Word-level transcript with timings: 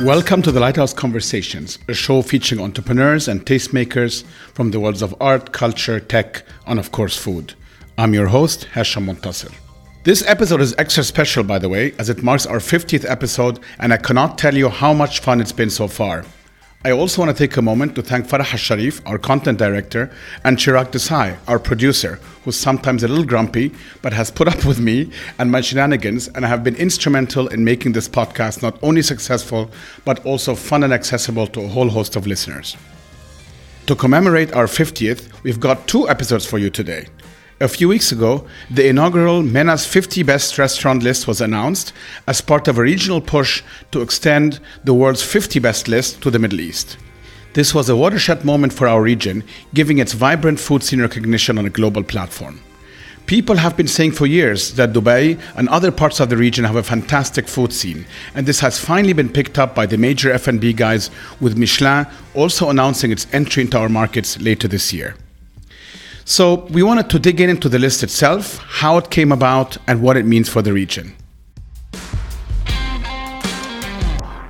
Welcome 0.00 0.42
to 0.42 0.50
the 0.50 0.58
Lighthouse 0.58 0.92
Conversations, 0.92 1.78
a 1.88 1.94
show 1.94 2.20
featuring 2.20 2.60
entrepreneurs 2.60 3.28
and 3.28 3.46
tastemakers 3.46 4.24
from 4.52 4.72
the 4.72 4.80
worlds 4.80 5.02
of 5.02 5.14
art, 5.20 5.52
culture, 5.52 6.00
tech, 6.00 6.42
and 6.66 6.80
of 6.80 6.90
course, 6.90 7.16
food. 7.16 7.54
I'm 7.96 8.12
your 8.12 8.26
host, 8.26 8.64
Hashem 8.64 9.06
Montasser. 9.06 9.54
This 10.02 10.26
episode 10.26 10.60
is 10.60 10.74
extra 10.78 11.04
special, 11.04 11.44
by 11.44 11.60
the 11.60 11.68
way, 11.68 11.94
as 12.00 12.10
it 12.10 12.24
marks 12.24 12.44
our 12.44 12.58
50th 12.58 13.08
episode, 13.08 13.60
and 13.78 13.92
I 13.92 13.96
cannot 13.96 14.36
tell 14.36 14.56
you 14.56 14.68
how 14.68 14.92
much 14.92 15.20
fun 15.20 15.40
it's 15.40 15.52
been 15.52 15.70
so 15.70 15.86
far. 15.86 16.24
I 16.86 16.90
also 16.90 17.22
want 17.22 17.34
to 17.34 17.46
take 17.46 17.56
a 17.56 17.62
moment 17.62 17.94
to 17.94 18.02
thank 18.02 18.26
Farah 18.26 18.44
Sharif, 18.58 19.00
our 19.06 19.16
content 19.16 19.58
director, 19.58 20.10
and 20.44 20.58
Chirag 20.58 20.90
Desai, 20.90 21.38
our 21.48 21.58
producer, 21.58 22.20
who's 22.44 22.56
sometimes 22.56 23.02
a 23.02 23.08
little 23.08 23.24
grumpy, 23.24 23.72
but 24.02 24.12
has 24.12 24.30
put 24.30 24.48
up 24.48 24.66
with 24.66 24.80
me 24.80 25.10
and 25.38 25.50
my 25.50 25.62
shenanigans 25.62 26.28
and 26.28 26.44
have 26.44 26.62
been 26.62 26.76
instrumental 26.76 27.48
in 27.48 27.64
making 27.64 27.92
this 27.92 28.06
podcast 28.06 28.62
not 28.62 28.78
only 28.82 29.00
successful, 29.00 29.70
but 30.04 30.22
also 30.26 30.54
fun 30.54 30.84
and 30.84 30.92
accessible 30.92 31.46
to 31.46 31.62
a 31.62 31.68
whole 31.68 31.88
host 31.88 32.16
of 32.16 32.26
listeners. 32.26 32.76
To 33.86 33.94
commemorate 33.94 34.52
our 34.52 34.66
50th, 34.66 35.42
we've 35.42 35.60
got 35.60 35.88
two 35.88 36.06
episodes 36.10 36.44
for 36.44 36.58
you 36.58 36.68
today. 36.68 37.06
A 37.60 37.68
few 37.68 37.88
weeks 37.88 38.10
ago, 38.10 38.48
the 38.68 38.88
inaugural 38.88 39.40
MENA's 39.40 39.86
50 39.86 40.24
Best 40.24 40.58
Restaurant 40.58 41.04
list 41.04 41.28
was 41.28 41.40
announced 41.40 41.92
as 42.26 42.40
part 42.40 42.66
of 42.66 42.78
a 42.78 42.82
regional 42.82 43.20
push 43.20 43.62
to 43.92 44.02
extend 44.02 44.58
the 44.82 44.92
world's 44.92 45.22
50 45.22 45.60
best 45.60 45.86
list 45.86 46.20
to 46.22 46.32
the 46.32 46.40
Middle 46.40 46.60
East. 46.60 46.96
This 47.52 47.72
was 47.72 47.88
a 47.88 47.94
watershed 47.94 48.44
moment 48.44 48.72
for 48.72 48.88
our 48.88 49.00
region, 49.00 49.44
giving 49.72 49.98
its 49.98 50.14
vibrant 50.14 50.58
food 50.58 50.82
scene 50.82 51.00
recognition 51.00 51.56
on 51.56 51.64
a 51.64 51.70
global 51.70 52.02
platform. 52.02 52.58
People 53.26 53.56
have 53.56 53.76
been 53.76 53.86
saying 53.86 54.12
for 54.12 54.26
years 54.26 54.74
that 54.74 54.92
Dubai 54.92 55.40
and 55.54 55.68
other 55.68 55.92
parts 55.92 56.18
of 56.18 56.30
the 56.30 56.36
region 56.36 56.64
have 56.64 56.74
a 56.74 56.82
fantastic 56.82 57.46
food 57.46 57.72
scene, 57.72 58.04
and 58.34 58.46
this 58.46 58.58
has 58.60 58.80
finally 58.80 59.12
been 59.12 59.28
picked 59.28 59.60
up 59.60 59.76
by 59.76 59.86
the 59.86 59.96
major 59.96 60.32
F&B 60.32 60.72
guys 60.72 61.08
with 61.40 61.56
Michelin 61.56 62.08
also 62.34 62.68
announcing 62.68 63.12
its 63.12 63.28
entry 63.32 63.62
into 63.62 63.78
our 63.78 63.88
markets 63.88 64.40
later 64.40 64.66
this 64.66 64.92
year. 64.92 65.14
So 66.26 66.64
we 66.70 66.82
wanted 66.82 67.10
to 67.10 67.18
dig 67.18 67.40
in 67.42 67.50
into 67.50 67.68
the 67.68 67.78
list 67.78 68.02
itself, 68.02 68.56
how 68.56 68.96
it 68.96 69.10
came 69.10 69.30
about, 69.30 69.76
and 69.86 70.00
what 70.00 70.16
it 70.16 70.24
means 70.24 70.48
for 70.48 70.62
the 70.62 70.72
region. 70.72 71.14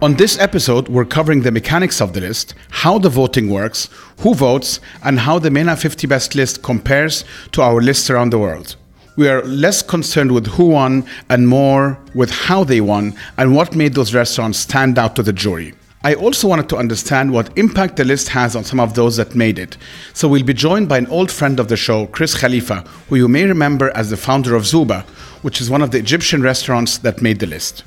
On 0.01 0.15
this 0.15 0.39
episode, 0.39 0.89
we're 0.89 1.05
covering 1.05 1.43
the 1.43 1.51
mechanics 1.51 2.01
of 2.01 2.13
the 2.13 2.21
list, 2.21 2.55
how 2.71 2.99
the 2.99 3.09
voting 3.09 3.51
works, 3.51 3.89
who 4.21 4.35
votes, 4.35 4.79
and 5.03 5.19
how 5.19 5.41
the 5.41 5.51
MENA 5.51 5.77
50 5.77 6.07
Best 6.07 6.37
list 6.37 6.63
compares 6.63 7.25
to 7.53 7.63
our 7.63 7.81
lists 7.81 8.09
around 8.09 8.31
the 8.31 8.39
world. 8.39 8.77
We 9.17 9.29
are 9.29 9.43
less 9.43 9.83
concerned 9.83 10.31
with 10.31 10.47
who 10.47 10.67
won 10.67 11.07
and 11.29 11.49
more 11.49 11.99
with 12.15 12.31
how 12.31 12.63
they 12.63 12.81
won 12.83 13.15
and 13.37 13.57
what 13.57 13.75
made 13.75 13.95
those 13.95 14.15
restaurants 14.15 14.59
stand 14.59 14.99
out 14.99 15.17
to 15.17 15.23
the 15.23 15.33
jury. 15.33 15.75
I 16.07 16.13
also 16.13 16.49
wanted 16.49 16.69
to 16.69 16.77
understand 16.77 17.33
what 17.33 17.57
impact 17.57 17.97
the 17.97 18.05
list 18.05 18.29
has 18.29 18.55
on 18.55 18.63
some 18.63 18.79
of 18.79 18.93
those 18.93 19.17
that 19.17 19.35
made 19.35 19.59
it. 19.59 19.79
So 20.13 20.29
we'll 20.29 20.45
be 20.45 20.53
joined 20.53 20.87
by 20.87 20.99
an 20.99 21.07
old 21.07 21.33
friend 21.33 21.59
of 21.59 21.69
the 21.69 21.79
show, 21.79 22.09
Chris 22.09 22.39
Khalifa, 22.39 22.85
who 23.09 23.17
you 23.17 23.27
may 23.27 23.47
remember 23.47 23.91
as 23.97 24.11
the 24.11 24.19
founder 24.19 24.55
of 24.55 24.65
Zooba, 24.65 25.05
which 25.41 25.63
is 25.63 25.71
one 25.71 25.81
of 25.81 25.93
the 25.93 25.99
Egyptian 25.99 26.43
restaurants 26.43 26.99
that 26.99 27.23
made 27.23 27.39
the 27.39 27.47
list. 27.47 27.85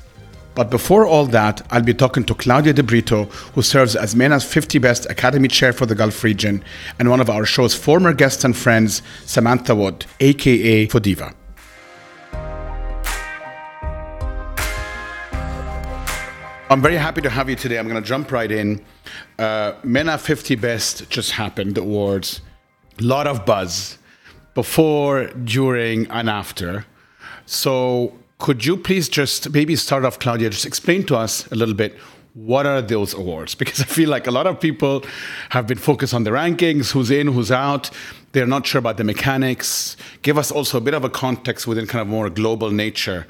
But 0.56 0.68
before 0.68 1.06
all 1.06 1.26
that, 1.26 1.64
I'll 1.70 1.80
be 1.80 1.94
talking 1.94 2.24
to 2.24 2.34
Claudia 2.34 2.72
De 2.72 2.82
Brito, 2.82 3.26
who 3.54 3.62
serves 3.62 3.94
as 3.94 4.16
MENA's 4.16 4.42
50 4.42 4.80
Best 4.80 5.08
Academy 5.08 5.46
Chair 5.46 5.72
for 5.72 5.86
the 5.86 5.94
Gulf 5.94 6.24
region, 6.24 6.64
and 6.98 7.08
one 7.08 7.20
of 7.20 7.30
our 7.30 7.46
show's 7.46 7.72
former 7.72 8.12
guests 8.12 8.42
and 8.42 8.56
friends, 8.56 9.00
Samantha 9.26 9.76
Wood, 9.76 10.06
aka 10.18 10.88
FooDiva. 10.88 11.34
I'm 16.70 16.82
very 16.82 16.96
happy 16.96 17.22
to 17.22 17.30
have 17.30 17.48
you 17.48 17.56
today. 17.56 17.78
I'm 17.78 17.88
going 17.88 18.02
to 18.02 18.06
jump 18.06 18.30
right 18.30 18.52
in. 18.52 18.84
Uh, 19.38 19.72
MENA 19.84 20.18
50 20.18 20.54
Best 20.56 21.08
just 21.08 21.30
happened, 21.30 21.76
the 21.76 21.80
awards. 21.80 22.42
A 22.98 23.04
lot 23.04 23.26
of 23.26 23.46
buzz 23.46 23.96
before, 24.52 25.28
during, 25.28 26.06
and 26.10 26.28
after. 26.28 26.84
So, 27.46 28.12
could 28.36 28.66
you 28.66 28.76
please 28.76 29.08
just 29.08 29.50
maybe 29.50 29.76
start 29.76 30.04
off, 30.04 30.18
Claudia, 30.18 30.50
just 30.50 30.66
explain 30.66 31.06
to 31.06 31.16
us 31.16 31.50
a 31.50 31.54
little 31.54 31.74
bit 31.74 31.96
what 32.34 32.66
are 32.66 32.82
those 32.82 33.14
awards? 33.14 33.54
Because 33.58 33.80
I 33.80 33.84
feel 33.84 34.10
like 34.10 34.26
a 34.26 34.30
lot 34.30 34.46
of 34.46 34.60
people 34.60 35.04
have 35.48 35.66
been 35.66 35.78
focused 35.78 36.12
on 36.12 36.24
the 36.24 36.30
rankings, 36.32 36.92
who's 36.92 37.10
in, 37.10 37.28
who's 37.28 37.50
out. 37.50 37.88
They're 38.32 38.46
not 38.46 38.66
sure 38.66 38.78
about 38.78 38.98
the 38.98 39.04
mechanics. 39.04 39.96
Give 40.20 40.36
us 40.36 40.50
also 40.50 40.76
a 40.76 40.82
bit 40.82 40.92
of 40.92 41.02
a 41.02 41.08
context 41.08 41.66
within 41.66 41.86
kind 41.86 42.02
of 42.02 42.08
more 42.08 42.28
global 42.28 42.70
nature 42.70 43.26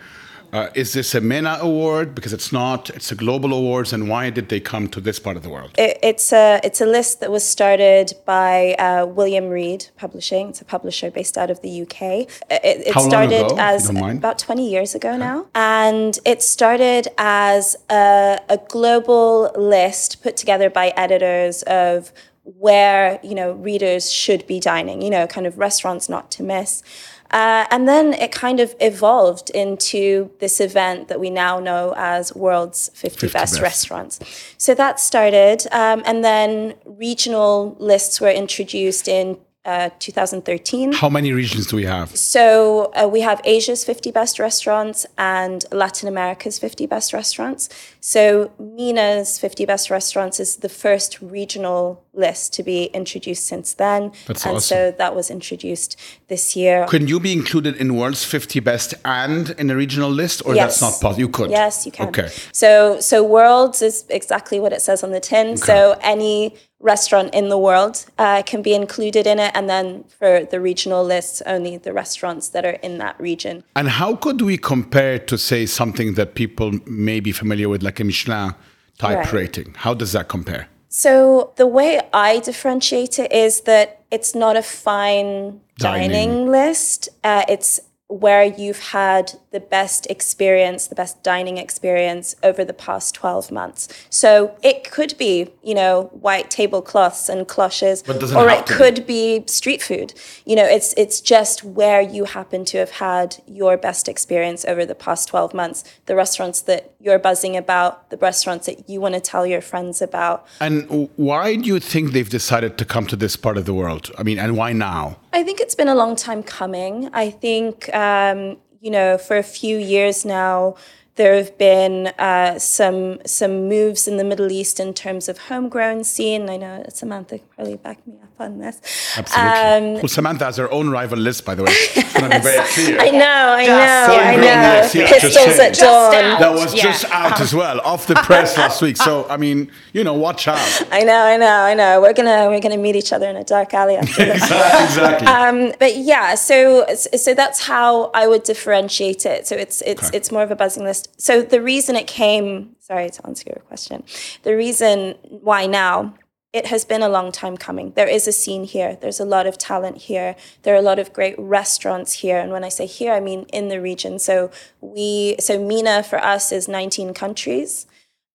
uh, 0.53 0.69
is 0.75 0.93
this 0.93 1.15
a 1.15 1.21
MENA 1.21 1.59
award? 1.61 2.15
Because 2.15 2.33
it's 2.33 2.53
not. 2.53 2.91
It's 2.91 3.13
a 3.13 3.15
global 3.15 3.53
awards, 3.53 3.93
and 3.93 4.09
why 4.09 4.31
did 4.31 4.49
they 4.49 4.61
come 4.61 4.89
to 4.89 5.01
this 5.01 5.19
part 5.19 5.37
of 5.37 5.43
the 5.43 5.51
world? 5.51 5.71
It, 5.77 5.99
it's 6.03 6.33
a 6.33 6.61
it's 6.65 6.81
a 6.81 6.87
list 6.87 7.21
that 7.21 7.31
was 7.31 7.45
started 7.45 8.15
by 8.25 8.75
uh, 8.75 9.07
William 9.07 9.49
Reed 9.49 9.89
Publishing. 9.97 10.49
It's 10.49 10.61
a 10.61 10.65
publisher 10.65 11.11
based 11.11 11.37
out 11.37 11.51
of 11.51 11.61
the 11.61 11.83
UK. 11.83 12.03
It, 12.03 12.29
it 12.51 12.95
How 12.95 13.01
started 13.01 13.43
long 13.43 13.53
ago, 13.53 13.57
as 13.59 13.91
about 13.91 14.39
twenty 14.39 14.71
years 14.71 14.95
ago 14.95 15.11
okay. 15.11 15.19
now, 15.19 15.47
and 15.55 16.19
it 16.25 16.43
started 16.43 17.09
as 17.19 17.77
a, 17.91 18.41
a 18.49 18.59
global 18.69 19.53
list 19.57 20.23
put 20.23 20.37
together 20.37 20.71
by 20.71 20.89
editors 20.97 21.63
of 21.65 22.13
where 22.45 23.21
you 23.23 23.35
know 23.35 23.53
readers 23.53 24.11
should 24.11 24.47
be 24.47 24.61
dining. 24.61 25.03
You 25.03 25.11
know, 25.11 25.27
kind 25.27 25.47
of 25.47 25.59
restaurants 25.59 26.09
not 26.09 26.31
to 26.33 26.43
miss. 26.43 26.83
Uh, 27.31 27.67
and 27.71 27.87
then 27.87 28.15
it 28.15 28.33
kind 28.33 28.59
of 28.59 28.75
evolved 28.81 29.51
into 29.51 30.31
this 30.39 30.61
event 30.61 31.09
that 31.09 31.21
we 31.21 31.29
now 31.29 31.61
know 31.61 31.93
as 31.97 32.35
World's 32.35 32.89
50, 32.95 33.09
50 33.09 33.27
best, 33.27 33.33
best, 33.33 33.61
Restaurants. 33.61 34.19
So 34.57 34.75
that 34.75 34.99
started, 34.99 35.67
um, 35.73 36.03
and 36.07 36.25
then 36.25 36.75
regional 36.87 37.77
lists 37.79 38.21
were 38.21 38.31
introduced 38.31 39.09
in 39.09 39.39
uh, 39.69 39.91
2013. 39.99 40.93
How 40.93 41.11
many 41.11 41.31
regions 41.33 41.67
do 41.67 41.77
we 41.77 41.85
have? 41.85 42.17
So 42.17 42.91
uh, 42.95 43.07
we 43.07 43.21
have 43.21 43.39
Asia's 43.45 43.85
50 43.85 44.11
best 44.13 44.39
restaurants 44.39 45.05
and 45.19 45.63
Latin 45.71 46.09
America's 46.09 46.59
50 46.59 46.87
best 46.87 47.13
restaurants. 47.13 47.69
So 48.01 48.51
MENA's 48.59 49.39
50 49.39 49.67
best 49.67 49.91
restaurants 49.91 50.41
is 50.41 50.57
the 50.57 50.71
first 50.71 51.21
regional 51.21 52.03
list 52.15 52.55
to 52.55 52.63
be 52.63 52.85
introduced 52.87 53.47
since 53.47 53.75
then. 53.75 54.13
That's 54.27 54.47
and 54.47 54.57
awesome. 54.57 54.77
so 54.77 54.91
that 54.97 55.15
was 55.15 55.31
introduced 55.31 56.01
this 56.29 56.57
year. 56.57 56.87
Can 56.89 57.07
you 57.07 57.21
be 57.21 57.35
included 57.35 57.77
in 57.77 57.95
World's 57.95 58.25
50 58.25 58.61
best 58.61 58.95
and 59.05 59.51
in 59.51 59.69
a 59.71 59.77
regional 59.77 60.11
list, 60.11 60.43
or 60.47 60.55
yes. 60.55 60.81
that's 60.81 60.81
not 60.81 61.01
possible? 61.03 61.21
You 61.21 61.29
could. 61.29 61.51
Yes, 61.51 61.85
you 61.85 61.93
can. 61.93 62.09
Okay. 62.09 62.31
So 62.53 63.01
so 63.01 63.23
Worlds 63.23 63.83
is 63.83 64.07
exactly 64.09 64.59
what 64.59 64.73
it 64.73 64.81
says 64.81 65.03
on 65.05 65.11
the 65.11 65.21
tin. 65.21 65.49
Okay. 65.49 65.57
So 65.57 65.99
any 66.01 66.55
restaurant 66.81 67.35
in 67.35 67.49
the 67.49 67.59
world 67.59 68.07
uh, 68.19 68.43
can 68.43 68.63
be 68.63 68.75
included 68.75 69.27
in 69.27 69.39
it, 69.39 69.51
and 69.55 69.69
then 69.69 70.05
for 70.05 70.45
the 70.45 70.61
regional 70.61 71.05
lists, 71.05 71.43
only 71.47 71.77
the 71.77 71.93
restaurants 71.93 72.49
that 72.51 72.65
are 72.65 72.79
in 72.83 72.99
that 72.99 73.19
region. 73.21 73.65
And 73.75 73.89
how 73.89 74.17
could 74.17 74.41
we 74.43 74.57
compare 74.59 75.19
to 75.19 75.37
say 75.37 75.67
something 75.67 76.15
that 76.15 76.35
people 76.35 76.73
may 76.87 77.21
be 77.21 77.33
familiar 77.33 77.69
with, 77.69 77.83
like 77.83 78.01
a 78.01 78.05
Michelin 78.05 78.55
type 78.99 79.19
right. 79.19 79.33
rating? 79.33 79.75
How 79.77 79.95
does 79.95 80.13
that 80.13 80.29
compare? 80.29 80.69
So 80.89 81.53
the 81.57 81.67
way 81.67 82.01
I 82.13 82.41
differentiate 82.41 83.19
it 83.19 83.33
is 83.33 83.63
that 83.63 84.03
it's 84.11 84.35
not 84.35 84.57
a 84.57 84.63
fine 84.63 85.61
dining, 85.79 86.11
dining 86.11 86.47
list. 86.51 87.09
Uh, 87.23 87.45
it's 87.49 87.81
where 88.09 88.45
you've 88.45 88.81
had 88.81 89.33
the 89.51 89.61
best 89.61 90.07
experience, 90.07 90.87
the 90.87 90.95
best 90.95 91.23
dining 91.23 91.59
experience 91.59 92.35
over 92.43 92.65
the 92.65 92.73
past 92.73 93.15
12 93.15 93.51
months. 93.51 93.89
So 94.11 94.57
it 94.63 94.91
could 94.91 95.17
be, 95.19 95.51
you 95.63 95.75
know, 95.75 96.11
white 96.13 96.51
tablecloths 96.51 97.29
and 97.29 97.47
cloches, 97.47 98.03
or 98.09 98.49
it 98.49 98.67
could 98.67 99.07
be. 99.07 99.19
be 99.19 99.45
street 99.47 99.83
food. 99.83 100.15
You 100.45 100.57
know, 100.57 100.65
it's 100.65 100.95
it's 100.97 101.21
just 101.21 101.65
where 101.65 102.01
you 102.01 102.25
happen 102.25 102.65
to 102.67 102.79
have 102.79 102.93
had 102.93 103.37
your 103.47 103.77
best 103.77 104.09
experience 104.09 104.65
over 104.65 104.87
the 104.87 104.95
past 104.95 105.29
12 105.29 105.55
months, 105.55 105.85
the 106.07 106.15
restaurants 106.15 106.61
that 106.63 106.95
you're 107.01 107.19
buzzing 107.19 107.57
about, 107.57 108.11
the 108.11 108.17
restaurants 108.17 108.67
that 108.67 108.89
you 108.89 109.01
want 109.01 109.15
to 109.15 109.21
tell 109.21 109.47
your 109.47 109.61
friends 109.61 110.01
about. 110.01 110.47
And 110.61 111.09
why 111.17 111.57
do 111.57 111.67
you 111.67 111.81
think 111.81 112.13
they've 112.13 112.29
decided 112.29 112.79
to 112.79 112.85
come 112.85 113.07
to 113.07 113.17
this 113.17 113.37
part 113.37 113.57
of 113.57 113.65
the 113.65 113.75
world? 113.75 114.11
I 114.19 114.23
mean, 114.23 114.39
and 114.39 114.57
why 114.57 114.73
now? 114.73 115.17
I 115.33 115.43
think 115.43 115.61
it's 115.61 115.75
been 115.75 115.89
a 115.89 115.95
long 115.95 116.17
time 116.17 116.43
coming. 116.43 117.11
I 117.13 117.31
think, 117.31 117.93
um, 117.95 118.57
you 118.81 118.91
know, 118.91 119.19
for 119.19 119.37
a 119.37 119.43
few 119.43 119.77
years 119.79 120.25
now, 120.25 120.77
there 121.19 121.35
have 121.35 121.59
been 121.59 122.07
uh, 122.19 122.59
some 122.61 123.19
some 123.27 123.69
moves 123.69 124.07
in 124.09 124.17
the 124.17 124.25
Middle 124.25 124.51
East 124.51 124.79
in 124.79 124.95
terms 124.95 125.29
of 125.29 125.37
homegrown 125.37 126.05
scene. 126.05 126.49
I 126.49 126.57
know 126.57 126.85
Samantha 126.89 127.39
can 127.39 127.49
probably 127.57 127.77
back 127.77 128.07
me 128.07 128.15
up 128.23 128.41
on 128.41 128.59
this. 128.61 128.81
Absolutely. 129.17 129.89
Um, 129.89 129.95
well, 129.95 130.09
Samantha 130.09 130.45
has 130.45 130.57
her 130.59 130.71
own 130.71 130.91
rival 130.91 131.19
list, 131.19 131.45
by 131.45 131.57
the 131.57 131.65
way. 131.65 131.73
I 131.97 133.11
know, 133.11 133.55
I 133.59 133.67
know, 133.67 134.07
I 134.11 134.37
know. 134.37 134.89
Pistols 134.93 135.59
at 135.59 135.75
dawn. 135.75 136.41
That 136.41 136.53
was 136.53 136.73
yeah. 136.73 136.83
just 136.85 137.05
out 137.07 137.41
as 137.41 137.53
well, 137.53 137.81
off 137.81 138.07
the 138.07 138.15
press 138.15 138.57
last 138.57 138.81
week. 138.81 138.97
So 138.97 139.27
I 139.29 139.37
mean, 139.37 139.73
you 139.93 140.05
know, 140.05 140.15
watch 140.15 140.47
out. 140.47 140.59
I 140.93 141.03
know, 141.03 141.25
I 141.25 141.37
know, 141.37 141.61
I 141.63 141.75
know. 141.75 142.01
We're 142.01 142.15
gonna 142.15 142.47
we're 142.49 142.61
gonna 142.61 142.79
meet 142.79 142.95
each 142.95 143.13
other 143.13 143.29
in 143.29 143.35
a 143.35 143.45
dark 143.45 143.75
alley 143.75 143.97
after 143.97 144.25
this. 144.25 144.43
exactly. 144.45 145.27
Um, 145.39 145.73
but 145.79 145.97
yeah, 145.97 146.35
so 146.35 146.87
so 146.95 147.35
that's 147.35 147.67
how 147.67 148.11
I 148.15 148.27
would 148.27 148.45
differentiate 148.45 149.27
it. 149.27 149.47
So 149.49 149.57
it's 149.57 149.83
it's 149.83 150.09
okay. 150.09 150.17
it's 150.17 150.31
more 150.31 150.43
of 150.43 150.51
a 150.51 150.57
buzzing 150.57 150.85
list 150.85 151.08
so 151.17 151.43
the 151.43 151.63
reason 151.63 151.97
it 151.97 152.07
came. 152.07 152.77
Sorry 152.81 153.11
to 153.11 153.27
answer 153.27 153.45
your 153.47 153.63
question. 153.67 154.05
The 154.43 154.57
reason 154.57 155.17
why 155.23 155.67
now 155.67 156.15
it 156.53 156.67
has 156.67 156.85
been 156.85 157.03
a 157.03 157.09
long 157.09 157.31
time 157.31 157.57
coming. 157.57 157.93
There 157.93 158.09
is 158.09 158.27
a 158.27 158.33
scene 158.33 158.65
here. 158.65 158.97
There's 159.01 159.21
a 159.21 159.25
lot 159.25 159.47
of 159.47 159.59
talent 159.59 159.99
here. 159.99 160.35
There 160.63 160.75
are 160.75 160.79
a 160.79 160.83
lot 160.83 160.99
of 160.99 161.13
great 161.13 161.35
restaurants 161.39 162.15
here. 162.15 162.39
And 162.39 162.51
when 162.53 162.65
I 162.65 162.71
say 162.71 162.87
here, 162.87 163.13
I 163.13 163.21
mean 163.21 163.45
in 163.53 163.69
the 163.69 163.81
region. 163.81 164.19
So 164.19 164.51
we, 164.81 165.37
so 165.39 165.63
MENA 165.63 166.05
for 166.05 166.19
us 166.19 166.51
is 166.51 166.67
19 166.67 167.13
countries. 167.13 167.87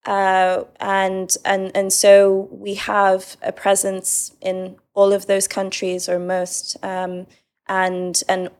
Uh, 0.06 0.64
and 0.80 1.36
and 1.46 1.74
and 1.74 1.90
so 1.90 2.48
we 2.50 2.74
have 2.74 3.38
a 3.40 3.52
presence 3.52 4.32
in 4.42 4.76
all 4.92 5.14
of 5.14 5.26
those 5.26 5.48
countries 5.48 6.10
or 6.10 6.18
most, 6.18 6.76
um, 6.82 7.26
and 7.68 8.22
and 8.28 8.50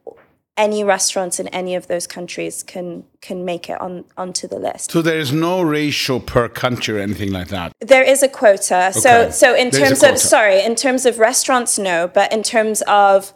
any 0.56 0.84
restaurants 0.84 1.40
in 1.40 1.48
any 1.48 1.74
of 1.74 1.88
those 1.88 2.06
countries 2.06 2.62
can 2.62 3.04
can 3.20 3.44
make 3.44 3.68
it 3.68 3.80
on 3.80 4.04
onto 4.16 4.46
the 4.46 4.58
list. 4.58 4.92
So 4.92 5.02
there 5.02 5.18
is 5.18 5.32
no 5.32 5.62
ratio 5.62 6.20
per 6.20 6.48
country 6.48 6.98
or 6.98 7.02
anything 7.02 7.32
like 7.32 7.48
that. 7.48 7.72
There 7.80 8.04
is 8.04 8.22
a 8.22 8.28
quota. 8.28 8.90
Okay. 8.90 9.00
So 9.00 9.30
so 9.30 9.54
in 9.54 9.70
there 9.70 9.86
terms 9.86 10.02
of 10.02 10.18
sorry, 10.18 10.62
in 10.62 10.74
terms 10.74 11.06
of 11.06 11.18
restaurants, 11.18 11.78
no, 11.78 12.08
but 12.08 12.32
in 12.32 12.42
terms 12.42 12.82
of 12.82 13.32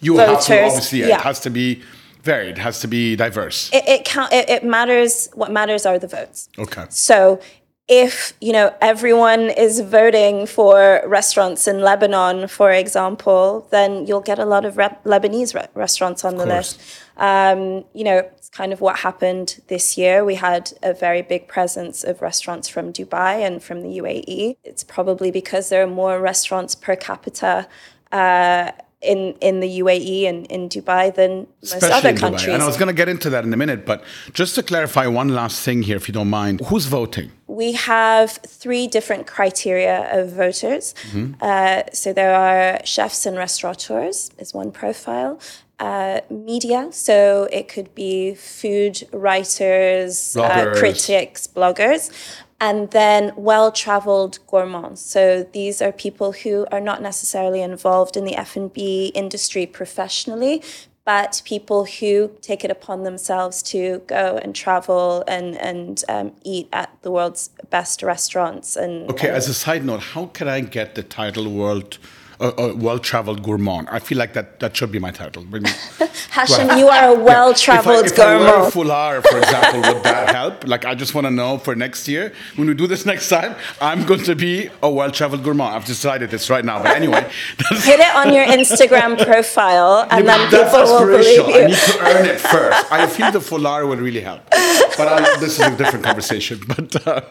you 0.00 0.16
voters, 0.16 0.46
have 0.46 0.58
to 0.58 0.64
obviously 0.64 0.98
yeah. 1.00 1.16
it 1.16 1.20
has 1.22 1.40
to 1.40 1.50
be 1.50 1.82
varied. 2.22 2.58
It 2.58 2.58
has 2.58 2.80
to 2.80 2.88
be 2.88 3.16
diverse. 3.16 3.70
It 3.72 3.88
it, 3.88 4.04
count, 4.04 4.32
it 4.32 4.50
it 4.50 4.64
matters. 4.64 5.30
What 5.34 5.50
matters 5.50 5.86
are 5.86 5.98
the 5.98 6.08
votes. 6.08 6.50
Okay. 6.58 6.84
So 6.90 7.40
if 7.88 8.34
you 8.40 8.52
know 8.52 8.74
everyone 8.82 9.48
is 9.48 9.80
voting 9.80 10.46
for 10.46 11.02
restaurants 11.06 11.66
in 11.66 11.80
Lebanon, 11.80 12.46
for 12.46 12.70
example, 12.70 13.66
then 13.70 14.06
you'll 14.06 14.20
get 14.20 14.38
a 14.38 14.44
lot 14.44 14.64
of 14.66 14.76
re- 14.76 14.96
Lebanese 15.04 15.54
re- 15.54 15.68
restaurants 15.74 16.24
on 16.24 16.36
the 16.36 16.44
list. 16.44 16.80
Um, 17.16 17.84
you 17.94 18.04
know, 18.04 18.18
it's 18.18 18.50
kind 18.50 18.72
of 18.72 18.80
what 18.80 18.98
happened 18.98 19.60
this 19.68 19.98
year. 19.98 20.24
We 20.24 20.36
had 20.36 20.72
a 20.82 20.92
very 20.92 21.22
big 21.22 21.48
presence 21.48 22.04
of 22.04 22.22
restaurants 22.22 22.68
from 22.68 22.92
Dubai 22.92 23.44
and 23.44 23.62
from 23.62 23.80
the 23.80 23.98
UAE. 23.98 24.56
It's 24.64 24.84
probably 24.84 25.30
because 25.30 25.70
there 25.70 25.82
are 25.82 25.86
more 25.86 26.20
restaurants 26.20 26.74
per 26.74 26.94
capita. 26.94 27.66
Uh, 28.12 28.72
in 29.00 29.34
in 29.40 29.60
the 29.60 29.80
UAE 29.80 30.28
and 30.28 30.46
in 30.46 30.68
Dubai 30.68 31.14
than 31.14 31.46
most 31.62 31.74
Especially 31.74 32.10
other 32.10 32.18
countries. 32.18 32.54
And 32.54 32.62
I 32.62 32.66
was 32.66 32.76
going 32.76 32.88
to 32.88 32.94
get 32.94 33.08
into 33.08 33.30
that 33.30 33.44
in 33.44 33.52
a 33.52 33.56
minute, 33.56 33.86
but 33.86 34.02
just 34.32 34.54
to 34.56 34.62
clarify 34.62 35.06
one 35.06 35.28
last 35.28 35.62
thing 35.62 35.82
here, 35.82 35.96
if 35.96 36.08
you 36.08 36.14
don't 36.14 36.30
mind, 36.30 36.60
who's 36.66 36.86
voting? 36.86 37.30
We 37.46 37.72
have 37.72 38.32
three 38.32 38.86
different 38.86 39.26
criteria 39.26 40.08
of 40.18 40.32
voters. 40.32 40.94
Mm-hmm. 41.10 41.34
Uh, 41.40 41.82
so 41.92 42.12
there 42.12 42.34
are 42.34 42.84
chefs 42.84 43.24
and 43.26 43.36
restaurateurs 43.36 44.30
is 44.38 44.52
one 44.52 44.72
profile. 44.72 45.40
Uh, 45.80 46.20
media, 46.28 46.88
so 46.90 47.48
it 47.52 47.68
could 47.68 47.94
be 47.94 48.34
food 48.34 49.00
writers, 49.12 50.36
uh, 50.36 50.74
critics, 50.76 51.46
bloggers 51.46 52.10
and 52.60 52.90
then 52.90 53.32
well 53.36 53.70
traveled 53.70 54.38
gourmands. 54.48 55.00
So 55.00 55.44
these 55.52 55.80
are 55.80 55.92
people 55.92 56.32
who 56.32 56.66
are 56.72 56.80
not 56.80 57.02
necessarily 57.02 57.62
involved 57.62 58.16
in 58.16 58.24
the 58.24 58.36
f&b 58.36 59.12
industry 59.14 59.66
professionally 59.66 60.62
but 61.08 61.40
people 61.46 61.86
who 61.86 62.30
take 62.42 62.66
it 62.66 62.70
upon 62.70 63.02
themselves 63.02 63.62
to 63.62 64.02
go 64.06 64.38
and 64.42 64.54
travel 64.54 65.24
and 65.26 65.56
and 65.56 66.04
um, 66.10 66.32
eat 66.42 66.68
at 66.70 66.90
the 67.00 67.10
world's 67.10 67.48
best 67.70 68.02
restaurants 68.02 68.76
and 68.76 69.08
okay 69.08 69.28
and 69.28 69.36
as 69.38 69.48
a 69.48 69.54
side 69.54 69.82
note 69.86 70.02
how 70.12 70.26
can 70.26 70.46
i 70.48 70.60
get 70.60 70.94
the 70.96 71.02
title 71.02 71.50
world 71.50 71.96
a, 72.40 72.52
a 72.56 72.74
well-traveled 72.74 73.42
gourmand. 73.42 73.88
I 73.90 73.98
feel 73.98 74.18
like 74.18 74.32
that 74.34 74.60
that 74.60 74.76
should 74.76 74.92
be 74.92 74.98
my 74.98 75.10
title. 75.10 75.44
Hashem, 76.30 76.78
you 76.78 76.88
are 76.88 77.14
a 77.14 77.18
well-traveled 77.18 78.06
yeah. 78.06 78.12
if 78.12 78.18
I, 78.18 78.36
if 78.36 78.38
gourmand. 78.38 78.66
I 78.66 78.70
foulard, 78.70 79.26
for 79.26 79.38
example, 79.38 79.92
would 79.92 80.02
that 80.04 80.34
help? 80.34 80.66
Like, 80.66 80.84
I 80.84 80.94
just 80.94 81.14
want 81.14 81.26
to 81.26 81.30
know 81.30 81.58
for 81.58 81.74
next 81.74 82.06
year 82.06 82.32
when 82.56 82.68
we 82.68 82.74
do 82.74 82.86
this 82.86 83.04
next 83.04 83.28
time, 83.28 83.56
I'm 83.80 84.04
going 84.04 84.22
to 84.24 84.34
be 84.34 84.70
a 84.82 84.90
well-traveled 84.90 85.42
gourmand. 85.42 85.74
I've 85.74 85.84
decided 85.84 86.30
this 86.30 86.48
right 86.48 86.64
now. 86.64 86.82
But 86.82 86.96
anyway, 86.96 87.22
hit 87.70 88.00
it 88.00 88.14
on 88.14 88.32
your 88.32 88.44
Instagram 88.44 89.24
profile, 89.24 90.06
and 90.10 90.24
yeah, 90.24 90.50
then 90.50 90.66
people 90.66 90.84
will 90.84 91.06
believe 91.06 91.48
you. 91.48 91.62
I 91.62 91.66
need 91.66 91.76
to 91.76 92.00
earn 92.00 92.26
it 92.26 92.40
first. 92.40 92.92
I 92.92 93.06
feel 93.06 93.32
the 93.32 93.40
foulard 93.40 93.88
would 93.88 94.00
really 94.00 94.20
help. 94.20 94.42
But 94.50 95.08
I, 95.08 95.38
this 95.38 95.58
is 95.58 95.66
a 95.66 95.76
different 95.76 96.04
conversation. 96.04 96.60
But 96.66 97.06
uh, 97.06 97.22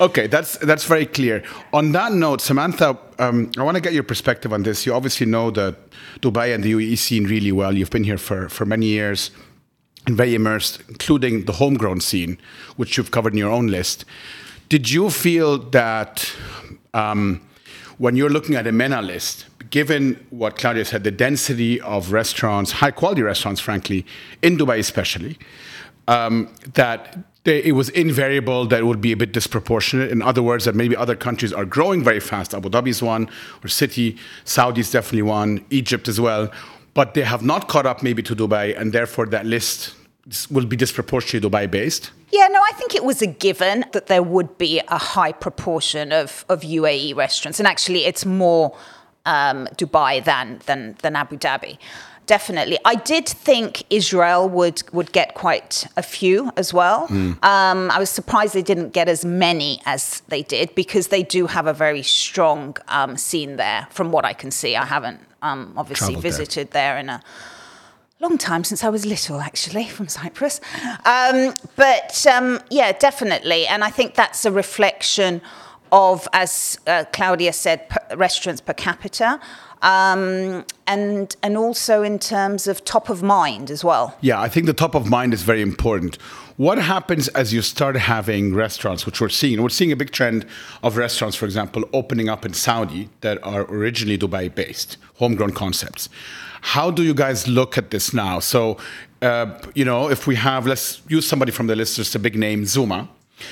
okay, 0.00 0.26
that's 0.26 0.58
that's 0.58 0.84
very 0.84 1.06
clear. 1.06 1.42
On 1.72 1.92
that 1.92 2.12
note, 2.12 2.40
Samantha 2.40 2.98
um, 3.18 3.50
I 3.56 3.62
want 3.62 3.76
to 3.76 3.80
get 3.80 3.92
your 3.92 4.02
perspective 4.02 4.52
on 4.52 4.62
this. 4.62 4.86
You 4.86 4.94
obviously 4.94 5.26
know 5.26 5.50
the 5.50 5.76
Dubai 6.20 6.54
and 6.54 6.62
the 6.62 6.72
UAE 6.72 6.98
scene 6.98 7.24
really 7.24 7.52
well. 7.52 7.74
You've 7.74 7.90
been 7.90 8.04
here 8.04 8.18
for, 8.18 8.48
for 8.48 8.64
many 8.64 8.86
years 8.86 9.30
and 10.06 10.16
very 10.16 10.34
immersed, 10.34 10.82
including 10.88 11.44
the 11.44 11.52
homegrown 11.52 12.00
scene, 12.00 12.38
which 12.76 12.96
you've 12.96 13.10
covered 13.10 13.32
in 13.32 13.38
your 13.38 13.50
own 13.50 13.66
list. 13.66 14.04
Did 14.68 14.90
you 14.90 15.10
feel 15.10 15.58
that 15.70 16.32
um, 16.94 17.40
when 17.98 18.16
you're 18.16 18.30
looking 18.30 18.54
at 18.54 18.66
a 18.66 18.72
MENA 18.72 19.02
list, 19.02 19.46
given 19.70 20.24
what 20.30 20.56
Claudia 20.56 20.84
said, 20.84 21.04
the 21.04 21.10
density 21.10 21.80
of 21.80 22.12
restaurants, 22.12 22.72
high 22.72 22.90
quality 22.90 23.22
restaurants, 23.22 23.60
frankly, 23.60 24.04
in 24.42 24.56
Dubai 24.56 24.78
especially, 24.78 25.38
um, 26.08 26.52
that 26.74 27.18
they, 27.46 27.62
it 27.62 27.72
was 27.72 27.88
invariable 27.90 28.66
that 28.66 28.80
it 28.80 28.84
would 28.84 29.00
be 29.00 29.12
a 29.12 29.16
bit 29.16 29.32
disproportionate. 29.32 30.10
In 30.10 30.20
other 30.20 30.42
words, 30.42 30.66
that 30.66 30.74
maybe 30.74 30.94
other 30.94 31.16
countries 31.16 31.52
are 31.52 31.64
growing 31.64 32.04
very 32.04 32.20
fast. 32.20 32.52
Abu 32.52 32.68
Dhabi 32.68 32.88
is 32.88 33.02
one, 33.02 33.30
or 33.64 33.68
City, 33.68 34.18
Saudi 34.44 34.82
is 34.82 34.90
definitely 34.90 35.22
one, 35.22 35.64
Egypt 35.70 36.08
as 36.08 36.20
well. 36.20 36.50
But 36.92 37.14
they 37.14 37.22
have 37.22 37.42
not 37.42 37.68
caught 37.68 37.86
up 37.86 38.02
maybe 38.02 38.22
to 38.24 38.36
Dubai, 38.36 38.78
and 38.78 38.92
therefore 38.92 39.26
that 39.26 39.46
list 39.46 39.94
will 40.50 40.66
be 40.66 40.76
disproportionately 40.76 41.48
Dubai 41.48 41.70
based. 41.70 42.10
Yeah, 42.32 42.48
no, 42.48 42.60
I 42.60 42.72
think 42.74 42.94
it 42.94 43.04
was 43.04 43.22
a 43.22 43.28
given 43.28 43.84
that 43.92 44.08
there 44.08 44.22
would 44.22 44.58
be 44.58 44.80
a 44.88 44.98
high 44.98 45.32
proportion 45.32 46.12
of, 46.12 46.44
of 46.48 46.62
UAE 46.62 47.14
restaurants. 47.14 47.60
And 47.60 47.68
actually, 47.68 48.04
it's 48.04 48.26
more 48.26 48.76
um, 49.24 49.68
Dubai 49.76 50.24
than, 50.24 50.60
than, 50.66 50.96
than 51.02 51.14
Abu 51.16 51.36
Dhabi 51.38 51.78
definitely. 52.26 52.78
I 52.84 52.96
did 52.96 53.28
think 53.28 53.84
Israel 53.90 54.48
would 54.48 54.82
would 54.92 55.12
get 55.12 55.34
quite 55.34 55.86
a 55.96 56.02
few 56.02 56.50
as 56.56 56.74
well. 56.74 57.08
Mm. 57.08 57.42
Um, 57.44 57.90
I 57.90 57.98
was 57.98 58.10
surprised 58.10 58.54
they 58.54 58.62
didn't 58.62 58.92
get 58.92 59.08
as 59.08 59.24
many 59.24 59.80
as 59.86 60.20
they 60.28 60.42
did 60.42 60.74
because 60.74 61.08
they 61.08 61.22
do 61.22 61.46
have 61.46 61.66
a 61.66 61.72
very 61.72 62.02
strong 62.02 62.76
um, 62.88 63.16
scene 63.16 63.56
there. 63.56 63.86
From 63.90 64.12
what 64.12 64.24
I 64.24 64.32
can 64.32 64.50
see, 64.50 64.76
I 64.76 64.84
haven't 64.84 65.20
um, 65.42 65.72
obviously 65.76 66.14
Traveled 66.14 66.22
visited 66.22 66.70
there. 66.72 66.94
there 66.94 66.98
in 66.98 67.08
a 67.08 67.22
long 68.20 68.38
time 68.38 68.64
since 68.64 68.82
I 68.82 68.88
was 68.88 69.04
little, 69.04 69.40
actually, 69.40 69.86
from 69.88 70.08
Cyprus. 70.08 70.60
Um, 71.04 71.54
but 71.76 72.26
um, 72.26 72.60
yeah, 72.70 72.92
definitely. 72.92 73.66
And 73.66 73.84
I 73.84 73.90
think 73.90 74.14
that's 74.14 74.44
a 74.44 74.52
reflection 74.52 75.42
of, 75.92 76.26
as 76.32 76.78
uh, 76.86 77.04
Claudia 77.12 77.52
said, 77.52 77.88
per, 77.88 78.16
restaurants 78.16 78.60
per 78.60 78.72
capita 78.72 79.40
um, 79.86 80.64
and 80.88 81.36
and 81.42 81.56
also 81.56 82.02
in 82.02 82.18
terms 82.18 82.66
of 82.66 82.84
top 82.84 83.08
of 83.08 83.22
mind 83.22 83.70
as 83.70 83.84
well. 83.84 84.16
Yeah, 84.20 84.40
I 84.40 84.48
think 84.48 84.66
the 84.66 84.74
top 84.74 84.94
of 84.94 85.08
mind 85.08 85.32
is 85.32 85.42
very 85.42 85.62
important. 85.62 86.16
What 86.56 86.78
happens 86.78 87.28
as 87.28 87.52
you 87.52 87.62
start 87.62 87.96
having 87.96 88.54
restaurants, 88.54 89.06
which 89.06 89.20
we're 89.20 89.28
seeing? 89.28 89.62
We're 89.62 89.68
seeing 89.68 89.92
a 89.92 89.96
big 89.96 90.10
trend 90.10 90.44
of 90.82 90.96
restaurants, 90.96 91.36
for 91.36 91.44
example, 91.44 91.84
opening 91.92 92.28
up 92.28 92.44
in 92.44 92.52
Saudi 92.52 93.10
that 93.20 93.38
are 93.44 93.62
originally 93.70 94.18
Dubai 94.18 94.52
based, 94.52 94.96
homegrown 95.16 95.52
concepts. 95.52 96.08
How 96.62 96.90
do 96.90 97.04
you 97.04 97.14
guys 97.14 97.46
look 97.46 97.78
at 97.78 97.90
this 97.90 98.12
now? 98.12 98.40
So, 98.40 98.78
uh, 99.22 99.56
you 99.74 99.84
know, 99.84 100.10
if 100.10 100.26
we 100.26 100.34
have, 100.34 100.66
let's 100.66 101.02
use 101.08 101.26
somebody 101.26 101.52
from 101.52 101.68
the 101.68 101.76
list, 101.76 101.96
just 101.96 102.14
a 102.16 102.18
big 102.18 102.36
name, 102.36 102.64
Zuma. 102.64 103.08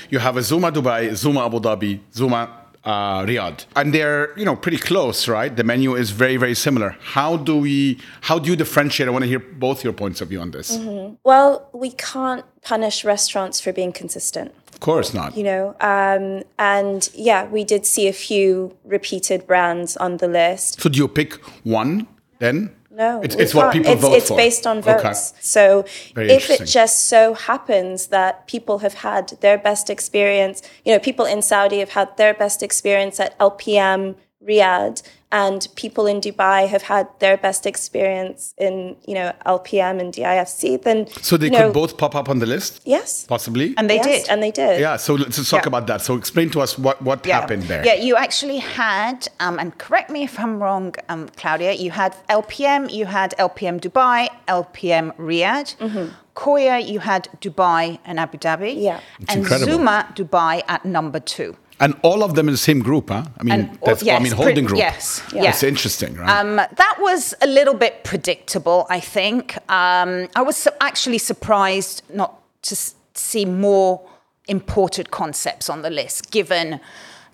You 0.09 0.19
have 0.19 0.35
a 0.35 0.41
Zuma 0.41 0.71
Dubai, 0.71 1.15
Zuma 1.15 1.45
Abu 1.45 1.59
Dhabi, 1.59 1.99
Zuma 2.13 2.64
uh, 2.85 3.25
Riyadh, 3.25 3.65
and 3.75 3.93
they're 3.93 4.37
you 4.37 4.45
know 4.45 4.55
pretty 4.55 4.77
close, 4.77 5.27
right? 5.27 5.55
The 5.55 5.63
menu 5.63 5.95
is 5.95 6.11
very 6.11 6.37
very 6.37 6.55
similar. 6.55 6.95
How 7.01 7.37
do 7.37 7.57
we? 7.57 7.99
How 8.21 8.39
do 8.39 8.49
you 8.49 8.55
differentiate? 8.55 9.07
I 9.07 9.11
want 9.11 9.23
to 9.23 9.29
hear 9.29 9.39
both 9.39 9.83
your 9.83 9.93
points 9.93 10.21
of 10.21 10.29
view 10.29 10.39
on 10.39 10.51
this. 10.51 10.77
Mm-hmm. 10.77 11.15
Well, 11.23 11.69
we 11.73 11.91
can't 11.91 12.45
punish 12.61 13.03
restaurants 13.03 13.59
for 13.59 13.73
being 13.73 13.91
consistent. 13.91 14.53
Of 14.67 14.79
course 14.81 15.13
not. 15.13 15.35
You 15.37 15.43
know, 15.43 15.75
um, 15.79 16.43
and 16.59 17.09
yeah, 17.13 17.47
we 17.47 17.63
did 17.63 17.85
see 17.85 18.07
a 18.07 18.13
few 18.13 18.75
repeated 18.83 19.47
brands 19.47 19.97
on 19.97 20.17
the 20.17 20.27
list. 20.27 20.81
So 20.81 20.89
do 20.89 20.97
you 20.97 21.07
pick 21.07 21.33
one 21.63 22.07
then? 22.39 22.74
No, 22.95 23.21
it's, 23.21 23.35
it's 23.35 23.53
what 23.53 23.73
people 23.73 23.91
it's, 23.91 24.01
vote 24.01 24.13
it's 24.13 24.27
for. 24.29 24.37
based 24.37 24.65
on 24.65 24.81
votes. 24.81 25.03
Okay. 25.33 25.39
So 25.41 25.85
Very 26.13 26.29
if 26.31 26.49
it 26.49 26.65
just 26.65 27.09
so 27.09 27.33
happens 27.33 28.07
that 28.07 28.47
people 28.47 28.79
have 28.79 28.93
had 28.93 29.33
their 29.41 29.57
best 29.57 29.89
experience, 29.89 30.61
you 30.85 30.93
know, 30.93 30.99
people 30.99 31.25
in 31.25 31.41
Saudi 31.41 31.79
have 31.79 31.89
had 31.89 32.15
their 32.15 32.33
best 32.33 32.63
experience 32.63 33.19
at 33.19 33.37
LPM 33.37 34.15
Riyadh, 34.41 35.03
and 35.41 35.59
people 35.83 36.05
in 36.11 36.17
Dubai 36.27 36.59
have 36.73 36.83
had 36.93 37.05
their 37.23 37.37
best 37.45 37.61
experience 37.73 38.41
in 38.65 38.73
you 39.09 39.15
know 39.19 39.29
LPM 39.57 39.95
and 40.01 40.09
DIFC, 40.17 40.61
then 40.87 40.99
so 41.29 41.33
they 41.41 41.49
you 41.51 41.57
could 41.57 41.73
both 41.81 41.93
pop 42.03 42.13
up 42.19 42.27
on 42.33 42.37
the 42.43 42.49
list. 42.55 42.71
yes, 42.95 43.09
Possibly. 43.35 43.67
And 43.77 43.85
they 43.91 43.99
yes, 44.01 44.09
did. 44.11 44.23
and 44.31 44.37
they 44.45 44.53
did. 44.61 44.73
yeah. 44.85 44.95
So 45.05 45.11
let's 45.21 45.37
talk 45.53 45.63
Yeah. 45.65 45.71
about 45.73 45.85
that. 45.89 45.99
So 46.07 46.11
explain 46.23 46.47
to 46.55 46.59
us 46.65 46.71
what 46.85 46.97
what 47.09 47.19
happened 47.39 47.63
there. 47.71 47.83
Yeah, 47.89 47.97
you 48.07 48.13
actually 48.25 48.59
had, 48.81 49.17
um, 49.45 49.55
and 49.61 49.69
correct 49.85 50.09
me 50.15 50.19
if 50.29 50.33
I'm 50.43 50.55
wrong, 50.63 50.87
um, 51.11 51.21
Claudia, 51.39 51.71
you 51.85 51.91
had 52.01 52.11
LPM, 52.41 52.81
you 52.99 53.05
had 53.17 53.29
LPM 53.49 53.75
Dubai, 53.85 54.19
LPM 54.61 55.05
Riyadh. 55.29 55.69
Coya, 56.43 56.77
you 56.91 56.99
had 57.11 57.23
Dubai 57.43 57.83
and 58.07 58.15
Abu 58.25 58.37
Dhabi. 58.45 58.71
Yeah. 58.89 58.99
It's 59.19 59.31
and 59.31 59.39
incredible. 59.41 59.71
Zuma, 59.71 59.97
Dubai 60.19 60.55
at 60.75 60.81
number 60.97 61.21
two. 61.35 61.51
And 61.79 61.93
all 62.03 62.23
of 62.23 62.35
them 62.35 62.47
in 62.47 62.53
the 62.53 62.57
same 62.69 62.79
group, 62.79 63.09
huh? 63.09 63.23
I 63.39 63.43
mean, 63.43 63.53
And 63.53 63.79
that's 63.85 64.01
I 64.07 64.19
mean 64.19 64.31
holding 64.31 64.65
group. 64.65 64.77
yes, 64.79 65.21
Yeah. 65.33 65.43
yeah. 65.43 65.49
It's 65.49 65.63
interesting, 65.63 66.15
right? 66.15 66.29
Um, 66.39 66.55
that 66.55 66.95
was 66.99 67.33
a 67.41 67.47
little 67.47 67.73
bit 67.73 68.03
predictable, 68.03 68.87
I 68.89 68.99
think. 69.01 69.57
Um, 69.69 70.27
I 70.35 70.41
was 70.41 70.55
su- 70.55 70.71
actually 70.79 71.17
surprised 71.17 72.01
not 72.13 72.31
to 72.63 72.75
s- 72.75 72.95
see 73.13 73.43
more 73.45 74.01
imported 74.47 75.11
concepts 75.11 75.69
on 75.69 75.81
the 75.81 75.89
list, 75.89 76.31
given 76.31 76.79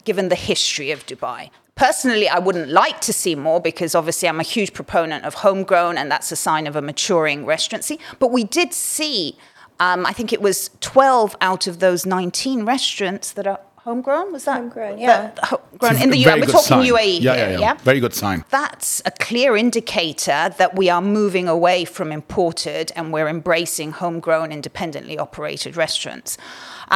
given 0.06 0.30
the 0.30 0.36
history 0.36 0.90
of 0.90 1.06
Dubai. 1.06 1.52
Personally, 1.76 2.28
I 2.28 2.40
wouldn't 2.40 2.70
like 2.70 3.02
to 3.02 3.14
see 3.14 3.36
more 3.36 3.60
because 3.62 3.94
obviously 3.94 4.28
I'm 4.28 4.40
a 4.40 4.44
huge 4.56 4.74
proponent 4.74 5.26
of 5.26 5.36
homegrown, 5.36 5.96
and 6.00 6.12
that's 6.12 6.32
a 6.32 6.36
sign 6.36 6.66
of 6.68 6.76
a 6.76 6.82
maturing 6.82 7.46
restaurancy. 7.46 8.00
But 8.18 8.32
we 8.32 8.44
did 8.44 8.74
see, 8.74 9.38
um, 9.80 10.06
I 10.08 10.14
think 10.14 10.34
it 10.34 10.42
was 10.42 10.72
12 10.80 11.36
out 11.40 11.68
of 11.68 11.78
those 11.80 12.04
19 12.08 12.66
restaurants 12.66 13.32
that 13.34 13.46
are 13.46 13.60
homegrown. 13.84 14.32
Was 14.32 14.46
that 14.46 14.58
Homegrown, 14.58 15.00
that- 15.00 15.36
yeah. 15.38 15.46
homegrown 15.46 16.02
in 16.02 16.10
the 16.12 16.24
very 16.24 16.42
UAE? 16.42 16.46
We're 16.46 16.52
talking 16.52 16.62
sign. 16.62 16.86
UAE 16.86 17.22
Yeah, 17.22 17.36
here, 17.36 17.46
yeah, 17.46 17.52
yeah. 17.52 17.60
yeah. 17.60 17.74
Very 17.76 18.00
good 18.00 18.14
sign. 18.14 18.44
That's 18.50 19.02
a 19.06 19.12
clear 19.12 19.56
indicator 19.58 20.54
that 20.58 20.76
we 20.76 20.90
are 20.90 21.02
moving 21.02 21.48
away 21.48 21.86
from 21.86 22.12
imported 22.12 22.92
and 22.96 23.12
we're 23.12 23.28
embracing 23.28 23.92
homegrown, 23.92 24.52
independently 24.52 25.18
operated 25.18 25.76
restaurants. 25.76 26.38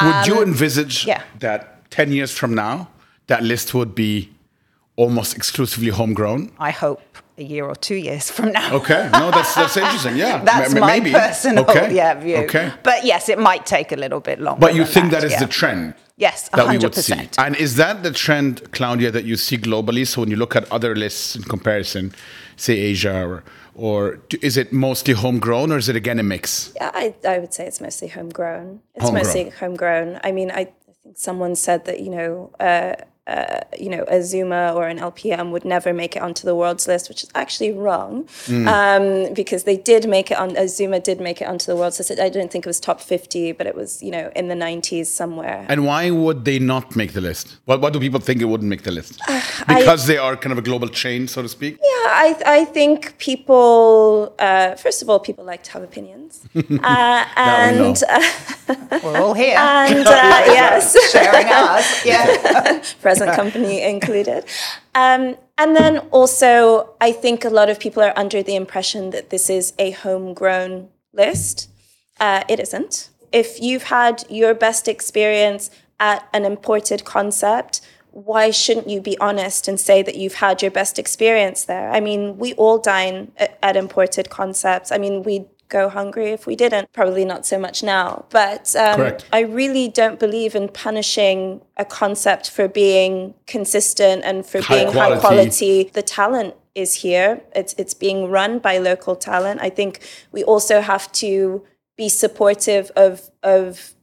Would 0.02 0.26
you 0.26 0.36
Um, 0.38 0.42
envisage 0.44 1.06
yeah. 1.06 1.22
that 1.40 1.90
10 1.90 2.12
years 2.12 2.30
from 2.30 2.54
now, 2.54 2.88
that 3.26 3.42
list 3.42 3.74
would 3.74 3.94
be 3.94 4.30
almost 4.96 5.34
exclusively 5.36 5.88
homegrown? 5.90 6.52
I 6.58 6.70
hope 6.70 7.00
a 7.38 7.42
year 7.42 7.64
or 7.66 7.74
two 7.74 7.96
years 7.96 8.30
from 8.30 8.52
now. 8.52 8.72
Okay. 8.74 9.10
No, 9.12 9.30
that's 9.30 9.54
that's 9.54 9.76
interesting. 9.76 10.16
Yeah. 10.16 10.42
That's 10.44 10.72
M- 10.72 10.80
my 10.80 10.86
maybe. 10.98 11.12
personal 11.12 11.64
okay. 11.68 11.94
yeah, 12.00 12.14
view. 12.14 12.36
Okay. 12.44 12.72
But 12.82 13.04
yes, 13.04 13.28
it 13.28 13.38
might 13.38 13.66
take 13.66 13.92
a 13.92 13.96
little 13.96 14.20
bit 14.20 14.40
longer. 14.40 14.60
But 14.60 14.74
you 14.74 14.84
than 14.84 14.92
think 14.92 15.10
that 15.12 15.22
is 15.24 15.32
yeah. 15.32 15.40
the 15.40 15.46
trend? 15.46 15.94
Yes, 16.18 16.48
that 16.48 16.68
we 16.68 16.78
would 16.78 16.94
see. 16.94 17.12
100%. 17.12 17.34
And 17.38 17.54
is 17.56 17.76
that 17.76 18.02
the 18.02 18.10
trend, 18.10 18.72
Claudia, 18.72 19.10
that 19.10 19.24
you 19.24 19.36
see 19.36 19.58
globally? 19.58 20.06
So 20.06 20.22
when 20.22 20.30
you 20.30 20.36
look 20.36 20.56
at 20.56 20.70
other 20.72 20.96
lists 20.96 21.36
in 21.36 21.42
comparison, 21.42 22.14
say 22.56 22.74
Asia, 22.74 23.22
or, 23.26 23.44
or 23.74 24.18
is 24.40 24.56
it 24.56 24.72
mostly 24.72 25.12
homegrown 25.12 25.70
or 25.72 25.76
is 25.76 25.90
it 25.90 25.96
again 25.96 26.18
a 26.18 26.22
mix? 26.22 26.72
Yeah, 26.76 26.90
I, 26.94 27.14
I 27.28 27.38
would 27.38 27.52
say 27.52 27.66
it's 27.66 27.82
mostly 27.82 28.08
homegrown. 28.08 28.80
It's 28.94 29.04
Homegrown. 29.04 29.24
mostly 29.26 29.50
homegrown. 29.50 30.20
I 30.24 30.32
mean, 30.32 30.50
I, 30.50 30.60
I 30.60 30.72
think 31.02 31.18
someone 31.18 31.54
said 31.54 31.84
that 31.84 32.00
you 32.00 32.10
know, 32.10 32.50
uh, 32.60 32.94
uh, 33.26 33.60
you 33.78 33.90
know, 33.90 34.04
a 34.08 34.22
Zuma 34.22 34.72
or 34.74 34.86
an 34.86 34.98
LPM 34.98 35.50
would 35.50 35.64
never 35.64 35.92
make 35.92 36.14
it 36.16 36.22
onto 36.22 36.44
the 36.46 36.54
world's 36.54 36.86
list, 36.86 37.08
which 37.08 37.22
is 37.24 37.30
actually 37.34 37.72
wrong, 37.72 38.24
Mm. 38.46 38.66
um, 39.28 39.34
because 39.34 39.64
they 39.64 39.76
did 39.76 40.08
make 40.08 40.30
it 40.30 40.38
on. 40.38 40.56
A 40.56 40.68
Zuma 40.68 41.00
did 41.00 41.20
make 41.20 41.40
it 41.42 41.48
onto 41.48 41.66
the 41.66 41.76
world's 41.76 41.98
list. 41.98 42.10
I 42.20 42.28
don't 42.28 42.50
think 42.52 42.64
it 42.66 42.68
was 42.68 42.80
top 42.80 43.00
fifty, 43.00 43.52
but 43.52 43.66
it 43.66 43.74
was 43.74 44.02
you 44.02 44.10
know 44.10 44.30
in 44.36 44.48
the 44.48 44.54
nineties 44.54 45.08
somewhere. 45.12 45.66
And 45.68 45.84
why 45.86 46.10
would 46.10 46.44
they 46.44 46.58
not 46.58 46.94
make 46.96 47.12
the 47.14 47.20
list? 47.20 47.56
What, 47.64 47.80
what 47.80 47.92
do 47.92 47.98
people 48.00 48.20
think 48.20 48.40
it 48.40 48.46
wouldn't 48.46 48.70
make 48.70 48.82
the 48.84 48.92
list? 48.92 49.20
Because 49.66 50.06
they 50.06 50.18
are 50.18 50.36
kind 50.36 50.52
of 50.52 50.58
a 50.58 50.62
global 50.62 50.88
chain, 50.88 51.26
so 51.28 51.42
to 51.42 51.48
speak? 51.48 51.78
Yeah, 51.82 52.08
I, 52.26 52.36
I 52.46 52.64
think 52.66 53.18
people, 53.18 54.34
uh, 54.38 54.74
first 54.76 55.02
of 55.02 55.08
all, 55.10 55.18
people 55.18 55.44
like 55.44 55.62
to 55.64 55.72
have 55.72 55.82
opinions. 55.82 56.42
Uh, 56.56 57.24
we 57.26 57.42
and 57.42 58.02
uh, 58.08 59.00
We're 59.02 59.18
all 59.20 59.34
here 59.34 59.56
and 59.58 60.06
uh, 60.06 60.42
yes, 60.60 60.94
sharing 61.12 61.46
ours. 61.48 61.86
Yeah. 62.04 62.82
Present 63.18 63.36
company 63.36 63.82
included. 63.82 64.44
Um, 64.94 65.36
and 65.58 65.74
then 65.74 65.98
also, 66.10 66.94
I 67.00 67.12
think 67.12 67.44
a 67.44 67.50
lot 67.50 67.68
of 67.70 67.80
people 67.80 68.02
are 68.02 68.12
under 68.16 68.42
the 68.42 68.56
impression 68.56 69.10
that 69.10 69.30
this 69.30 69.48
is 69.48 69.72
a 69.78 69.90
homegrown 69.92 70.88
list. 71.12 71.70
Uh, 72.20 72.44
it 72.48 72.60
isn't. 72.60 73.10
If 73.32 73.60
you've 73.60 73.84
had 73.84 74.24
your 74.30 74.54
best 74.54 74.88
experience 74.88 75.70
at 75.98 76.28
an 76.32 76.44
imported 76.44 77.04
concept, 77.04 77.80
why 78.10 78.50
shouldn't 78.50 78.88
you 78.88 79.00
be 79.00 79.18
honest 79.18 79.68
and 79.68 79.78
say 79.78 80.02
that 80.02 80.16
you've 80.16 80.34
had 80.34 80.62
your 80.62 80.70
best 80.70 80.98
experience 80.98 81.64
there? 81.64 81.90
I 81.90 82.00
mean, 82.00 82.38
we 82.38 82.54
all 82.54 82.78
dine 82.78 83.32
at, 83.36 83.58
at 83.62 83.76
imported 83.76 84.30
concepts. 84.30 84.90
I 84.90 84.98
mean, 84.98 85.22
we'd 85.22 85.46
go 85.68 85.88
hungry 85.88 86.30
if 86.30 86.46
we 86.46 86.56
didn't. 86.56 86.92
Probably 86.92 87.24
not 87.24 87.46
so 87.46 87.58
much 87.58 87.82
now. 87.82 88.24
But 88.30 88.74
um, 88.76 89.16
I 89.32 89.40
really 89.40 89.88
don't 89.88 90.18
believe 90.18 90.54
in 90.54 90.68
punishing 90.68 91.62
a 91.76 91.84
concept 91.84 92.50
for 92.50 92.68
being 92.68 93.34
consistent 93.46 94.24
and 94.24 94.44
for 94.46 94.60
High 94.60 94.74
being 94.74 94.86
high 94.88 95.18
quality. 95.18 95.20
quality. 95.20 95.90
The 95.92 96.02
talent 96.02 96.54
is 96.74 96.94
here. 96.94 97.40
It's 97.54 97.74
it's 97.78 97.94
being 97.94 98.30
run 98.30 98.58
by 98.58 98.78
local 98.78 99.16
talent. 99.16 99.60
I 99.60 99.70
think 99.70 100.00
we 100.32 100.44
also 100.44 100.80
have 100.80 101.10
to 101.12 101.64
be 101.96 102.08
supportive 102.08 102.90
of 102.96 103.30
of 103.42 103.94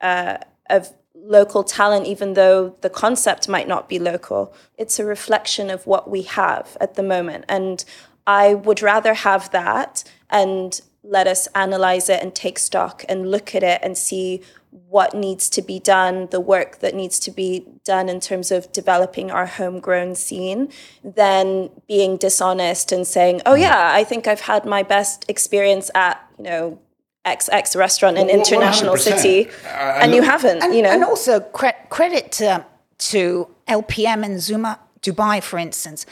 uh, 0.00 0.38
of 0.68 0.92
local 1.14 1.62
talent, 1.62 2.06
even 2.06 2.34
though 2.34 2.76
the 2.80 2.90
concept 2.90 3.48
might 3.48 3.68
not 3.68 3.88
be 3.88 3.98
local. 3.98 4.52
It's 4.76 4.98
a 4.98 5.04
reflection 5.04 5.70
of 5.70 5.86
what 5.86 6.10
we 6.10 6.22
have 6.22 6.76
at 6.80 6.94
the 6.94 7.02
moment, 7.02 7.44
and 7.48 7.84
I 8.26 8.54
would 8.54 8.82
rather 8.82 9.14
have 9.14 9.50
that 9.50 10.04
and 10.30 10.80
let 11.02 11.26
us 11.26 11.48
analyze 11.54 12.08
it 12.08 12.22
and 12.22 12.34
take 12.34 12.58
stock 12.58 13.04
and 13.08 13.30
look 13.30 13.54
at 13.54 13.62
it 13.62 13.80
and 13.82 13.96
see 13.98 14.40
what 14.88 15.14
needs 15.14 15.48
to 15.50 15.60
be 15.60 15.78
done, 15.78 16.28
the 16.30 16.40
work 16.40 16.78
that 16.78 16.94
needs 16.94 17.18
to 17.18 17.30
be 17.30 17.66
done 17.84 18.08
in 18.08 18.20
terms 18.20 18.50
of 18.50 18.70
developing 18.72 19.30
our 19.30 19.46
homegrown 19.46 20.14
scene, 20.14 20.70
than 21.04 21.68
being 21.88 22.16
dishonest 22.16 22.92
and 22.92 23.06
saying, 23.06 23.42
"Oh 23.44 23.54
yeah, 23.54 23.90
I 23.92 24.04
think 24.04 24.26
I've 24.26 24.42
had 24.42 24.64
my 24.64 24.82
best 24.82 25.24
experience 25.28 25.90
at 25.94 26.20
you 26.38 26.44
know 26.44 26.78
XX 27.26 27.76
restaurant 27.76 28.16
in 28.18 28.26
Well, 28.28 28.36
international 28.36 28.94
100%. 28.94 28.98
city, 28.98 29.48
Uh, 29.66 30.00
and 30.02 30.14
you 30.14 30.22
haven't, 30.22 30.62
and, 30.62 30.74
you 30.74 30.82
know." 30.82 30.90
and 30.90 31.04
also 31.04 31.40
cre- 31.40 31.80
credit 31.90 32.32
to, 32.32 32.64
to 32.98 33.48
LPM 33.68 34.24
and 34.24 34.40
Zuma 34.40 34.78
Dubai, 35.02 35.42
for 35.42 35.58
instance. 35.58 36.06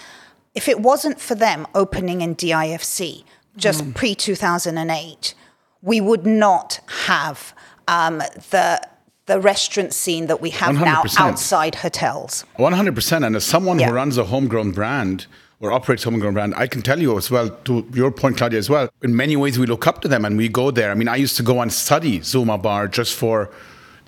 If 0.55 0.69
it 0.69 0.81
wasn't 0.81 1.21
for 1.21 1.35
them 1.37 1.67
opening 1.75 2.21
in 2.23 2.35
DIFC 2.35 3.25
just 3.61 3.85
Mm. 3.85 3.95
pre 3.95 4.15
2008, 4.15 5.35
we 5.83 6.01
would 6.01 6.27
not 6.27 6.81
have 7.07 7.53
um, 7.89 8.19
the 8.51 8.81
the 9.27 9.39
restaurant 9.41 9.93
scene 9.93 10.27
that 10.27 10.41
we 10.41 10.51
have 10.51 10.75
now 10.75 11.03
100%. 11.05 11.21
outside 11.21 11.75
hotels. 11.77 12.45
100%. 12.59 13.25
And 13.25 13.37
as 13.37 13.45
someone 13.45 13.79
Yeah. 13.79 13.89
who 13.89 13.95
runs 13.95 14.19
a 14.19 14.25
homegrown 14.25 14.73
brand 14.73 15.27
or 15.61 15.71
operates 15.71 16.03
a 16.05 16.07
homegrown 16.11 16.35
brand, 16.35 16.53
I 16.57 16.67
can 16.67 16.83
tell 16.83 16.99
you 17.01 17.17
as 17.17 17.31
well, 17.31 17.49
to 17.67 17.87
your 17.95 18.11
point, 18.11 18.37
Claudia, 18.39 18.59
as 18.59 18.69
well, 18.69 18.89
in 19.03 19.15
many 19.15 19.37
ways 19.37 19.57
we 19.57 19.67
look 19.67 19.87
up 19.87 20.01
to 20.03 20.09
them 20.09 20.25
and 20.25 20.37
we 20.37 20.49
go 20.49 20.73
there. 20.73 20.91
I 20.91 20.95
mean, 20.95 21.07
I 21.07 21.15
used 21.15 21.37
to 21.37 21.45
go 21.45 21.61
and 21.61 21.73
study 21.73 22.21
Zuma 22.23 22.59
Bar 22.59 22.89
just 22.89 23.15
for 23.15 23.51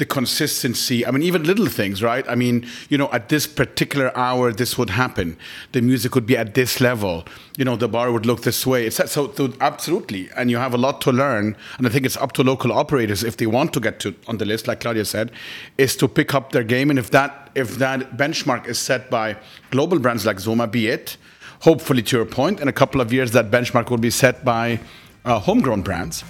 the 0.02 0.06
consistency. 0.06 1.06
I 1.06 1.12
mean, 1.12 1.22
even 1.22 1.44
little 1.44 1.66
things, 1.66 2.02
right? 2.02 2.24
I 2.28 2.34
mean, 2.34 2.66
you 2.88 2.98
know, 2.98 3.08
at 3.12 3.28
this 3.28 3.46
particular 3.46 4.10
hour, 4.18 4.52
this 4.52 4.76
would 4.76 4.90
happen. 4.90 5.36
The 5.70 5.80
music 5.80 6.16
would 6.16 6.26
be 6.26 6.36
at 6.36 6.54
this 6.54 6.80
level. 6.80 7.24
You 7.56 7.64
know, 7.64 7.76
the 7.76 7.86
bar 7.86 8.10
would 8.10 8.26
look 8.26 8.42
this 8.42 8.66
way. 8.66 8.84
It's 8.86 8.96
so, 8.96 9.32
so 9.32 9.52
absolutely. 9.60 10.28
And 10.36 10.50
you 10.50 10.56
have 10.56 10.74
a 10.74 10.76
lot 10.76 11.00
to 11.02 11.12
learn. 11.12 11.56
And 11.78 11.86
I 11.86 11.90
think 11.90 12.04
it's 12.04 12.16
up 12.16 12.32
to 12.32 12.42
local 12.42 12.72
operators 12.72 13.22
if 13.22 13.36
they 13.36 13.46
want 13.46 13.72
to 13.74 13.80
get 13.80 14.00
to 14.00 14.12
on 14.26 14.38
the 14.38 14.44
list, 14.44 14.66
like 14.66 14.80
Claudia 14.80 15.04
said, 15.04 15.30
is 15.78 15.94
to 15.98 16.08
pick 16.08 16.34
up 16.34 16.50
their 16.50 16.64
game. 16.64 16.90
And 16.90 16.98
if 16.98 17.12
that 17.12 17.52
if 17.54 17.78
that 17.78 18.16
benchmark 18.16 18.66
is 18.66 18.80
set 18.80 19.08
by 19.08 19.36
global 19.70 20.00
brands 20.00 20.26
like 20.26 20.40
Zuma, 20.40 20.66
be 20.66 20.88
it, 20.88 21.16
hopefully 21.60 22.02
to 22.02 22.16
your 22.16 22.26
point, 22.26 22.58
in 22.58 22.66
a 22.66 22.72
couple 22.72 23.00
of 23.00 23.12
years 23.12 23.30
that 23.32 23.52
benchmark 23.52 23.88
will 23.88 23.98
be 23.98 24.10
set 24.10 24.44
by 24.44 24.80
uh, 25.24 25.38
homegrown 25.38 25.82
brands. 25.82 26.24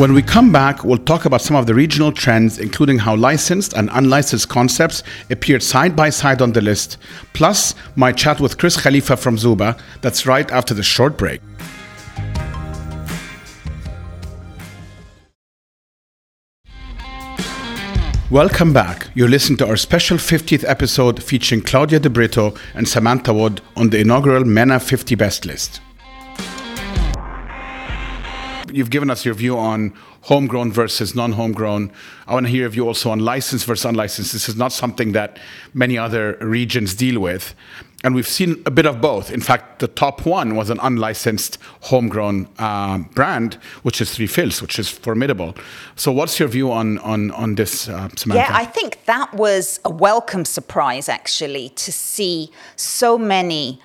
When 0.00 0.14
we 0.14 0.22
come 0.22 0.50
back, 0.50 0.82
we'll 0.82 0.96
talk 0.96 1.26
about 1.26 1.42
some 1.42 1.56
of 1.56 1.66
the 1.66 1.74
regional 1.74 2.10
trends, 2.10 2.58
including 2.58 2.98
how 2.98 3.16
licensed 3.16 3.74
and 3.74 3.90
unlicensed 3.92 4.48
concepts 4.48 5.02
appeared 5.28 5.62
side 5.62 5.94
by 5.94 6.08
side 6.08 6.40
on 6.40 6.52
the 6.52 6.62
list, 6.62 6.96
plus 7.34 7.74
my 7.96 8.10
chat 8.10 8.40
with 8.40 8.56
Chris 8.56 8.80
Khalifa 8.80 9.18
from 9.18 9.36
Zooba. 9.36 9.78
That's 10.00 10.24
right 10.24 10.50
after 10.52 10.72
the 10.72 10.82
short 10.82 11.18
break. 11.18 11.42
Welcome 18.30 18.72
back. 18.72 19.10
You're 19.14 19.28
listening 19.28 19.58
to 19.58 19.68
our 19.68 19.76
special 19.76 20.16
50th 20.16 20.64
episode 20.66 21.22
featuring 21.22 21.60
Claudia 21.60 22.00
De 22.00 22.08
Brito 22.08 22.54
and 22.72 22.88
Samantha 22.88 23.34
Wood 23.34 23.60
on 23.76 23.90
the 23.90 23.98
inaugural 23.98 24.46
MENA 24.46 24.80
50 24.80 25.14
Best 25.16 25.44
list. 25.44 25.82
You've 28.72 28.90
given 28.90 29.10
us 29.10 29.24
your 29.24 29.34
view 29.34 29.58
on 29.58 29.94
homegrown 30.22 30.72
versus 30.72 31.14
non-homegrown. 31.14 31.92
I 32.26 32.34
want 32.34 32.46
to 32.46 32.52
hear 32.52 32.66
of 32.66 32.74
you 32.74 32.86
also 32.86 33.10
on 33.10 33.20
licensed 33.20 33.66
versus 33.66 33.84
unlicensed. 33.84 34.32
This 34.32 34.48
is 34.48 34.56
not 34.56 34.72
something 34.72 35.12
that 35.12 35.38
many 35.74 35.96
other 35.98 36.36
regions 36.40 36.94
deal 36.94 37.20
with. 37.20 37.54
And 38.02 38.14
we've 38.14 38.28
seen 38.28 38.62
a 38.64 38.70
bit 38.70 38.86
of 38.86 39.00
both. 39.00 39.30
In 39.30 39.42
fact, 39.42 39.80
the 39.80 39.88
top 39.88 40.24
one 40.24 40.56
was 40.56 40.70
an 40.70 40.78
unlicensed 40.80 41.58
homegrown 41.82 42.48
um, 42.58 43.04
brand, 43.14 43.54
which 43.82 44.00
is 44.00 44.14
Three 44.14 44.26
Fils, 44.26 44.62
which 44.62 44.78
is 44.78 44.88
formidable. 44.88 45.54
So, 45.96 46.10
what's 46.10 46.38
your 46.38 46.48
view 46.48 46.72
on 46.72 46.98
on 47.00 47.30
on 47.32 47.56
this, 47.56 47.90
uh, 47.90 48.08
Samantha? 48.16 48.52
Yeah, 48.52 48.56
I 48.56 48.64
think 48.64 49.04
that 49.04 49.34
was 49.34 49.80
a 49.84 49.90
welcome 49.90 50.46
surprise 50.46 51.10
actually 51.10 51.68
to 51.70 51.92
see 51.92 52.50
so 52.74 53.18
many 53.18 53.80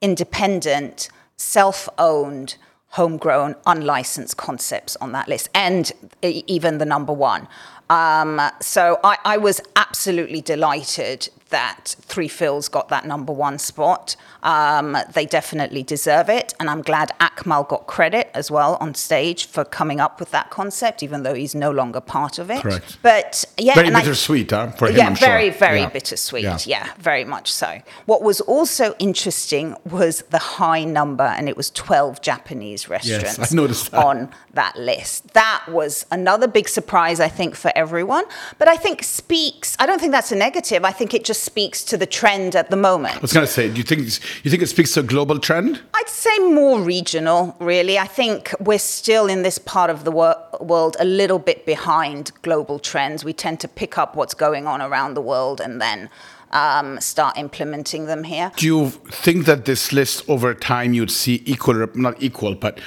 independent, 0.00 1.10
self-owned 1.36 2.56
homegrown, 2.92 3.56
unlicensed 3.66 4.36
concepts 4.36 4.96
on 4.96 5.12
that 5.12 5.28
list, 5.28 5.48
and 5.54 5.92
even 6.22 6.78
the 6.78 6.84
number 6.84 7.12
one. 7.12 7.48
Um, 7.90 8.40
so 8.60 9.00
I, 9.04 9.18
I, 9.24 9.36
was 9.36 9.60
absolutely 9.76 10.40
delighted 10.40 11.28
that 11.52 11.94
Three 12.00 12.28
Fils 12.28 12.68
got 12.68 12.88
that 12.88 13.06
number 13.06 13.32
one 13.32 13.58
spot. 13.58 14.16
Um, 14.42 14.96
they 15.12 15.24
definitely 15.24 15.84
deserve 15.84 16.28
it. 16.28 16.52
And 16.58 16.68
I'm 16.68 16.82
glad 16.82 17.12
Akmal 17.20 17.68
got 17.68 17.86
credit 17.86 18.30
as 18.34 18.50
well 18.50 18.76
on 18.80 18.94
stage 18.94 19.46
for 19.46 19.64
coming 19.64 20.00
up 20.00 20.18
with 20.18 20.32
that 20.32 20.50
concept, 20.50 21.02
even 21.02 21.22
though 21.22 21.34
he's 21.34 21.54
no 21.54 21.70
longer 21.70 22.00
part 22.00 22.38
of 22.38 22.50
it. 22.50 22.62
Correct. 22.62 22.98
But 23.02 23.44
yeah. 23.56 23.74
Very 23.74 23.90
bittersweet, 23.90 24.52
I, 24.52 24.66
huh? 24.66 24.72
For 24.72 24.88
him, 24.88 24.96
yeah, 24.96 25.06
I'm 25.06 25.16
very, 25.16 25.50
sure. 25.50 25.58
very 25.58 25.80
yeah. 25.80 25.88
bittersweet. 25.88 26.42
Yeah. 26.42 26.58
yeah, 26.66 26.92
very 26.98 27.24
much 27.24 27.52
so. 27.52 27.80
What 28.06 28.22
was 28.22 28.40
also 28.40 28.94
interesting 28.98 29.76
was 29.88 30.22
the 30.30 30.38
high 30.38 30.84
number, 30.84 31.24
and 31.24 31.48
it 31.48 31.56
was 31.56 31.70
12 31.70 32.20
Japanese 32.20 32.88
restaurants 32.88 33.38
yes, 33.38 33.52
I 33.52 33.54
noticed 33.62 33.92
that. 33.92 34.04
on 34.04 34.30
that 34.54 34.76
list. 34.76 35.32
That 35.34 35.64
was 35.68 36.04
another 36.10 36.48
big 36.48 36.68
surprise, 36.68 37.20
I 37.20 37.28
think, 37.28 37.54
for 37.54 37.70
everyone. 37.76 38.24
But 38.58 38.68
I 38.68 38.76
think 38.76 39.02
speaks, 39.02 39.76
I 39.78 39.86
don't 39.86 40.00
think 40.00 40.12
that's 40.12 40.32
a 40.32 40.36
negative. 40.36 40.84
I 40.84 40.92
think 40.92 41.14
it 41.14 41.24
just 41.24 41.41
speaks 41.42 41.82
to 41.84 41.96
the 41.96 42.06
trend 42.06 42.54
at 42.56 42.70
the 42.70 42.76
moment. 42.76 43.16
I 43.16 43.20
was 43.20 43.32
going 43.32 43.46
to 43.46 43.52
say, 43.52 43.68
do 43.68 43.76
you 43.76 43.82
think 43.82 44.00
you 44.44 44.50
think 44.50 44.62
it 44.62 44.68
speaks 44.68 44.92
to 44.94 45.00
a 45.00 45.02
global 45.02 45.38
trend? 45.38 45.80
I'd 45.94 46.08
say 46.08 46.38
more 46.38 46.80
regional, 46.80 47.56
really. 47.58 47.98
I 47.98 48.06
think 48.06 48.54
we're 48.60 48.78
still 48.78 49.26
in 49.26 49.42
this 49.42 49.58
part 49.58 49.90
of 49.90 50.04
the 50.04 50.10
wor- 50.10 50.36
world 50.60 50.96
a 51.00 51.04
little 51.04 51.38
bit 51.38 51.66
behind 51.66 52.32
global 52.42 52.78
trends. 52.78 53.24
We 53.24 53.32
tend 53.32 53.60
to 53.60 53.68
pick 53.68 53.98
up 53.98 54.14
what's 54.16 54.34
going 54.34 54.66
on 54.66 54.80
around 54.80 55.14
the 55.14 55.20
world 55.20 55.60
and 55.60 55.80
then 55.80 56.08
um, 56.52 57.00
start 57.00 57.36
implementing 57.36 58.06
them 58.06 58.24
here. 58.24 58.52
Do 58.56 58.66
you 58.66 58.90
think 59.24 59.46
that 59.46 59.64
this 59.64 59.92
list 59.92 60.28
over 60.28 60.54
time 60.54 60.94
you'd 60.94 61.10
see 61.10 61.42
equal, 61.44 61.86
not 61.94 62.22
equal, 62.22 62.54
but 62.54 62.78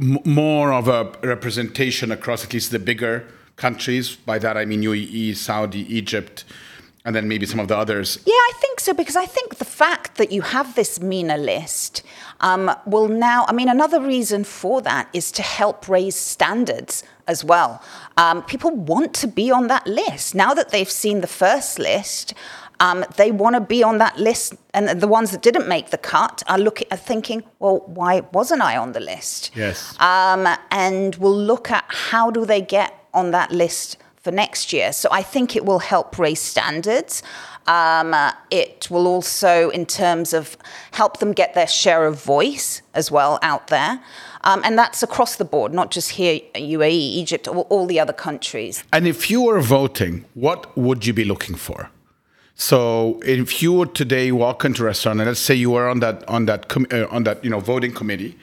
m- 0.00 0.18
more 0.24 0.72
of 0.72 0.88
a 0.88 1.04
representation 1.22 2.10
across 2.10 2.44
at 2.44 2.52
least 2.52 2.70
the 2.72 2.78
bigger 2.78 3.24
countries? 3.56 4.16
By 4.16 4.38
that 4.40 4.56
I 4.56 4.64
mean 4.64 4.82
UAE, 4.82 5.36
Saudi, 5.36 5.80
Egypt 5.94 6.44
and 7.04 7.16
then 7.16 7.26
maybe 7.26 7.46
some 7.46 7.58
of 7.58 7.68
the 7.68 7.76
others. 7.76 8.18
Yeah, 8.24 8.32
I 8.34 8.52
think 8.60 8.80
so 8.80 8.94
because 8.94 9.16
I 9.16 9.26
think 9.26 9.56
the 9.56 9.64
fact 9.64 10.18
that 10.18 10.30
you 10.30 10.42
have 10.42 10.74
this 10.74 11.00
MENA 11.00 11.36
list 11.36 12.02
um, 12.40 12.70
will 12.86 13.08
now. 13.08 13.44
I 13.48 13.52
mean, 13.52 13.68
another 13.68 14.00
reason 14.00 14.44
for 14.44 14.80
that 14.82 15.08
is 15.12 15.32
to 15.32 15.42
help 15.42 15.88
raise 15.88 16.16
standards 16.16 17.02
as 17.26 17.44
well. 17.44 17.82
Um, 18.16 18.42
people 18.44 18.70
want 18.70 19.14
to 19.14 19.26
be 19.26 19.50
on 19.50 19.66
that 19.68 19.86
list 19.86 20.34
now 20.34 20.54
that 20.54 20.70
they've 20.70 20.90
seen 20.90 21.20
the 21.20 21.26
first 21.26 21.78
list. 21.78 22.34
Um, 22.80 23.04
they 23.16 23.30
want 23.30 23.54
to 23.54 23.60
be 23.60 23.84
on 23.84 23.98
that 23.98 24.18
list, 24.18 24.54
and 24.74 25.00
the 25.00 25.06
ones 25.06 25.30
that 25.30 25.40
didn't 25.40 25.68
make 25.68 25.90
the 25.90 25.98
cut 25.98 26.42
are 26.48 26.58
looking, 26.58 26.88
are 26.90 26.96
thinking, 26.96 27.44
well, 27.60 27.78
why 27.86 28.22
wasn't 28.32 28.60
I 28.60 28.76
on 28.76 28.90
the 28.90 28.98
list? 28.98 29.52
Yes. 29.54 29.94
Um, 30.00 30.48
and 30.72 31.14
we'll 31.16 31.38
look 31.38 31.70
at 31.70 31.84
how 31.86 32.32
do 32.32 32.44
they 32.44 32.60
get 32.60 32.92
on 33.14 33.30
that 33.30 33.52
list 33.52 33.98
for 34.22 34.30
next 34.30 34.72
year. 34.72 34.92
So 34.92 35.08
I 35.10 35.22
think 35.22 35.56
it 35.56 35.64
will 35.64 35.80
help 35.80 36.18
raise 36.18 36.40
standards. 36.40 37.22
Um, 37.66 38.14
uh, 38.14 38.32
it 38.50 38.88
will 38.90 39.06
also, 39.06 39.70
in 39.70 39.84
terms 39.84 40.32
of 40.32 40.56
help 40.92 41.18
them 41.18 41.32
get 41.32 41.54
their 41.54 41.66
share 41.66 42.06
of 42.06 42.22
voice 42.22 42.82
as 42.94 43.10
well 43.10 43.38
out 43.42 43.66
there. 43.66 44.00
Um, 44.44 44.62
and 44.64 44.78
that's 44.78 45.02
across 45.02 45.36
the 45.36 45.44
board, 45.44 45.72
not 45.72 45.90
just 45.90 46.10
here, 46.10 46.40
UAE, 46.54 46.90
Egypt, 46.90 47.46
all, 47.46 47.66
all 47.68 47.86
the 47.86 48.00
other 48.00 48.12
countries. 48.12 48.82
And 48.92 49.06
if 49.06 49.30
you 49.30 49.42
were 49.42 49.60
voting, 49.60 50.24
what 50.34 50.76
would 50.76 51.06
you 51.06 51.12
be 51.12 51.24
looking 51.24 51.54
for? 51.54 51.90
So 52.54 53.20
if 53.24 53.62
you 53.62 53.72
would 53.72 53.94
today 53.94 54.30
walk 54.30 54.64
into 54.64 54.82
a 54.82 54.86
restaurant, 54.86 55.20
and 55.20 55.28
let's 55.28 55.40
say 55.40 55.54
you 55.54 55.70
were 55.70 55.88
on 55.88 56.00
that 56.00 56.28
on 56.28 56.46
that 56.46 56.68
com- 56.68 56.86
uh, 56.92 57.06
on 57.10 57.24
that 57.24 57.42
you 57.42 57.50
know 57.50 57.60
voting 57.60 57.92
committee, 57.92 58.36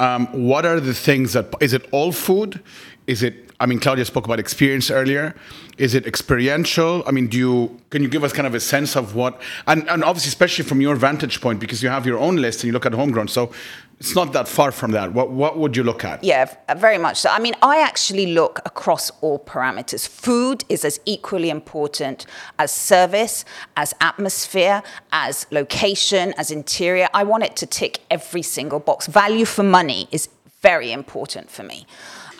um, 0.00 0.26
what 0.32 0.66
are 0.66 0.80
the 0.80 0.92
things 0.92 1.34
that 1.34 1.54
is 1.60 1.72
it 1.72 1.86
all 1.92 2.10
food? 2.12 2.60
Is 3.06 3.22
it 3.22 3.43
I 3.60 3.66
mean, 3.66 3.78
Claudia 3.78 4.04
spoke 4.04 4.24
about 4.24 4.40
experience 4.40 4.90
earlier. 4.90 5.34
Is 5.78 5.94
it 5.94 6.06
experiential? 6.06 7.02
I 7.06 7.12
mean, 7.12 7.28
do 7.28 7.38
you 7.38 7.80
can 7.90 8.02
you 8.02 8.08
give 8.08 8.24
us 8.24 8.32
kind 8.32 8.46
of 8.46 8.54
a 8.54 8.60
sense 8.60 8.96
of 8.96 9.14
what 9.14 9.40
and, 9.66 9.88
and 9.88 10.02
obviously 10.02 10.28
especially 10.28 10.64
from 10.64 10.80
your 10.80 10.96
vantage 10.96 11.40
point 11.40 11.60
because 11.60 11.82
you 11.82 11.88
have 11.88 12.06
your 12.06 12.18
own 12.18 12.36
list 12.36 12.60
and 12.60 12.68
you 12.68 12.72
look 12.72 12.86
at 12.86 12.92
homegrown, 12.92 13.28
so 13.28 13.52
it's 14.00 14.14
not 14.14 14.32
that 14.32 14.48
far 14.48 14.72
from 14.72 14.90
that. 14.90 15.12
What 15.12 15.30
what 15.30 15.58
would 15.58 15.76
you 15.76 15.84
look 15.84 16.04
at? 16.04 16.22
Yeah, 16.24 16.52
uh, 16.68 16.74
very 16.74 16.98
much 16.98 17.18
so. 17.18 17.30
I 17.30 17.38
mean, 17.38 17.54
I 17.62 17.80
actually 17.80 18.34
look 18.34 18.60
across 18.64 19.10
all 19.20 19.38
parameters. 19.38 20.06
Food 20.06 20.64
is 20.68 20.84
as 20.84 21.00
equally 21.04 21.50
important 21.50 22.26
as 22.58 22.72
service, 22.72 23.44
as 23.76 23.94
atmosphere, 24.00 24.82
as 25.12 25.46
location, 25.50 26.34
as 26.36 26.50
interior. 26.50 27.08
I 27.14 27.22
want 27.24 27.44
it 27.44 27.56
to 27.56 27.66
tick 27.66 28.00
every 28.10 28.42
single 28.42 28.80
box. 28.80 29.06
Value 29.06 29.44
for 29.44 29.62
money 29.62 30.08
is 30.10 30.28
very 30.60 30.92
important 30.92 31.50
for 31.50 31.62
me. 31.62 31.86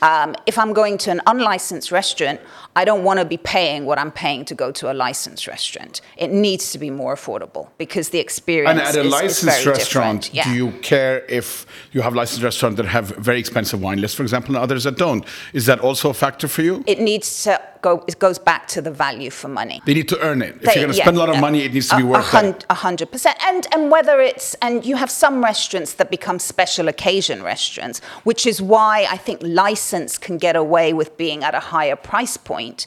Um, 0.04 0.36
if 0.44 0.58
I'm 0.58 0.74
going 0.74 0.98
to 0.98 1.10
an 1.10 1.22
unlicensed 1.26 1.90
restaurant, 1.90 2.38
I 2.76 2.84
don't 2.84 3.04
want 3.04 3.20
to 3.20 3.24
be 3.24 3.38
paying 3.38 3.86
what 3.86 3.98
I'm 3.98 4.12
paying 4.12 4.44
to 4.44 4.54
go 4.54 4.70
to 4.72 4.92
a 4.92 4.94
licensed 4.94 5.46
restaurant. 5.46 6.02
It 6.18 6.30
needs 6.30 6.72
to 6.72 6.78
be 6.78 6.90
more 6.90 7.14
affordable 7.14 7.70
because 7.78 8.10
the 8.10 8.18
experience. 8.18 8.78
And 8.78 8.80
at 8.80 8.96
a 8.96 9.00
is, 9.00 9.10
licensed 9.10 9.60
is 9.60 9.66
restaurant, 9.66 10.34
yeah. 10.34 10.44
do 10.44 10.50
you 10.54 10.72
care 10.82 11.24
if 11.24 11.64
you 11.92 12.02
have 12.02 12.14
licensed 12.14 12.42
restaurants 12.42 12.76
that 12.76 12.86
have 12.86 13.16
very 13.16 13.38
expensive 13.38 13.80
wine 13.80 13.98
lists, 13.98 14.14
for 14.14 14.22
example, 14.22 14.54
and 14.54 14.62
others 14.62 14.84
that 14.84 14.98
don't? 14.98 15.24
Is 15.54 15.64
that 15.66 15.80
also 15.80 16.10
a 16.10 16.14
factor 16.14 16.48
for 16.48 16.60
you? 16.60 16.84
It 16.86 17.00
needs 17.00 17.44
to 17.44 17.58
go. 17.84 17.92
It 18.10 18.18
goes 18.26 18.38
back 18.50 18.62
to 18.74 18.78
the 18.86 18.90
value 19.06 19.30
for 19.40 19.48
money. 19.60 19.78
They 19.86 19.94
need 20.00 20.08
to 20.14 20.18
earn 20.28 20.40
it. 20.48 20.52
If 20.56 20.62
They- 20.62 20.74
you're 20.74 20.84
going 20.86 20.92
to 20.92 20.98
yeah, 20.98 21.04
spend 21.06 21.16
a 21.18 21.22
lot 21.24 21.30
of 21.34 21.38
money, 21.48 21.60
it 21.66 21.72
needs 21.74 21.88
to 21.92 21.96
be 22.02 22.06
worth 22.12 22.34
it. 22.34 22.64
A 22.76 22.78
hundred 22.86 23.08
percent. 23.14 23.36
And 23.50 23.62
and 23.74 23.82
whether 23.94 24.16
it's 24.30 24.48
and 24.66 24.74
you 24.90 24.96
have 25.02 25.10
some 25.24 25.36
restaurants 25.52 25.90
that 25.98 26.08
become 26.18 26.38
special 26.54 26.86
occasion 26.94 27.38
restaurants, 27.54 27.96
which 28.30 28.42
is 28.52 28.56
why 28.74 28.94
I 29.16 29.18
think 29.26 29.36
license 29.64 30.12
can 30.26 30.36
get 30.46 30.54
away 30.64 30.88
with 31.00 31.10
being 31.24 31.40
at 31.48 31.54
a 31.54 31.64
higher 31.74 31.96
price 32.10 32.36
point, 32.52 32.78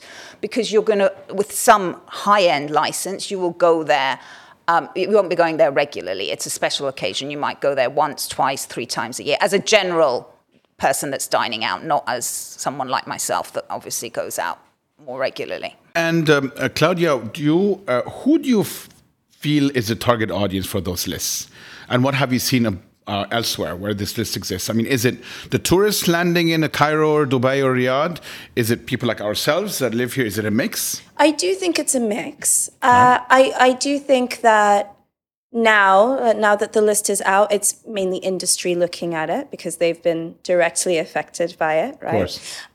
because 0.44 0.66
you're 0.72 0.88
going 0.92 1.02
to 1.06 1.10
with 1.40 1.50
some 1.70 1.84
high 2.26 2.44
end 2.56 2.68
license, 2.82 3.20
you 3.30 3.38
will 3.42 3.56
go 3.68 3.72
there. 3.94 4.14
Um, 4.74 4.84
you 4.94 5.10
won't 5.16 5.30
be 5.36 5.40
going 5.44 5.56
there 5.62 5.72
regularly. 5.84 6.26
It's 6.34 6.46
a 6.52 6.54
special 6.60 6.86
occasion. 6.94 7.24
You 7.34 7.40
might 7.46 7.60
go 7.66 7.70
there 7.80 7.90
once, 8.04 8.20
twice, 8.36 8.62
three 8.72 8.88
times 8.98 9.14
a 9.18 9.24
year 9.28 9.38
as 9.40 9.52
a 9.60 9.62
general 9.76 10.14
person 10.76 11.06
that's 11.12 11.28
dining 11.40 11.62
out, 11.70 11.80
not 11.94 12.02
as 12.06 12.24
someone 12.64 12.88
like 12.96 13.06
myself 13.16 13.46
that 13.54 13.64
obviously 13.76 14.10
goes 14.10 14.38
out 14.38 14.58
more 15.08 15.18
regularly. 15.18 15.74
And 15.94 16.30
um, 16.30 16.52
uh, 16.58 16.68
Claudia, 16.68 17.18
do 17.32 17.42
you 17.42 17.82
uh, 17.88 18.02
who 18.02 18.38
do 18.38 18.48
you 18.48 18.60
f- 18.60 18.88
feel 19.30 19.70
is 19.74 19.88
the 19.88 19.96
target 19.96 20.30
audience 20.30 20.66
for 20.66 20.80
those 20.80 21.08
lists, 21.08 21.48
and 21.88 22.04
what 22.04 22.14
have 22.14 22.32
you 22.32 22.38
seen 22.38 22.66
uh, 22.66 22.72
uh, 23.06 23.24
elsewhere 23.30 23.74
where 23.74 23.94
this 23.94 24.18
list 24.18 24.36
exists? 24.36 24.68
I 24.68 24.74
mean, 24.74 24.86
is 24.86 25.04
it 25.04 25.16
the 25.50 25.58
tourists 25.58 26.06
landing 26.06 26.50
in 26.50 26.62
a 26.62 26.68
Cairo 26.68 27.10
or 27.10 27.26
Dubai 27.26 27.64
or 27.64 27.74
Riyadh? 27.74 28.20
Is 28.54 28.70
it 28.70 28.86
people 28.86 29.08
like 29.08 29.22
ourselves 29.22 29.78
that 29.78 29.94
live 29.94 30.12
here? 30.12 30.26
Is 30.26 30.38
it 30.38 30.44
a 30.44 30.50
mix? 30.50 31.02
I 31.16 31.30
do 31.30 31.54
think 31.54 31.78
it's 31.78 31.94
a 31.94 32.00
mix. 32.00 32.68
Uh, 32.82 33.18
I 33.30 33.52
I 33.58 33.72
do 33.72 33.98
think 33.98 34.42
that 34.42 34.94
now 35.52 36.18
uh, 36.18 36.32
now 36.34 36.56
that 36.56 36.72
the 36.72 36.82
list 36.82 37.08
is 37.08 37.22
out, 37.22 37.50
it's 37.52 37.84
mainly 37.86 38.18
industry 38.18 38.74
looking 38.74 39.14
at 39.14 39.30
it 39.30 39.50
because 39.50 39.76
they've 39.76 40.02
been 40.02 40.36
directly 40.42 40.98
affected 40.98 41.56
by 41.58 41.76
it, 41.76 41.98
right? 42.02 42.14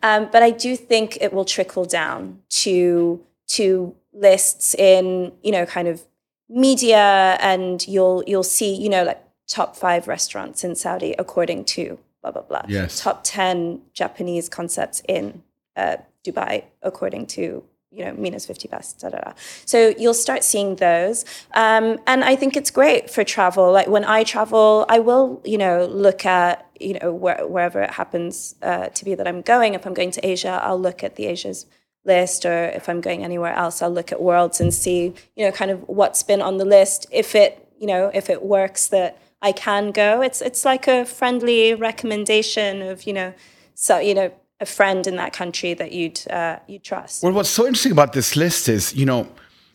Um, 0.01 0.29
but 0.31 0.41
I 0.41 0.49
do 0.49 0.75
think 0.75 1.17
it 1.21 1.33
will 1.33 1.45
trickle 1.45 1.86
down 1.86 2.39
to 2.49 3.23
to 3.49 3.95
lists 4.12 4.73
in 4.73 5.33
you 5.43 5.51
know 5.51 5.65
kind 5.65 5.88
of 5.88 6.03
media, 6.49 7.38
and 7.39 7.88
you'll 7.88 8.23
you'll 8.25 8.43
see 8.43 8.73
you 8.73 8.89
know 8.89 9.03
like 9.03 9.23
top 9.47 9.75
five 9.75 10.07
restaurants 10.07 10.63
in 10.63 10.75
Saudi 10.75 11.13
according 11.19 11.65
to 11.65 11.99
blah 12.23 12.31
blah 12.31 12.41
blah. 12.41 12.63
Yes. 12.67 13.01
Top 13.01 13.21
ten 13.23 13.81
Japanese 13.93 14.49
concepts 14.49 15.03
in 15.07 15.43
uh, 15.75 15.97
Dubai 16.25 16.63
according 16.81 17.27
to 17.27 17.63
you 17.93 18.03
know 18.03 18.13
MENA's 18.13 18.45
50 18.45 18.67
best 18.67 18.99
da, 18.99 19.10
da, 19.10 19.19
da. 19.19 19.34
so 19.65 19.93
you'll 19.97 20.13
start 20.13 20.43
seeing 20.43 20.75
those. 20.75 21.25
Um, 21.53 21.99
and 22.08 22.23
I 22.23 22.36
think 22.36 22.56
it's 22.58 22.71
great 22.71 23.10
for 23.10 23.23
travel. 23.23 23.71
Like 23.71 23.88
when 23.88 24.03
I 24.03 24.23
travel 24.23 24.86
I 24.89 24.99
will 24.99 25.41
you 25.45 25.58
know 25.58 25.86
look 25.86 26.25
at 26.25 26.67
you 26.79 26.97
know 26.99 27.13
where, 27.13 27.47
wherever 27.47 27.82
it 27.82 27.91
happens 27.91 28.56
uh, 28.62 28.88
to 28.88 29.06
be 29.06 29.15
that 29.15 29.27
I'm 29.27 29.41
going. 29.41 29.73
If 29.73 29.86
I'm 29.86 29.93
going 29.93 30.12
to 30.12 30.25
Asia 30.25 30.60
I'll 30.63 30.79
look 30.79 31.03
at 31.03 31.15
the 31.15 31.25
Asia's 31.25 31.65
list 32.06 32.45
or 32.45 32.65
if 32.65 32.89
I'm 32.89 32.99
going 32.99 33.23
anywhere 33.23 33.53
else 33.53 33.82
I'll 33.82 33.91
look 33.91 34.12
at 34.12 34.21
worlds 34.21 34.60
and 34.60 34.73
see 34.73 35.13
you 35.36 35.45
know 35.45 35.51
kind 35.51 35.71
of 35.71 35.88
what's 35.88 36.23
been 36.23 36.41
on 36.41 36.58
the 36.58 36.65
list. 36.65 37.06
If 37.12 37.36
it 37.36 37.67
you 37.77 37.88
know 37.88 38.10
if 38.13 38.29
it 38.29 38.43
works 38.43 38.88
that 38.88 39.19
I 39.41 39.51
can 39.51 39.91
go 39.91 40.21
it's 40.21 40.41
it's 40.41 40.65
like 40.65 40.88
a 40.88 41.06
friendly 41.06 41.73
recommendation 41.73 42.82
of 42.82 43.03
you 43.03 43.13
know 43.13 43.34
so 43.75 43.99
you 43.99 44.13
know 44.13 44.32
a 44.63 44.65
friend 44.65 45.06
in 45.06 45.15
that 45.17 45.32
country 45.34 45.76
that 45.76 45.91
you'd 45.91 46.19
uh, 46.32 46.58
you 46.67 46.80
trust. 46.80 47.21
Well, 47.23 47.34
what's 47.34 47.49
so 47.60 47.63
interesting 47.67 47.91
about 47.91 48.13
this 48.13 48.36
list 48.36 48.67
is, 48.67 48.95
you 48.95 49.06
know, 49.06 49.28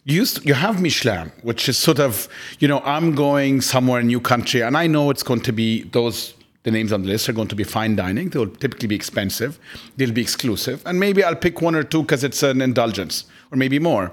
you 0.04 0.16
used 0.22 0.44
you 0.44 0.54
have 0.54 0.82
Michelin, 0.82 1.30
which 1.42 1.68
is 1.68 1.78
sort 1.78 2.00
of, 2.00 2.28
you 2.58 2.66
know, 2.66 2.80
I'm 2.94 3.14
going 3.14 3.60
somewhere 3.60 4.00
in 4.00 4.06
a 4.06 4.12
new 4.14 4.20
country, 4.20 4.62
and 4.62 4.76
I 4.76 4.86
know 4.94 5.10
it's 5.10 5.22
going 5.22 5.42
to 5.42 5.52
be 5.52 5.84
those 5.98 6.34
the 6.64 6.72
names 6.72 6.92
on 6.92 7.02
the 7.02 7.08
list 7.08 7.28
are 7.28 7.36
going 7.40 7.48
to 7.48 7.54
be 7.54 7.64
fine 7.64 7.94
dining. 7.96 8.30
They'll 8.30 8.54
typically 8.64 8.88
be 8.88 8.96
expensive. 9.02 9.58
They'll 9.96 10.12
be 10.12 10.22
exclusive, 10.22 10.82
and 10.86 10.98
maybe 10.98 11.22
I'll 11.22 11.42
pick 11.46 11.62
one 11.62 11.74
or 11.74 11.84
two 11.84 12.02
because 12.02 12.24
it's 12.24 12.42
an 12.42 12.60
indulgence, 12.60 13.24
or 13.52 13.56
maybe 13.56 13.78
more. 13.78 14.12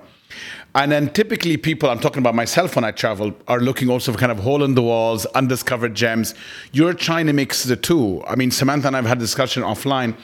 And 0.73 0.91
then 0.91 1.13
typically 1.13 1.55
people, 1.55 1.89
I'm 1.89 1.99
talking 1.99 2.19
about 2.19 2.35
myself 2.35 2.75
when 2.75 2.83
I 2.83 2.91
travel, 2.91 3.33
are 3.47 3.61
looking 3.61 3.89
also 3.89 4.11
for 4.11 4.17
kind 4.17 4.31
of 4.31 4.39
hole 4.39 4.61
in 4.61 4.75
the 4.75 4.81
walls, 4.81 5.25
undiscovered 5.27 5.95
gems. 5.95 6.35
You're 6.73 6.93
trying 6.93 7.27
to 7.27 7.33
mix 7.33 7.63
the 7.63 7.77
two. 7.77 8.21
I 8.27 8.35
mean, 8.35 8.51
Samantha 8.51 8.87
and 8.87 8.97
I've 8.97 9.05
had 9.05 9.17
a 9.17 9.21
discussion 9.21 9.63
offline. 9.63 10.17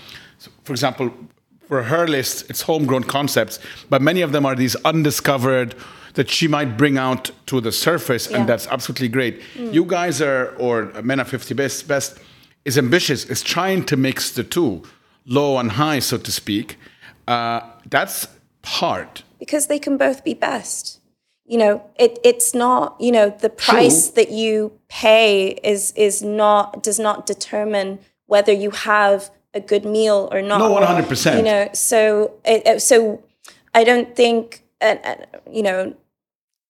For 0.64 0.74
example, 0.74 1.12
for 1.68 1.84
her 1.84 2.08
list, 2.08 2.50
it's 2.50 2.62
homegrown 2.62 3.06
concepts, 3.06 3.60
but 3.90 4.02
many 4.02 4.22
of 4.22 4.32
them 4.32 4.46
are 4.46 4.56
these 4.56 4.76
undiscovered 4.84 5.76
that 6.14 6.30
she 6.30 6.48
might 6.48 6.78
bring 6.78 6.98
out 6.98 7.32
to 7.46 7.62
the 7.62 7.72
surface, 7.72 8.30
yeah. 8.30 8.38
and 8.38 8.50
that's 8.50 8.68
absolutely 8.68 9.08
great. 9.08 9.42
Mm. 9.56 9.74
You 9.74 9.86
guys 9.86 10.22
are, 10.22 10.54
or 10.58 10.92
MENA 11.02 11.26
50 11.26 11.54
Best, 11.54 11.88
Best 11.88 12.20
is 12.66 12.78
ambitious, 12.78 13.26
is 13.26 13.42
trying 13.42 13.86
to 13.86 13.96
mix 13.96 14.32
the 14.32 14.44
two, 14.44 14.84
low 15.26 15.58
and 15.58 15.72
high, 15.72 16.00
so 16.00 16.18
to 16.18 16.32
speak. 16.32 16.78
Uh, 17.28 17.62
that's 17.90 18.28
hard 18.66 19.22
because 19.40 19.68
they 19.68 19.80
can 19.80 19.98
both 19.98 20.24
be 20.24 20.34
best. 20.34 21.00
You 21.46 21.58
know, 21.58 21.84
it, 21.98 22.20
it's 22.24 22.54
not, 22.54 22.96
you 23.00 23.12
know, 23.12 23.30
the 23.30 23.50
price 23.50 24.08
True. 24.08 24.24
that 24.24 24.32
you 24.32 24.80
pay 24.88 25.60
is 25.64 25.92
is 25.96 26.22
not 26.22 26.84
does 26.84 27.00
not 27.00 27.26
determine 27.26 28.00
whether 28.28 28.52
you 28.52 28.72
have 28.72 29.32
a 29.54 29.60
good 29.60 29.86
meal 29.86 30.30
or 30.32 30.42
not. 30.42 30.60
No, 30.60 30.72
one 30.72 30.84
hundred 30.84 31.08
percent. 31.08 31.38
You 31.38 31.44
know, 31.44 31.70
so 31.74 32.34
it, 32.46 32.82
so 32.82 33.24
I 33.74 33.84
don't 33.84 34.16
think, 34.16 34.64
uh, 34.82 34.96
you 35.50 35.64
know, 35.64 35.96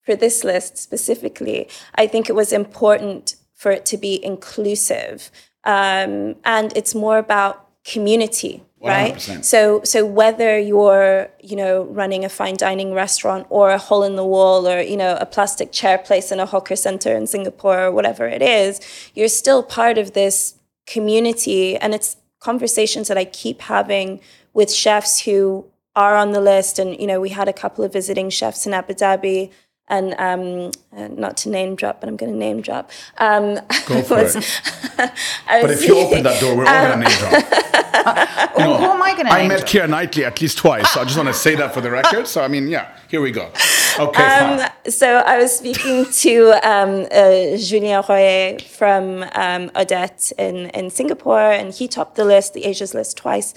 for 0.03 0.15
this 0.15 0.43
list 0.43 0.77
specifically, 0.77 1.69
I 1.95 2.07
think 2.07 2.29
it 2.29 2.33
was 2.33 2.51
important 2.51 3.35
for 3.53 3.71
it 3.71 3.85
to 3.87 3.97
be 3.97 4.23
inclusive, 4.23 5.31
um, 5.63 6.35
and 6.43 6.75
it's 6.75 6.95
more 6.95 7.17
about 7.17 7.67
community 7.83 8.63
100%. 8.79 8.87
right 8.87 9.21
so 9.43 9.81
so 9.83 10.05
whether 10.05 10.59
you're 10.59 11.27
you 11.41 11.55
know 11.55 11.85
running 11.85 12.23
a 12.23 12.29
fine 12.29 12.55
dining 12.55 12.93
restaurant 12.93 13.47
or 13.49 13.71
a 13.71 13.77
hole 13.79 14.03
in 14.03 14.15
the 14.15 14.23
wall 14.25 14.67
or 14.67 14.79
you 14.81 14.95
know 14.95 15.17
a 15.19 15.25
plastic 15.25 15.71
chair 15.71 15.97
place 15.97 16.31
in 16.31 16.39
a 16.39 16.45
hawker 16.45 16.75
center 16.75 17.15
in 17.15 17.25
singapore 17.25 17.85
or 17.85 17.91
whatever 17.91 18.27
it 18.27 18.43
is 18.43 18.79
you're 19.15 19.27
still 19.27 19.63
part 19.63 19.97
of 19.97 20.13
this 20.13 20.55
community 20.85 21.75
and 21.75 21.95
it's 21.95 22.17
conversations 22.41 23.07
that 23.07 23.17
i 23.17 23.25
keep 23.25 23.61
having 23.61 24.19
with 24.53 24.69
chefs 24.71 25.21
who 25.21 25.65
are 25.95 26.15
on 26.15 26.31
the 26.31 26.41
list. 26.41 26.79
And 26.79 26.99
you 26.99 27.07
know 27.07 27.19
we 27.19 27.29
had 27.29 27.47
a 27.47 27.53
couple 27.53 27.83
of 27.85 27.93
visiting 27.93 28.29
chefs 28.29 28.65
in 28.67 28.73
abu 28.73 28.93
dhabi 28.93 29.51
and 29.91 30.15
um, 30.17 30.71
uh, 30.97 31.09
not 31.09 31.35
to 31.37 31.49
name 31.49 31.75
drop, 31.75 31.99
but 31.99 32.07
I'm 32.07 32.15
going 32.15 32.31
to 32.31 32.37
name 32.37 32.61
drop. 32.61 32.89
Um, 33.17 33.55
Go 33.85 34.01
for 34.01 34.23
was, 34.23 34.37
it. 34.37 34.61
but 34.97 35.69
if 35.69 35.85
you 35.85 35.99
open 35.99 36.23
that 36.23 36.39
door, 36.39 36.55
we're 36.55 36.65
all 36.65 36.87
going 36.87 37.01
to 37.01 37.09
name 37.09 37.17
drop. 37.19 38.57
you 38.57 38.63
know, 38.63 38.77
who 38.77 38.85
am 38.85 39.01
I 39.03 39.13
going 39.13 39.25
to 39.25 39.31
I 39.31 39.47
met 39.47 39.61
Keira 39.67 39.89
Knightley 39.89 40.23
at 40.23 40.41
least 40.41 40.57
twice, 40.57 40.89
so 40.91 41.01
I 41.01 41.03
just 41.03 41.17
want 41.17 41.27
to 41.27 41.33
say 41.33 41.55
that 41.55 41.73
for 41.73 41.81
the 41.81 41.91
record. 41.91 42.25
So, 42.25 42.41
I 42.41 42.47
mean, 42.47 42.69
yeah, 42.69 42.97
here 43.09 43.21
we 43.21 43.31
go. 43.31 43.51
Okay, 43.99 44.23
um, 44.23 44.69
So 44.87 45.17
I 45.17 45.37
was 45.37 45.57
speaking 45.57 46.05
to 46.05 46.51
um, 46.63 47.07
uh, 47.11 47.57
Julien 47.57 48.01
Royer 48.07 48.59
from 48.59 49.25
um, 49.33 49.71
Odette 49.75 50.31
in, 50.37 50.69
in 50.69 50.89
Singapore, 50.89 51.51
and 51.51 51.73
he 51.73 51.89
topped 51.89 52.15
the 52.15 52.25
list, 52.25 52.53
the 52.53 52.63
Asia's 52.63 52.93
list, 52.93 53.17
twice. 53.17 53.53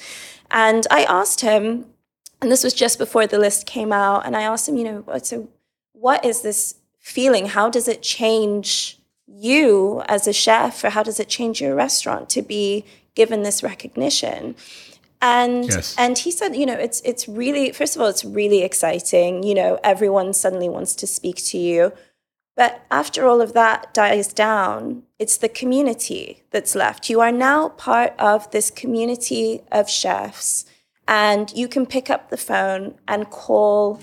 And 0.50 0.84
I 0.90 1.04
asked 1.04 1.42
him, 1.42 1.86
and 2.42 2.50
this 2.50 2.64
was 2.64 2.74
just 2.74 2.98
before 2.98 3.28
the 3.28 3.38
list 3.38 3.66
came 3.66 3.92
out, 3.92 4.26
and 4.26 4.36
I 4.36 4.42
asked 4.42 4.68
him, 4.68 4.76
you 4.76 4.84
know, 4.84 5.04
so 5.22 5.48
what 6.04 6.22
is 6.22 6.42
this 6.42 6.74
feeling? 7.00 7.46
How 7.46 7.70
does 7.70 7.88
it 7.88 8.02
change 8.02 8.98
you 9.26 10.02
as 10.06 10.26
a 10.26 10.34
chef, 10.34 10.84
or 10.84 10.90
how 10.90 11.02
does 11.02 11.18
it 11.18 11.30
change 11.30 11.62
your 11.62 11.74
restaurant 11.74 12.28
to 12.28 12.42
be 12.42 12.84
given 13.14 13.42
this 13.42 13.62
recognition? 13.62 14.54
And 15.22 15.64
yes. 15.64 15.94
and 15.96 16.18
he 16.18 16.30
said, 16.30 16.54
you 16.54 16.66
know, 16.66 16.74
it's 16.74 17.00
it's 17.06 17.26
really 17.26 17.72
first 17.72 17.96
of 17.96 18.02
all, 18.02 18.08
it's 18.08 18.22
really 18.22 18.62
exciting. 18.62 19.44
You 19.44 19.54
know, 19.54 19.80
everyone 19.82 20.34
suddenly 20.34 20.68
wants 20.68 20.94
to 20.96 21.06
speak 21.06 21.36
to 21.52 21.56
you. 21.56 21.94
But 22.54 22.82
after 22.90 23.26
all 23.26 23.40
of 23.40 23.54
that 23.54 23.94
dies 23.94 24.28
down, 24.34 25.04
it's 25.18 25.38
the 25.38 25.48
community 25.48 26.42
that's 26.50 26.74
left. 26.74 27.08
You 27.08 27.22
are 27.22 27.32
now 27.32 27.70
part 27.70 28.12
of 28.18 28.50
this 28.50 28.70
community 28.70 29.62
of 29.72 29.88
chefs, 29.88 30.66
and 31.08 31.50
you 31.56 31.66
can 31.66 31.86
pick 31.86 32.10
up 32.10 32.28
the 32.28 32.44
phone 32.50 32.98
and 33.08 33.30
call 33.30 34.00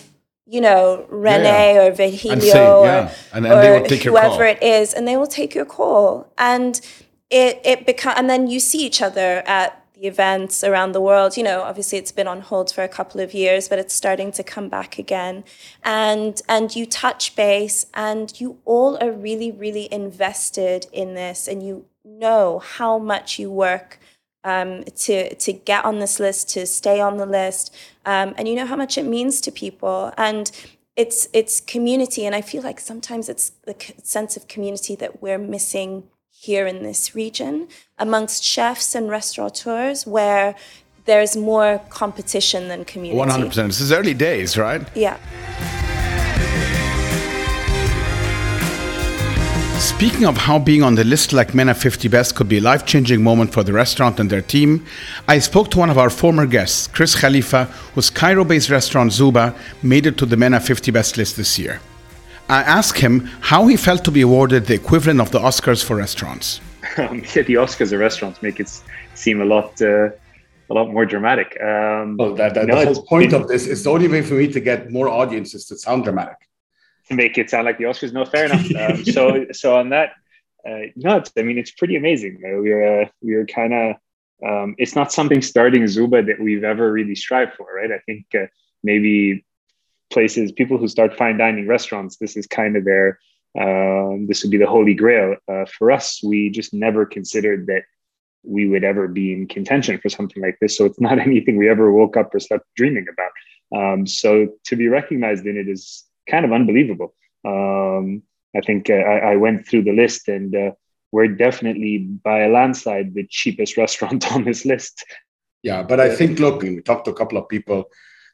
you 0.52 0.60
know, 0.60 1.06
Rene 1.08 1.44
yeah. 1.46 1.82
or 1.82 1.92
Virgilio 1.92 2.40
say, 2.42 2.84
yeah. 2.84 3.14
and, 3.34 3.48
and 3.48 3.88
or 3.88 3.96
whoever 3.98 4.44
it 4.44 4.62
is, 4.62 4.94
and 4.94 5.08
they 5.08 5.16
will 5.16 5.26
take 5.26 5.56
your 5.56 5.64
call. 5.64 6.30
And 6.38 6.82
it 7.30 7.62
it 7.64 7.86
become 7.86 8.16
and 8.18 8.30
then 8.30 8.48
you 8.48 8.60
see 8.60 8.86
each 8.86 9.02
other 9.02 9.44
at 9.46 9.82
the 9.94 10.08
events 10.08 10.62
around 10.62 10.92
the 10.92 11.00
world. 11.00 11.38
You 11.38 11.44
know, 11.44 11.62
obviously 11.62 11.98
it's 12.00 12.12
been 12.12 12.28
on 12.28 12.42
hold 12.42 12.70
for 12.70 12.84
a 12.84 12.90
couple 12.90 13.22
of 13.22 13.34
years, 13.34 13.70
but 13.70 13.80
it's 13.80 13.96
starting 13.96 14.30
to 14.34 14.44
come 14.44 14.68
back 14.68 15.00
again. 15.00 15.46
And 15.84 16.42
and 16.50 16.76
you 16.76 16.86
touch 16.86 17.34
base, 17.38 17.86
and 17.94 18.38
you 18.42 18.60
all 18.66 19.02
are 19.02 19.12
really 19.12 19.52
really 19.54 19.88
invested 19.90 20.86
in 20.92 21.14
this, 21.14 21.48
and 21.48 21.64
you 21.64 21.86
know 22.04 22.60
how 22.60 22.98
much 22.98 23.40
you 23.40 23.50
work 23.50 24.01
um, 24.44 24.84
to 24.84 25.34
to 25.36 25.54
get 25.54 25.86
on 25.86 26.00
this 26.00 26.20
list, 26.20 26.50
to 26.52 26.66
stay 26.66 27.00
on 27.00 27.18
the 27.18 27.26
list, 27.26 27.76
um, 28.06 28.34
and 28.38 28.48
you 28.48 28.56
know 28.56 28.66
how 28.66 28.76
much 28.76 28.98
it 28.98 29.06
means 29.06 29.42
to 29.42 29.52
people, 29.52 30.12
and 30.18 30.52
it's 30.96 31.28
it's 31.34 31.62
community, 31.62 32.26
and 32.26 32.36
I 32.36 32.42
feel 32.42 32.64
like 32.64 32.80
sometimes 32.80 33.30
it's 33.30 33.52
the 33.66 33.76
sense 34.04 34.38
of 34.38 34.48
community 34.48 34.96
that 34.96 35.22
we're 35.22 35.38
missing 35.38 36.04
here 36.30 36.66
in 36.66 36.82
this 36.84 37.14
region 37.14 37.68
amongst 37.98 38.44
chefs 38.44 38.96
and 38.96 39.10
restaurateurs, 39.10 40.08
where 40.08 40.56
there's 41.06 41.36
more 41.36 41.80
competition 41.90 42.68
than 42.68 42.86
community. 42.86 43.18
One 43.18 43.30
hundred 43.30 43.48
percent. 43.48 43.68
This 43.70 43.82
is 43.82 43.92
early 43.92 44.14
days, 44.14 44.58
right? 44.58 44.82
Yeah. 44.96 45.18
Speaking 49.82 50.26
of 50.26 50.38
how 50.38 50.60
being 50.60 50.84
on 50.84 50.94
the 50.94 51.04
list 51.04 51.34
like 51.34 51.56
MENA 51.56 51.74
50 51.74 52.08
Best 52.08 52.36
could 52.36 52.48
be 52.48 52.60
a 52.60 52.62
life 52.62 52.86
changing 52.86 53.24
moment 53.24 53.52
for 53.52 53.64
the 53.64 53.74
restaurant 53.74 54.20
and 54.20 54.30
their 54.30 54.44
team, 54.44 54.86
I 55.28 55.40
spoke 55.40 55.72
to 55.72 55.80
one 55.80 55.90
of 55.90 55.98
our 55.98 56.12
former 56.12 56.46
guests, 56.46 56.86
Chris 56.86 57.20
Khalifa, 57.20 57.66
whose 57.96 58.12
Cairo 58.12 58.46
based 58.46 58.70
restaurant 58.70 59.12
Zooba 59.12 59.58
made 59.82 60.06
it 60.06 60.20
to 60.20 60.28
the 60.28 60.38
MENA 60.38 60.60
50 60.60 60.92
Best 60.92 61.18
list 61.18 61.36
this 61.36 61.58
year. 61.58 61.82
I 62.48 62.62
asked 62.62 63.00
him 63.00 63.22
how 63.42 63.66
he 63.66 63.76
felt 63.76 64.06
to 64.06 64.12
be 64.12 64.22
awarded 64.22 64.68
the 64.68 64.76
equivalent 64.76 65.20
of 65.20 65.32
the 65.32 65.40
Oscars 65.40 65.84
for 65.84 65.96
restaurants. 65.96 66.62
Um, 66.98 67.24
yeah, 67.36 67.42
the 67.42 67.56
Oscars 67.56 67.92
of 67.92 68.00
restaurants 68.00 68.44
make 68.44 68.60
it 68.60 68.70
seem 69.16 69.42
a 69.42 69.46
lot. 69.46 69.82
Uh, 69.82 70.10
a 70.70 70.74
lot 70.76 70.92
more 70.92 71.06
dramatic. 71.06 71.58
Um, 71.60 72.18
well, 72.18 72.36
that, 72.36 72.54
that, 72.54 72.68
the 72.68 72.86
whole 72.86 73.04
point 73.04 73.34
of 73.34 73.48
this 73.50 73.68
is 73.68 73.84
the 73.84 73.90
only 73.90 74.08
way 74.08 74.22
for 74.22 74.36
me 74.36 74.48
to 74.48 74.60
get 74.60 74.90
more 74.90 75.10
audiences 75.10 75.66
to 75.66 75.78
sound 75.78 76.06
dramatic 76.06 76.38
to 77.08 77.16
make 77.16 77.38
it 77.38 77.50
sound 77.50 77.66
like 77.66 77.78
the 77.78 77.86
Oscars. 77.86 78.14
No, 78.14 78.26
fair 78.26 78.46
enough. 78.46 78.76
Um, 78.76 79.06
so, 79.18 79.46
so 79.52 79.78
on 79.78 79.90
that, 79.90 80.12
uh, 80.68 80.92
no, 80.96 81.18
it's, 81.18 81.32
I 81.38 81.42
mean, 81.42 81.58
it's 81.58 81.72
pretty 81.72 81.96
amazing. 81.96 82.42
Uh, 82.46 82.62
we're 82.62 83.02
uh, 83.02 83.08
we're 83.22 83.46
kind 83.46 83.74
of 83.74 83.96
um, 84.46 84.76
it's 84.78 84.96
not 84.96 85.12
something 85.12 85.42
starting 85.42 85.84
Zooba 85.84 86.26
that 86.26 86.40
we've 86.40 86.64
ever 86.64 86.92
really 86.92 87.16
strived 87.16 87.54
for, 87.54 87.68
right? 87.76 87.92
I 87.92 88.00
think 88.00 88.26
uh, 88.34 88.48
maybe 88.84 89.46
places, 90.12 90.52
people 90.52 90.78
who 90.78 90.88
start 90.88 91.16
fine 91.16 91.38
dining 91.38 91.68
restaurants, 91.68 92.18
this 92.18 92.36
is 92.36 92.48
kind 92.48 92.76
of 92.76 92.86
their 92.86 93.20
um, 93.60 94.28
this 94.28 94.44
would 94.44 94.52
be 94.52 94.58
the 94.58 94.68
holy 94.68 94.94
grail. 94.94 95.36
Uh, 95.48 95.66
for 95.66 95.92
us, 95.92 96.22
we 96.24 96.50
just 96.50 96.74
never 96.74 97.06
considered 97.06 97.68
that 97.68 97.84
we 98.44 98.68
would 98.68 98.84
ever 98.84 99.08
be 99.08 99.34
in 99.34 99.48
contention 99.48 100.00
for 100.00 100.10
something 100.10 100.42
like 100.42 100.58
this. 100.62 100.78
So 100.78 100.86
it's 100.86 101.02
not 101.08 101.20
anything 101.20 101.58
we 101.58 101.70
ever 101.70 101.92
woke 101.92 102.18
up 102.18 102.34
or 102.34 102.40
slept 102.40 102.66
dreaming 102.76 103.08
about. 103.12 103.32
Um, 103.74 104.08
so 104.08 104.50
to 104.66 104.76
be 104.76 104.88
recognized 104.88 105.46
in 105.46 105.58
it 105.58 105.68
is 105.68 106.04
kind 106.32 106.46
of 106.46 106.52
unbelievable. 106.52 107.14
Um, 107.46 108.24
I 108.56 108.62
think 108.62 108.90
uh, 108.90 108.94
I, 108.94 109.34
I, 109.34 109.36
went 109.36 109.68
through 109.68 109.84
the 109.84 109.94
list 109.94 110.28
and 110.28 110.56
uh, 110.56 110.72
we're 111.12 111.28
definitely 111.28 112.00
by 112.00 112.42
a 112.42 112.50
landslide 112.50 113.14
the 113.14 113.28
cheapest 113.30 113.78
restaurant 113.84 114.32
on 114.32 114.44
this 114.44 114.66
list. 114.66 115.04
Yeah, 115.64 115.84
but 115.84 116.00
I 116.00 116.16
think, 116.16 116.40
look, 116.40 116.64
we 116.64 116.82
talked 116.82 117.06
to 117.06 117.12
a 117.12 117.16
couple 117.16 117.38
of 117.38 117.48
people 117.48 117.86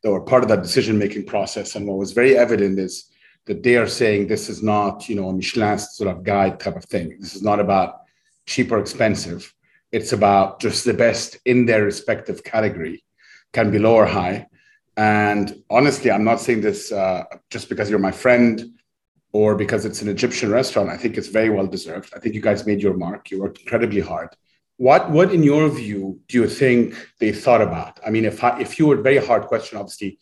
that 0.03 0.11
were 0.11 0.21
part 0.21 0.43
of 0.43 0.49
that 0.49 0.61
decision 0.61 0.97
making 0.97 1.25
process. 1.25 1.75
And 1.75 1.85
what 1.85 1.97
was 1.97 2.13
very 2.13 2.37
evident 2.37 2.79
is 2.79 3.09
that 3.45 3.63
they 3.63 3.75
are 3.75 3.87
saying 3.87 4.27
this 4.27 4.49
is 4.49 4.63
not, 4.63 5.09
you 5.09 5.15
know, 5.15 5.29
a 5.29 5.33
Michelin 5.33 5.77
sort 5.79 6.09
of 6.09 6.23
guide 6.23 6.59
type 6.59 6.77
of 6.77 6.85
thing. 6.85 7.17
This 7.19 7.35
is 7.35 7.41
not 7.41 7.59
about 7.59 8.01
cheap 8.45 8.71
or 8.71 8.79
expensive. 8.79 9.53
It's 9.91 10.13
about 10.13 10.61
just 10.61 10.85
the 10.85 10.93
best 10.93 11.37
in 11.45 11.65
their 11.65 11.83
respective 11.83 12.43
category, 12.43 13.03
can 13.53 13.71
be 13.71 13.79
low 13.79 13.95
or 13.95 14.05
high. 14.05 14.47
And 14.97 15.63
honestly, 15.69 16.11
I'm 16.11 16.23
not 16.23 16.41
saying 16.41 16.61
this 16.61 16.91
uh, 16.91 17.23
just 17.49 17.69
because 17.69 17.89
you're 17.89 17.99
my 17.99 18.11
friend 18.11 18.73
or 19.31 19.55
because 19.55 19.85
it's 19.85 20.01
an 20.01 20.09
Egyptian 20.09 20.51
restaurant. 20.51 20.89
I 20.89 20.97
think 20.97 21.17
it's 21.17 21.27
very 21.27 21.49
well 21.49 21.67
deserved. 21.67 22.13
I 22.15 22.19
think 22.19 22.35
you 22.35 22.41
guys 22.41 22.65
made 22.65 22.81
your 22.81 22.97
mark. 22.97 23.29
You 23.31 23.41
worked 23.41 23.59
incredibly 23.59 24.01
hard. 24.01 24.29
what 24.77 25.09
what 25.09 25.33
in 25.33 25.41
your 25.41 25.69
view 25.69 26.19
do 26.27 26.39
you 26.39 26.47
think 26.47 26.95
they 27.19 27.31
thought 27.31 27.61
about 27.61 27.99
i 28.05 28.09
mean 28.09 28.25
if 28.25 28.43
if 28.65 28.77
you 28.77 28.85
were 28.87 28.97
very 29.09 29.17
hard 29.17 29.43
question 29.47 29.77
obviously 29.77 30.19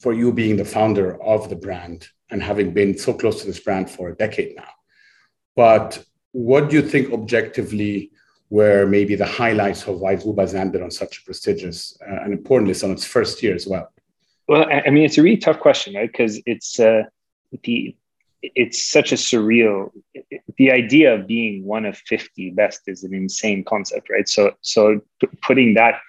for 0.00 0.12
you 0.12 0.32
being 0.32 0.56
the 0.56 0.64
founder 0.64 1.22
of 1.22 1.48
the 1.48 1.56
brand 1.56 2.08
and 2.30 2.42
having 2.42 2.74
been 2.74 2.98
so 2.98 3.14
close 3.14 3.40
to 3.40 3.46
this 3.46 3.60
brand 3.60 3.88
for 3.88 4.08
a 4.08 4.16
decade 4.16 4.56
now 4.56 4.72
but 5.54 6.02
what 6.32 6.68
do 6.68 6.76
you 6.76 6.82
think 6.82 7.12
objectively 7.12 8.10
were 8.50 8.86
maybe 8.86 9.14
the 9.14 9.26
highlights 9.26 9.86
of 9.86 10.00
why 10.00 10.14
Zooba's 10.16 10.54
landed 10.54 10.82
on 10.82 10.90
such 10.90 11.18
a 11.18 11.24
prestigious 11.24 11.96
uh, 12.06 12.22
and 12.22 12.32
important 12.32 12.68
list 12.68 12.84
on 12.84 12.90
its 12.90 13.04
first 13.04 13.42
year 13.42 13.54
as 13.54 13.66
well? 13.66 13.90
Well, 14.48 14.66
I 14.68 14.90
mean, 14.90 15.04
it's 15.04 15.18
a 15.18 15.22
really 15.22 15.36
tough 15.36 15.60
question, 15.60 15.94
right? 15.94 16.10
Because 16.10 16.40
it's 16.46 16.78
uh, 16.80 17.04
the 17.64 17.96
it's 18.42 18.82
such 18.82 19.12
a 19.12 19.14
surreal. 19.14 19.90
The 20.56 20.72
idea 20.72 21.14
of 21.14 21.26
being 21.26 21.64
one 21.64 21.84
of 21.84 21.96
fifty 21.96 22.50
best 22.50 22.82
is 22.86 23.04
an 23.04 23.14
insane 23.14 23.64
concept, 23.64 24.10
right? 24.10 24.28
So, 24.28 24.52
so 24.60 25.00
putting 25.42 25.74
that 25.74 26.00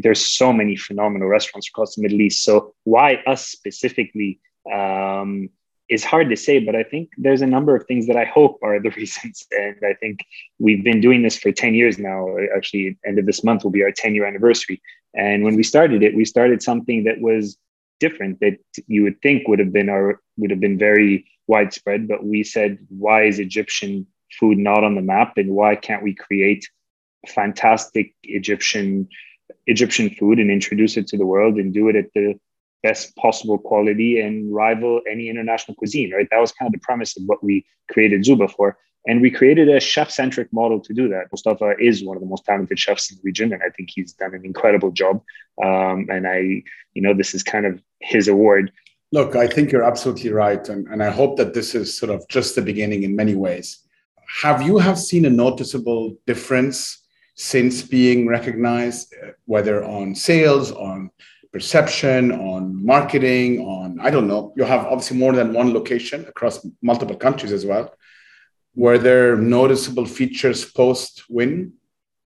there's 0.00 0.24
so 0.24 0.52
many 0.52 0.76
phenomenal 0.76 1.28
restaurants 1.28 1.68
across 1.68 1.96
the 1.96 2.02
Middle 2.02 2.20
East. 2.20 2.44
So 2.44 2.74
why 2.84 3.22
us 3.26 3.46
specifically? 3.46 4.40
Um, 4.72 5.50
is 5.88 6.04
hard 6.04 6.28
to 6.30 6.36
say, 6.36 6.58
but 6.58 6.74
I 6.74 6.82
think 6.82 7.10
there's 7.16 7.42
a 7.42 7.46
number 7.46 7.76
of 7.76 7.86
things 7.86 8.06
that 8.08 8.16
I 8.16 8.24
hope 8.24 8.58
are 8.62 8.80
the 8.80 8.90
reasons. 8.96 9.46
And 9.52 9.76
I 9.84 9.94
think 9.94 10.24
we've 10.58 10.82
been 10.82 11.00
doing 11.00 11.22
this 11.22 11.38
for 11.38 11.52
10 11.52 11.74
years 11.74 11.98
now. 11.98 12.36
Actually, 12.56 12.98
end 13.06 13.18
of 13.18 13.26
this 13.26 13.44
month 13.44 13.64
will 13.64 13.70
be 13.70 13.82
our 13.82 13.92
10 13.92 14.14
year 14.14 14.26
anniversary. 14.26 14.82
And 15.14 15.44
when 15.44 15.56
we 15.56 15.62
started 15.62 16.02
it, 16.02 16.14
we 16.14 16.24
started 16.24 16.62
something 16.62 17.04
that 17.04 17.20
was 17.20 17.56
different 18.00 18.40
that 18.40 18.58
you 18.86 19.02
would 19.04 19.20
think 19.22 19.48
would 19.48 19.58
have 19.58 19.72
been 19.72 19.88
our 19.88 20.20
would 20.36 20.50
have 20.50 20.60
been 20.60 20.78
very 20.78 21.26
widespread. 21.46 22.08
But 22.08 22.24
we 22.24 22.42
said, 22.42 22.78
why 22.88 23.24
is 23.24 23.38
Egyptian 23.38 24.06
food 24.38 24.58
not 24.58 24.84
on 24.84 24.94
the 24.94 25.02
map? 25.02 25.34
And 25.36 25.50
why 25.50 25.76
can't 25.76 26.02
we 26.02 26.14
create 26.14 26.68
fantastic 27.28 28.14
Egyptian 28.22 29.08
Egyptian 29.66 30.10
food 30.10 30.38
and 30.38 30.50
introduce 30.50 30.96
it 30.96 31.06
to 31.08 31.16
the 31.16 31.26
world 31.26 31.56
and 31.56 31.72
do 31.72 31.88
it 31.88 31.96
at 31.96 32.12
the 32.14 32.38
best 32.82 33.16
possible 33.16 33.58
quality 33.58 34.20
and 34.20 34.54
rival 34.54 35.00
any 35.10 35.28
international 35.28 35.74
cuisine, 35.74 36.12
right? 36.12 36.28
That 36.30 36.40
was 36.40 36.52
kind 36.52 36.68
of 36.68 36.72
the 36.72 36.84
premise 36.84 37.16
of 37.16 37.24
what 37.26 37.42
we 37.42 37.64
created 37.90 38.22
Zooba 38.22 38.50
for. 38.50 38.78
And 39.06 39.20
we 39.20 39.30
created 39.30 39.68
a 39.68 39.78
chef 39.78 40.10
centric 40.10 40.52
model 40.52 40.80
to 40.80 40.92
do 40.92 41.08
that. 41.08 41.26
Mustafa 41.30 41.74
is 41.78 42.04
one 42.04 42.16
of 42.16 42.22
the 42.22 42.28
most 42.28 42.44
talented 42.44 42.78
chefs 42.78 43.10
in 43.10 43.16
the 43.16 43.22
region, 43.24 43.52
and 43.52 43.62
I 43.62 43.70
think 43.70 43.90
he's 43.92 44.12
done 44.12 44.34
an 44.34 44.44
incredible 44.44 44.90
job. 44.90 45.22
Um, 45.62 46.08
and 46.10 46.26
I, 46.26 46.62
you 46.94 47.02
know, 47.02 47.14
this 47.14 47.32
is 47.34 47.42
kind 47.42 47.66
of 47.66 47.80
his 48.00 48.26
award. 48.26 48.72
Look, 49.12 49.36
I 49.36 49.46
think 49.46 49.70
you're 49.70 49.84
absolutely 49.84 50.32
right. 50.32 50.68
And, 50.68 50.88
and 50.88 51.02
I 51.02 51.10
hope 51.10 51.36
that 51.36 51.54
this 51.54 51.74
is 51.74 51.96
sort 51.96 52.10
of 52.10 52.26
just 52.28 52.56
the 52.56 52.62
beginning 52.62 53.04
in 53.04 53.14
many 53.14 53.36
ways. 53.36 53.86
Have 54.42 54.62
you 54.62 54.78
have 54.78 54.98
seen 54.98 55.24
a 55.24 55.30
noticeable 55.30 56.16
difference 56.26 57.06
since 57.36 57.82
being 57.82 58.26
recognized, 58.26 59.14
whether 59.44 59.84
on 59.84 60.14
sales, 60.16 60.72
on 60.72 61.10
perception, 61.52 62.32
on 62.32 62.84
marketing, 62.84 63.60
on, 63.60 63.98
I 64.00 64.10
don't 64.10 64.26
know, 64.26 64.52
you 64.56 64.64
have 64.64 64.86
obviously 64.86 65.16
more 65.16 65.32
than 65.32 65.52
one 65.52 65.72
location 65.72 66.24
across 66.26 66.66
multiple 66.82 67.16
countries 67.16 67.52
as 67.52 67.64
well. 67.64 67.94
Were 68.76 68.98
there 68.98 69.36
noticeable 69.36 70.06
features 70.06 70.64
post 70.64 71.24
win? 71.28 71.72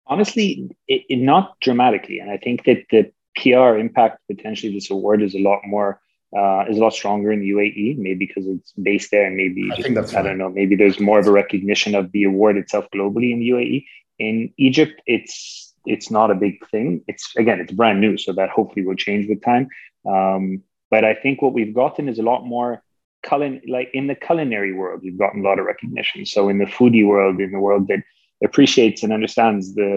Honestly, 0.07 0.71
it, 0.89 1.03
it 1.09 1.17
not 1.19 1.61
dramatically. 1.61 2.19
And 2.19 2.31
I 2.31 2.39
think 2.39 2.65
that 2.65 2.87
the 2.91 3.13
PR 3.37 3.77
impact 3.77 4.21
potentially 4.27 4.73
this 4.73 4.91
award 4.91 5.23
is 5.23 5.35
a 5.35 5.41
lot 5.41 5.61
more 5.65 6.01
uh, 6.37 6.65
is 6.69 6.77
a 6.77 6.81
lot 6.81 6.93
stronger 6.93 7.33
in 7.33 7.41
the 7.41 7.51
UAE, 7.51 7.97
maybe 7.97 8.27
because 8.27 8.47
it's 8.47 8.73
based 8.73 9.11
there, 9.11 9.25
and 9.25 9.35
maybe 9.35 9.71
I, 9.73 9.81
think 9.81 9.95
that's 9.95 10.15
I 10.15 10.21
don't 10.21 10.37
know, 10.37 10.51
maybe 10.51 10.77
there's 10.77 11.01
more 11.01 11.19
of 11.19 11.27
a 11.27 11.31
recognition 11.31 11.95
of 11.95 12.13
the 12.13 12.25
award 12.25 12.59
itself 12.59 12.87
globally 12.95 13.33
in 13.33 13.41
the 13.41 13.49
UAE. 13.49 13.87
In 14.19 14.53
Egypt, 14.59 15.01
it's 15.07 15.75
it's 15.87 16.11
not 16.11 16.31
a 16.31 16.35
big 16.35 16.67
thing. 16.69 17.03
It's 17.09 17.35
again, 17.37 17.61
it's 17.61 17.73
brand 17.73 18.01
new, 18.01 18.19
so 18.19 18.33
that 18.35 18.51
hopefully 18.51 18.85
will 18.85 18.95
change 18.95 19.29
with 19.29 19.43
time. 19.43 19.69
Um, 20.07 20.63
but 20.91 21.05
I 21.05 21.15
think 21.15 21.41
what 21.41 21.55
we've 21.55 21.75
gotten 21.75 22.09
is 22.09 22.19
a 22.19 22.23
lot 22.23 22.45
more 22.45 22.83
culin 23.29 23.61
like 23.69 23.91
in 23.93 24.07
the 24.07 24.15
culinary 24.15 24.73
world, 24.73 25.01
we've 25.03 25.19
gotten 25.19 25.41
a 25.41 25.49
lot 25.49 25.59
of 25.59 25.67
recognition. 25.67 26.25
So 26.27 26.49
in 26.49 26.59
the 26.59 26.71
foodie 26.77 27.07
world, 27.07 27.41
in 27.41 27.53
the 27.53 27.61
world 27.61 27.89
that 27.89 28.03
appreciates 28.43 29.03
and 29.03 29.13
understands 29.13 29.75
the 29.75 29.93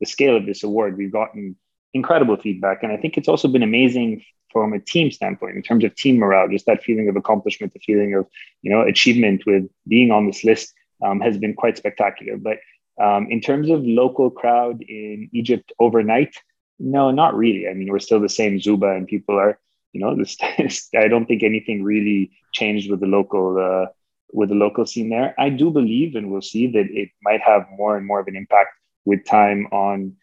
the 0.00 0.06
scale 0.06 0.36
of 0.36 0.46
this 0.46 0.62
award, 0.62 0.96
we've 0.96 1.12
gotten 1.12 1.56
incredible 1.94 2.36
feedback. 2.36 2.82
And 2.82 2.92
I 2.92 2.96
think 2.96 3.16
it's 3.16 3.28
also 3.28 3.48
been 3.48 3.62
amazing 3.62 4.24
from 4.52 4.72
a 4.72 4.80
team 4.80 5.10
standpoint 5.10 5.56
in 5.56 5.62
terms 5.62 5.84
of 5.84 5.94
team 5.94 6.18
morale, 6.18 6.48
just 6.48 6.66
that 6.66 6.82
feeling 6.82 7.08
of 7.08 7.16
accomplishment, 7.16 7.72
the 7.72 7.78
feeling 7.78 8.14
of 8.14 8.26
you 8.62 8.70
know 8.70 8.82
achievement 8.82 9.42
with 9.46 9.64
being 9.88 10.10
on 10.10 10.26
this 10.26 10.44
list 10.44 10.72
um, 11.04 11.20
has 11.20 11.38
been 11.38 11.54
quite 11.54 11.76
spectacular. 11.76 12.36
But 12.36 12.58
um, 13.00 13.28
in 13.30 13.40
terms 13.40 13.70
of 13.70 13.84
local 13.84 14.30
crowd 14.30 14.82
in 14.82 15.30
Egypt 15.32 15.72
overnight, 15.78 16.34
no, 16.78 17.10
not 17.10 17.36
really. 17.36 17.68
I 17.68 17.74
mean, 17.74 17.88
we're 17.88 17.98
still 18.00 18.20
the 18.20 18.28
same 18.28 18.58
Zooba, 18.58 18.96
and 18.96 19.06
people 19.06 19.38
are, 19.38 19.58
you 19.92 20.00
know, 20.00 20.16
this. 20.58 20.88
I 20.96 21.08
don't 21.08 21.26
think 21.26 21.42
anything 21.42 21.82
really 21.82 22.30
changed 22.52 22.90
with 22.90 23.00
the 23.00 23.06
local 23.06 23.58
uh, 23.58 23.86
with 24.32 24.48
the 24.48 24.54
local 24.54 24.86
scene 24.86 25.10
there. 25.10 25.34
I 25.38 25.50
do 25.50 25.70
believe, 25.70 26.14
and 26.14 26.30
we'll 26.30 26.42
see 26.42 26.66
that 26.68 26.86
it 26.90 27.10
might 27.22 27.40
have 27.42 27.66
more 27.76 27.96
and 27.96 28.06
more 28.06 28.20
of 28.20 28.28
an 28.28 28.36
impact 28.36 28.70
with 29.04 29.24
time 29.24 29.66
on 29.72 30.16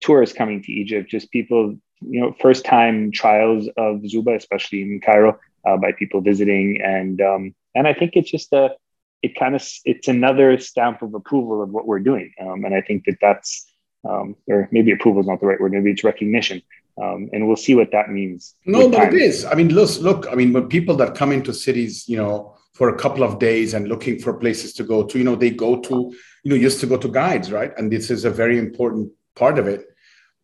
tourists 0.00 0.36
coming 0.36 0.62
to 0.62 0.72
Egypt. 0.72 1.10
Just 1.10 1.30
people, 1.30 1.76
you 2.00 2.20
know, 2.20 2.34
first 2.40 2.64
time 2.64 3.10
trials 3.12 3.68
of 3.76 4.02
Zooba, 4.02 4.36
especially 4.36 4.82
in 4.82 5.00
Cairo, 5.00 5.38
uh, 5.66 5.76
by 5.76 5.92
people 5.92 6.20
visiting, 6.20 6.80
and 6.82 7.20
um, 7.20 7.54
and 7.74 7.86
I 7.86 7.94
think 7.94 8.12
it's 8.14 8.30
just 8.30 8.52
a 8.52 8.76
it 9.22 9.34
kind 9.34 9.54
of 9.54 9.68
it's 9.84 10.08
another 10.08 10.58
stamp 10.58 11.02
of 11.02 11.14
approval 11.14 11.62
of 11.62 11.70
what 11.70 11.86
we're 11.86 11.98
doing 11.98 12.32
um, 12.40 12.64
and 12.64 12.74
i 12.74 12.80
think 12.80 13.04
that 13.04 13.18
that's 13.20 13.66
um, 14.08 14.36
or 14.46 14.68
maybe 14.70 14.92
approval 14.92 15.20
is 15.20 15.26
not 15.26 15.40
the 15.40 15.46
right 15.46 15.60
word 15.60 15.72
maybe 15.72 15.90
it's 15.90 16.04
recognition 16.04 16.62
um, 17.02 17.28
and 17.32 17.46
we'll 17.46 17.56
see 17.56 17.74
what 17.74 17.90
that 17.92 18.10
means 18.10 18.54
no 18.64 18.88
but 18.88 19.12
it 19.12 19.20
is 19.20 19.44
i 19.44 19.54
mean 19.54 19.68
look 19.68 19.90
look 20.00 20.26
i 20.30 20.34
mean 20.34 20.52
when 20.52 20.68
people 20.68 20.96
that 20.96 21.14
come 21.14 21.32
into 21.32 21.52
cities 21.52 22.08
you 22.08 22.16
know 22.16 22.54
for 22.72 22.90
a 22.90 22.98
couple 22.98 23.22
of 23.22 23.38
days 23.38 23.74
and 23.74 23.88
looking 23.88 24.18
for 24.18 24.34
places 24.34 24.72
to 24.72 24.84
go 24.84 25.02
to 25.02 25.18
you 25.18 25.24
know 25.24 25.36
they 25.36 25.50
go 25.50 25.80
to 25.80 26.12
you 26.44 26.50
know 26.50 26.56
used 26.56 26.80
to 26.80 26.86
go 26.86 26.96
to 26.96 27.08
guides 27.08 27.50
right 27.52 27.72
and 27.78 27.90
this 27.90 28.10
is 28.10 28.24
a 28.24 28.30
very 28.30 28.58
important 28.58 29.10
part 29.34 29.58
of 29.58 29.66
it 29.66 29.86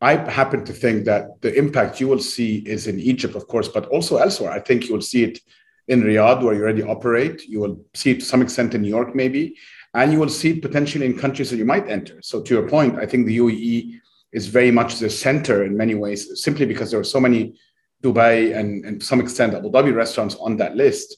I 0.02 0.16
happen 0.28 0.64
to 0.64 0.72
think 0.72 1.04
that 1.04 1.40
the 1.42 1.54
impact 1.56 2.00
you 2.00 2.08
will 2.08 2.18
see 2.18 2.56
is 2.66 2.88
in 2.88 2.98
Egypt, 2.98 3.36
of 3.36 3.46
course, 3.46 3.68
but 3.68 3.86
also 3.86 4.16
elsewhere. 4.16 4.50
I 4.50 4.58
think 4.58 4.88
you 4.88 4.94
will 4.94 5.00
see 5.00 5.22
it 5.22 5.38
in 5.86 6.02
Riyadh, 6.02 6.42
where 6.42 6.54
you 6.54 6.62
already 6.62 6.82
operate. 6.82 7.44
You 7.46 7.60
will 7.60 7.84
see 7.94 8.10
it 8.10 8.18
to 8.18 8.26
some 8.26 8.42
extent 8.42 8.74
in 8.74 8.82
New 8.82 8.88
York, 8.88 9.14
maybe, 9.14 9.56
and 9.94 10.12
you 10.12 10.18
will 10.18 10.28
see 10.28 10.50
it 10.50 10.62
potentially 10.62 11.06
in 11.06 11.16
countries 11.16 11.50
that 11.50 11.56
you 11.56 11.64
might 11.64 11.88
enter. 11.88 12.20
So, 12.20 12.42
to 12.42 12.52
your 12.52 12.68
point, 12.68 12.98
I 12.98 13.06
think 13.06 13.26
the 13.26 13.38
UAE 13.38 14.00
is 14.32 14.46
very 14.46 14.70
much 14.70 14.98
the 14.98 15.10
center 15.10 15.64
in 15.64 15.76
many 15.76 15.94
ways, 15.94 16.42
simply 16.42 16.66
because 16.66 16.90
there 16.90 17.00
are 17.00 17.04
so 17.04 17.20
many 17.20 17.58
Dubai 18.02 18.56
and, 18.56 18.84
and 18.84 19.00
to 19.00 19.06
some 19.06 19.20
extent 19.20 19.54
Abu 19.54 19.70
Dhabi 19.70 19.94
restaurants 19.94 20.34
on 20.36 20.56
that 20.56 20.74
list. 20.76 21.16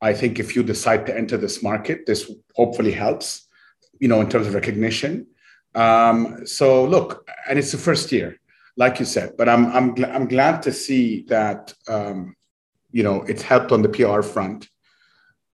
I 0.00 0.12
think 0.12 0.38
if 0.38 0.54
you 0.54 0.62
decide 0.62 1.06
to 1.06 1.16
enter 1.16 1.36
this 1.36 1.62
market, 1.62 2.06
this 2.06 2.30
hopefully 2.54 2.92
helps, 2.92 3.48
you 3.98 4.08
know, 4.08 4.20
in 4.20 4.28
terms 4.28 4.46
of 4.46 4.54
recognition. 4.54 5.26
Um, 5.74 6.46
so 6.46 6.84
look, 6.84 7.28
and 7.48 7.58
it's 7.58 7.72
the 7.72 7.78
first 7.78 8.12
year, 8.12 8.38
like 8.76 9.00
you 9.00 9.06
said, 9.06 9.36
but 9.36 9.48
I'm 9.48 9.66
I'm 9.72 9.94
gl- 9.94 10.14
I'm 10.14 10.28
glad 10.28 10.62
to 10.62 10.72
see 10.72 11.24
that 11.28 11.74
um, 11.88 12.36
you 12.90 13.02
know 13.02 13.22
it's 13.22 13.42
helped 13.42 13.72
on 13.72 13.82
the 13.82 13.88
PR 13.88 14.22
front. 14.22 14.68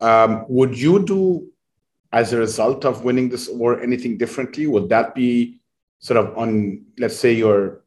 Um, 0.01 0.45
would 0.49 0.77
you 0.77 1.05
do 1.05 1.47
as 2.11 2.33
a 2.33 2.37
result 2.37 2.85
of 2.85 3.03
winning 3.03 3.29
this 3.29 3.49
award 3.49 3.81
anything 3.81 4.17
differently? 4.17 4.67
Would 4.67 4.89
that 4.89 5.15
be 5.15 5.61
sort 6.03 6.17
of 6.17 6.37
on 6.37 6.83
let's 6.99 7.17
say 7.17 7.31
your 7.33 7.81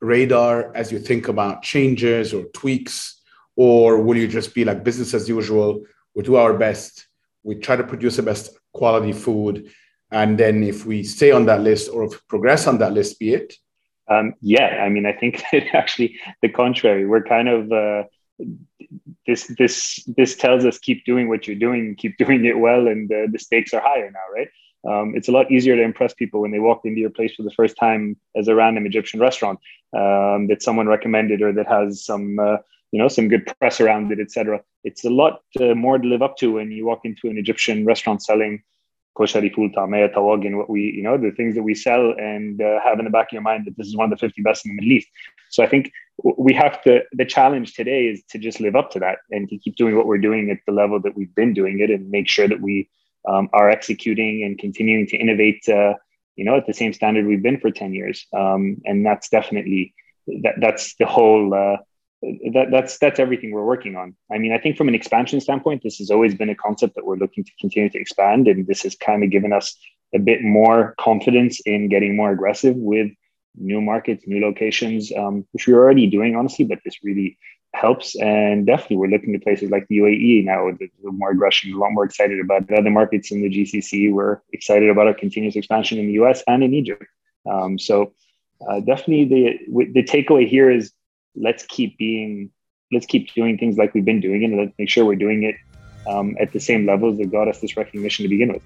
radar 0.00 0.74
as 0.76 0.92
you 0.92 0.98
think 0.98 1.28
about 1.28 1.62
changes 1.62 2.34
or 2.34 2.44
tweaks, 2.54 3.20
or 3.56 4.02
will 4.02 4.16
you 4.16 4.28
just 4.28 4.54
be 4.54 4.64
like 4.64 4.84
business 4.84 5.14
as 5.14 5.28
usual? 5.28 5.82
We 6.14 6.22
do 6.22 6.36
our 6.36 6.54
best. 6.56 7.06
We 7.42 7.54
try 7.56 7.76
to 7.76 7.84
produce 7.84 8.16
the 8.16 8.22
best 8.22 8.50
quality 8.72 9.12
food, 9.12 9.72
and 10.10 10.38
then 10.38 10.62
if 10.62 10.84
we 10.84 11.02
stay 11.02 11.32
on 11.32 11.46
that 11.46 11.62
list 11.62 11.90
or 11.90 12.08
progress 12.28 12.66
on 12.66 12.78
that 12.78 12.92
list, 12.92 13.18
be 13.18 13.32
it. 13.32 13.54
Um, 14.06 14.34
yeah, 14.42 14.84
I 14.84 14.90
mean, 14.90 15.06
I 15.06 15.12
think 15.12 15.42
that 15.52 15.74
actually 15.74 16.20
the 16.42 16.50
contrary. 16.50 17.06
We're 17.06 17.24
kind 17.24 17.48
of 17.48 17.72
uh, 17.72 18.02
this 19.26 19.46
this 19.58 20.04
this 20.18 20.36
tells 20.36 20.66
us 20.66 20.78
keep 20.78 21.06
doing 21.06 21.28
what 21.28 21.46
you're 21.46 21.56
doing, 21.56 21.94
keep 21.96 22.18
doing 22.18 22.44
it 22.44 22.58
well, 22.58 22.86
and 22.86 23.10
uh, 23.10 23.28
the 23.32 23.38
stakes 23.38 23.72
are 23.72 23.80
higher 23.80 24.10
now, 24.10 24.26
right? 24.34 24.48
Um, 24.84 25.14
it's 25.14 25.28
a 25.28 25.32
lot 25.32 25.50
easier 25.50 25.76
to 25.76 25.82
impress 25.82 26.12
people 26.14 26.40
when 26.40 26.50
they 26.50 26.58
walk 26.58 26.80
into 26.84 27.00
your 27.00 27.10
place 27.10 27.34
for 27.34 27.42
the 27.42 27.52
first 27.52 27.76
time 27.76 28.16
as 28.36 28.48
a 28.48 28.54
random 28.54 28.86
Egyptian 28.86 29.20
restaurant 29.20 29.58
um, 29.92 30.48
that 30.48 30.62
someone 30.62 30.88
recommended 30.88 31.40
or 31.40 31.52
that 31.52 31.68
has 31.68 32.04
some 32.04 32.38
uh, 32.38 32.56
you 32.90 32.98
know 32.98 33.08
some 33.08 33.28
good 33.28 33.50
press 33.58 33.80
around 33.80 34.10
it, 34.12 34.20
etc. 34.20 34.60
It's 34.84 35.04
a 35.04 35.10
lot 35.10 35.42
uh, 35.60 35.74
more 35.74 35.98
to 35.98 36.06
live 36.06 36.22
up 36.22 36.36
to 36.38 36.52
when 36.52 36.70
you 36.70 36.84
walk 36.84 37.00
into 37.04 37.28
an 37.28 37.38
Egyptian 37.38 37.84
restaurant 37.84 38.22
selling 38.22 38.62
koshari 39.16 39.52
ful 39.54 39.68
tamaya 39.70 40.12
tawagin 40.12 40.56
what 40.56 40.70
we 40.70 40.82
you 40.96 41.02
know 41.02 41.18
the 41.18 41.30
things 41.32 41.54
that 41.54 41.62
we 41.62 41.74
sell 41.74 42.14
and 42.18 42.62
uh, 42.62 42.80
have 42.82 42.98
in 42.98 43.04
the 43.04 43.10
back 43.10 43.26
of 43.28 43.32
your 43.32 43.42
mind 43.42 43.66
that 43.66 43.76
this 43.76 43.86
is 43.86 43.96
one 43.96 44.10
of 44.10 44.18
the 44.18 44.26
50 44.26 44.42
best 44.42 44.64
in 44.64 44.70
the 44.70 44.76
middle 44.76 44.92
east 44.92 45.08
so 45.50 45.62
i 45.62 45.66
think 45.66 45.92
we 46.38 46.52
have 46.54 46.82
to 46.82 47.02
the 47.12 47.24
challenge 47.24 47.74
today 47.74 48.06
is 48.06 48.22
to 48.30 48.38
just 48.38 48.60
live 48.60 48.74
up 48.74 48.90
to 48.90 48.98
that 48.98 49.18
and 49.30 49.48
to 49.48 49.58
keep 49.58 49.76
doing 49.76 49.96
what 49.96 50.06
we're 50.06 50.26
doing 50.28 50.50
at 50.50 50.58
the 50.66 50.72
level 50.72 51.00
that 51.00 51.16
we've 51.16 51.34
been 51.34 51.52
doing 51.52 51.80
it 51.80 51.90
and 51.90 52.10
make 52.10 52.28
sure 52.28 52.48
that 52.48 52.62
we 52.62 52.88
um, 53.28 53.48
are 53.52 53.70
executing 53.70 54.44
and 54.44 54.58
continuing 54.58 55.06
to 55.06 55.16
innovate 55.16 55.68
uh, 55.68 55.94
you 56.36 56.44
know, 56.44 56.56
at 56.56 56.66
the 56.66 56.74
same 56.74 56.92
standard 56.92 57.26
we've 57.26 57.42
been 57.42 57.60
for 57.60 57.70
10 57.70 57.92
years. 57.92 58.26
Um, 58.32 58.78
and 58.84 59.04
that's 59.04 59.28
definitely, 59.28 59.94
that, 60.26 60.54
that's 60.60 60.94
the 60.96 61.06
whole, 61.06 61.52
uh, 61.52 61.76
that, 62.52 62.68
that's 62.70 62.98
that's 62.98 63.18
everything 63.18 63.50
we're 63.50 63.64
working 63.64 63.96
on. 63.96 64.14
I 64.30 64.38
mean, 64.38 64.52
I 64.52 64.58
think 64.58 64.76
from 64.76 64.86
an 64.86 64.94
expansion 64.94 65.40
standpoint, 65.40 65.82
this 65.82 65.98
has 65.98 66.10
always 66.10 66.34
been 66.36 66.50
a 66.50 66.54
concept 66.54 66.94
that 66.94 67.04
we're 67.04 67.16
looking 67.16 67.42
to 67.42 67.50
continue 67.60 67.90
to 67.90 67.98
expand, 67.98 68.46
and 68.46 68.64
this 68.64 68.82
has 68.82 68.94
kind 68.94 69.24
of 69.24 69.30
given 69.30 69.52
us 69.52 69.76
a 70.14 70.20
bit 70.20 70.40
more 70.40 70.94
confidence 71.00 71.60
in 71.66 71.88
getting 71.88 72.14
more 72.14 72.30
aggressive 72.30 72.76
with 72.76 73.10
new 73.56 73.80
markets, 73.80 74.22
new 74.24 74.40
locations, 74.40 75.10
um, 75.16 75.44
which 75.50 75.66
we're 75.66 75.80
already 75.82 76.06
doing, 76.06 76.36
honestly. 76.36 76.64
But 76.64 76.78
this 76.84 77.02
really 77.02 77.38
helps, 77.74 78.14
and 78.16 78.66
definitely 78.66 78.96
we're 78.96 79.08
looking 79.08 79.32
to 79.32 79.38
places 79.38 79.70
like 79.70 79.86
the 79.88 79.98
UAE 79.98 80.44
now 80.44 80.66
with 80.66 80.80
more 81.02 81.30
aggression, 81.30 81.72
a 81.72 81.78
lot 81.78 81.92
more 81.92 82.04
excited 82.04 82.38
about 82.40 82.66
the 82.68 82.76
other 82.76 82.90
markets 82.90 83.30
in 83.30 83.42
the 83.42 83.48
GCC. 83.48 84.12
We're 84.12 84.40
excited 84.52 84.90
about 84.90 85.06
our 85.06 85.14
continuous 85.14 85.56
expansion 85.56 85.98
in 85.98 86.06
the 86.06 86.12
US 86.22 86.42
and 86.46 86.62
in 86.62 86.74
Egypt. 86.74 87.04
Um, 87.50 87.78
so 87.78 88.12
uh, 88.68 88.80
definitely 88.80 89.24
the 89.24 89.92
the 89.92 90.02
takeaway 90.02 90.46
here 90.48 90.70
is 90.70 90.92
let's 91.34 91.64
keep 91.64 91.96
being 91.98 92.50
let's 92.92 93.06
keep 93.06 93.32
doing 93.34 93.56
things 93.56 93.76
like 93.78 93.94
we've 93.94 94.04
been 94.04 94.20
doing 94.20 94.44
and 94.44 94.56
let's 94.58 94.72
make 94.78 94.90
sure 94.90 95.04
we're 95.04 95.16
doing 95.16 95.42
it 95.42 95.56
um, 96.06 96.36
at 96.38 96.52
the 96.52 96.60
same 96.60 96.86
levels 96.86 97.18
that 97.18 97.30
got 97.30 97.48
us 97.48 97.60
this 97.60 97.76
recognition 97.76 98.22
to 98.22 98.28
begin 98.28 98.52
with 98.52 98.62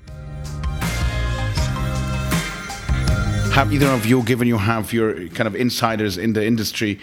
have 3.56 3.72
either 3.72 3.86
of 3.86 4.04
you 4.04 4.22
given 4.24 4.46
you 4.46 4.58
have 4.58 4.92
your 4.92 5.28
kind 5.28 5.46
of 5.46 5.56
insiders 5.56 6.18
in 6.18 6.34
the 6.34 6.44
industry 6.44 6.98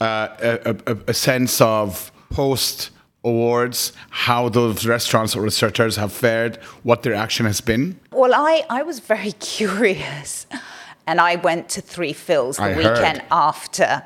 uh, 0.00 0.28
a, 0.40 0.76
a, 0.86 0.96
a 1.08 1.14
sense 1.14 1.60
of 1.60 2.10
post 2.30 2.90
awards, 3.24 3.92
how 4.10 4.48
those 4.48 4.86
restaurants 4.86 5.34
or 5.36 5.42
restaurateurs 5.42 5.96
have 5.96 6.12
fared, 6.12 6.56
what 6.82 7.02
their 7.02 7.14
action 7.14 7.46
has 7.46 7.60
been? 7.60 7.98
Well, 8.12 8.32
I, 8.34 8.62
I 8.70 8.82
was 8.82 9.00
very 9.00 9.32
curious. 9.40 10.46
And 11.06 11.20
I 11.20 11.36
went 11.36 11.70
to 11.70 11.80
Three 11.80 12.12
Fils 12.12 12.58
the 12.58 12.64
I 12.64 12.76
weekend 12.76 13.18
heard. 13.18 13.26
after 13.30 14.02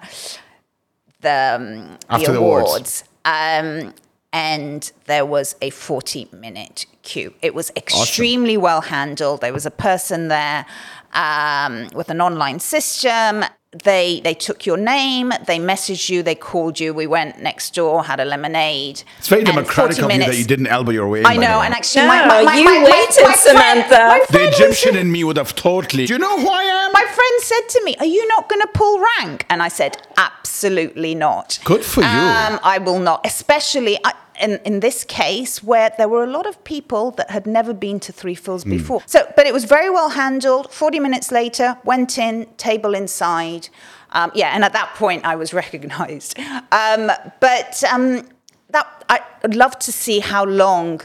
the, 1.21 1.59
um, 1.91 1.99
After 2.09 2.33
the 2.33 2.39
awards. 2.39 2.69
awards. 2.71 3.05
Um, 3.25 3.95
and 4.33 4.91
there 5.07 5.27
was 5.27 5.57
a 5.61 5.71
40 5.71 6.29
minute 6.33 6.87
queue. 7.03 7.35
It 7.43 7.55
was 7.55 7.71
extremely 7.77 8.55
awesome. 8.55 8.63
well 8.63 8.81
handled. 8.83 9.41
There 9.41 9.53
was 9.53 9.67
a 9.67 9.71
person 9.71 10.29
there 10.29 10.65
um, 11.13 11.89
with 11.95 12.09
an 12.09 12.21
online 12.21 12.61
system 12.61 13.45
they 13.73 14.21
they 14.21 14.35
took 14.35 14.67
your 14.67 14.77
name, 14.77 15.33
they 15.47 15.59
messaged 15.59 16.11
you, 16.11 16.23
they 16.23 16.35
called 16.35 16.79
you. 16.79 16.93
We 16.93 17.07
went 17.07 17.41
next 17.41 17.75
door, 17.75 18.05
had 18.05 18.21
a 18.21 18.25
lemonade. 18.25 19.03
It's 19.19 19.29
very 19.29 19.45
democratic 19.45 19.99
of 19.99 20.09
minutes, 20.09 20.27
you 20.27 20.33
that 20.33 20.39
you 20.39 20.45
didn't 20.45 20.67
elbow 20.67 20.91
your 20.91 21.09
way. 21.09 21.21
In, 21.21 21.27
I 21.27 21.37
know, 21.37 21.63
and 21.63 21.73
actually, 21.73 22.03
no, 22.03 22.09
my, 22.09 22.27
my, 22.27 22.43
my, 22.43 22.55
you 22.57 22.65
my, 22.65 22.85
waited, 22.85 23.25
my, 23.25 23.35
Samantha. 23.35 23.89
Friend, 23.89 24.27
the 24.31 24.49
Egyptian 24.49 24.97
in 24.97 25.11
me 25.11 25.25
would 25.25 25.39
have 25.39 25.55
totally. 25.55 26.05
Do 26.05 26.13
you 26.13 26.19
know 26.19 26.39
who 26.39 26.49
I 26.49 26.63
am? 26.65 26.93
My 26.93 27.05
friend 27.05 27.41
said 27.41 27.69
to 27.71 27.85
me, 27.85 27.97
"Are 27.99 28.07
you 28.07 28.27
not 28.29 28.51
going 28.51 28.61
to 28.61 28.69
pull 28.75 29.03
rank?" 29.19 29.47
And 29.49 29.63
I 29.63 29.69
said, 29.69 29.97
"Absolutely 30.19 31.15
not." 31.15 31.59
Good 31.65 31.83
for 31.85 32.03
you. 32.03 32.07
Um, 32.07 32.61
I 32.63 32.79
will 32.79 32.99
not, 32.99 33.25
especially. 33.25 33.99
I, 34.05 34.13
in, 34.43 34.59
in 34.65 34.81
this 34.81 35.05
case 35.05 35.63
where 35.63 35.91
there 35.97 36.09
were 36.09 36.25
a 36.25 36.27
lot 36.27 36.47
of 36.47 36.63
people 36.65 37.13
that 37.13 37.31
had 37.31 37.47
never 37.47 37.73
been 37.73 38.01
to 38.01 38.13
Three 38.13 38.35
Fils 38.35 38.65
mm. 38.65 38.71
before. 38.71 39.03
So, 39.07 39.21
but 39.37 39.47
it 39.47 39.53
was 39.53 39.65
very 39.65 39.89
well 39.89 40.11
handled. 40.11 40.71
40 40.73 41.01
minutes 41.01 41.31
later, 41.31 41.79
went 41.85 42.19
in, 42.19 42.47
table 42.57 42.95
inside. 42.95 43.69
Um, 44.11 44.31
yeah, 44.35 44.51
and 44.55 44.65
at 44.65 44.73
that 44.73 44.95
point, 44.95 45.25
I 45.25 45.37
was 45.37 45.55
recognized. 45.63 46.39
Um, 46.73 47.11
but 47.41 47.83
um, 47.91 48.29
that 48.71 49.05
I'd 49.09 49.55
love 49.55 49.79
to 49.81 49.93
see 49.93 50.19
how 50.19 50.45
long 50.45 51.01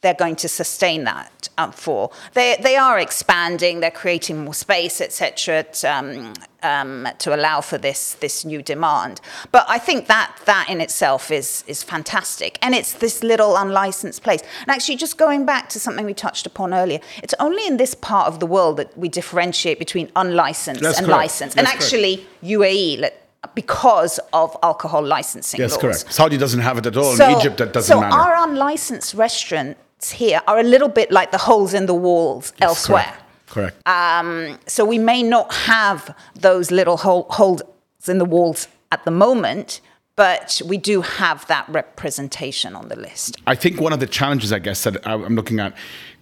they're 0.00 0.14
going 0.14 0.36
to 0.36 0.48
sustain 0.48 1.04
that 1.04 1.48
um, 1.58 1.72
for. 1.72 2.10
They, 2.34 2.56
they 2.62 2.76
are 2.76 2.98
expanding, 3.00 3.80
they're 3.80 3.90
creating 3.90 4.44
more 4.44 4.54
space, 4.54 5.00
etc., 5.00 5.64
um, 5.84 6.34
um, 6.62 7.08
to 7.18 7.34
allow 7.34 7.60
for 7.60 7.78
this, 7.78 8.14
this 8.14 8.44
new 8.44 8.62
demand. 8.62 9.20
But 9.50 9.66
I 9.68 9.78
think 9.78 10.06
that 10.06 10.36
that 10.46 10.68
in 10.70 10.80
itself 10.80 11.32
is, 11.32 11.64
is 11.66 11.82
fantastic. 11.82 12.58
And 12.62 12.74
it's 12.74 12.94
this 12.94 13.24
little 13.24 13.56
unlicensed 13.56 14.22
place. 14.22 14.40
And 14.62 14.70
actually, 14.70 14.96
just 14.96 15.18
going 15.18 15.44
back 15.44 15.68
to 15.70 15.80
something 15.80 16.06
we 16.06 16.14
touched 16.14 16.46
upon 16.46 16.72
earlier, 16.72 17.00
it's 17.22 17.34
only 17.40 17.66
in 17.66 17.76
this 17.76 17.94
part 17.94 18.28
of 18.28 18.38
the 18.38 18.46
world 18.46 18.76
that 18.76 18.96
we 18.96 19.08
differentiate 19.08 19.80
between 19.80 20.10
unlicensed 20.14 20.80
That's 20.80 20.98
and 20.98 21.06
correct. 21.06 21.18
licensed. 21.18 21.56
That's 21.56 21.68
and 21.68 21.82
actually, 21.82 22.16
correct. 22.18 22.44
UAE, 22.44 23.10
because 23.54 24.18
of 24.32 24.56
alcohol 24.62 25.04
licensing 25.04 25.60
yes, 25.60 25.72
laws. 25.72 25.80
correct. 25.80 26.12
Saudi 26.12 26.36
doesn't 26.36 26.60
have 26.60 26.78
it 26.78 26.86
at 26.86 26.96
all. 26.96 27.16
So, 27.16 27.28
in 27.28 27.38
Egypt, 27.38 27.58
that 27.58 27.72
doesn't 27.72 27.94
so 27.94 28.00
matter. 28.00 28.12
So 28.12 28.18
our 28.18 28.48
unlicensed 28.48 29.14
restaurant 29.14 29.76
here 30.04 30.40
are 30.46 30.58
a 30.58 30.62
little 30.62 30.88
bit 30.88 31.10
like 31.10 31.30
the 31.30 31.38
holes 31.38 31.74
in 31.74 31.86
the 31.86 31.94
walls 31.94 32.52
yes, 32.60 32.68
elsewhere. 32.68 33.14
Correct. 33.46 33.84
correct. 33.84 33.88
Um, 33.88 34.58
so 34.66 34.84
we 34.84 34.98
may 34.98 35.22
not 35.22 35.52
have 35.52 36.14
those 36.34 36.70
little 36.70 36.96
hole, 36.96 37.26
holes 37.30 37.62
in 38.06 38.18
the 38.18 38.24
walls 38.24 38.68
at 38.92 39.04
the 39.04 39.10
moment, 39.10 39.80
but 40.16 40.60
we 40.66 40.76
do 40.76 41.00
have 41.00 41.46
that 41.46 41.68
representation 41.68 42.74
on 42.74 42.88
the 42.88 42.96
list. 42.96 43.36
I 43.46 43.54
think 43.54 43.80
one 43.80 43.92
of 43.92 44.00
the 44.00 44.06
challenges, 44.06 44.52
I 44.52 44.58
guess, 44.58 44.82
that 44.84 45.06
I'm 45.06 45.36
looking 45.36 45.60
at 45.60 45.74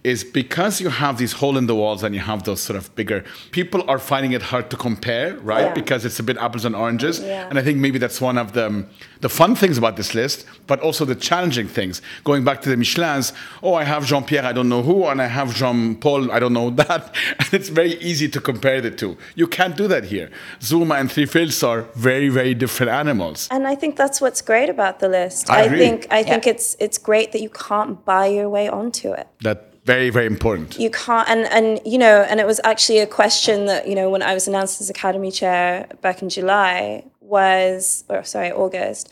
is 0.06 0.22
because 0.22 0.80
you 0.80 0.88
have 0.88 1.18
these 1.18 1.32
hole 1.32 1.56
in 1.58 1.66
the 1.66 1.74
walls 1.74 2.04
and 2.04 2.14
you 2.14 2.20
have 2.20 2.44
those 2.44 2.60
sort 2.60 2.76
of 2.76 2.94
bigger 2.94 3.24
people 3.50 3.80
are 3.90 3.98
finding 3.98 4.32
it 4.38 4.42
hard 4.50 4.70
to 4.70 4.76
compare 4.76 5.34
right? 5.38 5.66
Yeah. 5.66 5.74
because 5.80 6.04
it's 6.04 6.20
a 6.20 6.22
bit 6.22 6.36
apples 6.38 6.64
and 6.64 6.76
oranges. 6.76 7.18
Yeah. 7.18 7.48
and 7.48 7.58
i 7.58 7.62
think 7.66 7.78
maybe 7.78 7.98
that's 7.98 8.20
one 8.20 8.38
of 8.38 8.52
the 8.52 8.66
um, 8.66 8.86
the 9.20 9.28
fun 9.28 9.56
things 9.56 9.76
about 9.78 9.96
this 9.96 10.14
list 10.14 10.46
but 10.70 10.78
also 10.80 11.04
the 11.04 11.14
challenging 11.14 11.68
things. 11.68 12.02
Going 12.24 12.42
back 12.44 12.58
to 12.62 12.68
the 12.72 12.76
michelins 12.76 13.26
oh 13.66 13.74
i 13.74 13.84
have 13.92 14.06
jean-pierre 14.06 14.44
i 14.44 14.52
don't 14.52 14.68
know 14.68 14.82
who 14.82 14.98
and 15.10 15.20
i 15.20 15.26
have 15.26 15.48
jean-paul 15.60 16.30
i 16.30 16.38
don't 16.38 16.52
know 16.52 16.70
that. 16.82 17.02
And 17.40 17.48
it's 17.58 17.68
very 17.68 17.94
easy 18.10 18.28
to 18.28 18.40
compare 18.40 18.80
the 18.80 18.92
two. 19.02 19.16
You 19.34 19.46
can't 19.56 19.76
do 19.76 19.86
that 19.88 20.04
here. 20.04 20.28
Zuma 20.62 20.94
and 21.00 21.10
three 21.10 21.26
Fils 21.26 21.62
are 21.62 21.82
very 22.08 22.28
very 22.28 22.54
different 22.54 22.92
animals. 22.92 23.48
And 23.50 23.66
i 23.66 23.74
think 23.74 23.96
that's 23.96 24.20
what's 24.20 24.42
great 24.50 24.70
about 24.76 25.00
the 25.00 25.08
list. 25.08 25.50
I, 25.50 25.62
I 25.64 25.68
think 25.68 26.06
i 26.18 26.22
think 26.22 26.46
it's 26.46 26.76
it's 26.84 26.98
great 27.10 27.28
that 27.32 27.42
you 27.46 27.50
can't 27.68 28.04
buy 28.04 28.26
your 28.38 28.48
way 28.56 28.68
onto 28.68 29.08
it. 29.12 29.26
That 29.42 29.65
very 29.86 30.10
very 30.10 30.26
important 30.26 30.78
you 30.80 30.90
can't 30.90 31.28
and 31.28 31.46
and 31.46 31.80
you 31.86 31.96
know 31.96 32.22
and 32.28 32.40
it 32.40 32.46
was 32.46 32.60
actually 32.64 32.98
a 32.98 33.06
question 33.06 33.66
that 33.66 33.86
you 33.86 33.94
know 33.94 34.10
when 34.10 34.20
i 34.20 34.34
was 34.34 34.48
announced 34.48 34.80
as 34.80 34.90
academy 34.90 35.30
chair 35.30 35.86
back 36.02 36.20
in 36.22 36.28
july 36.28 37.04
was 37.20 38.04
or 38.08 38.24
sorry 38.24 38.50
august 38.50 39.08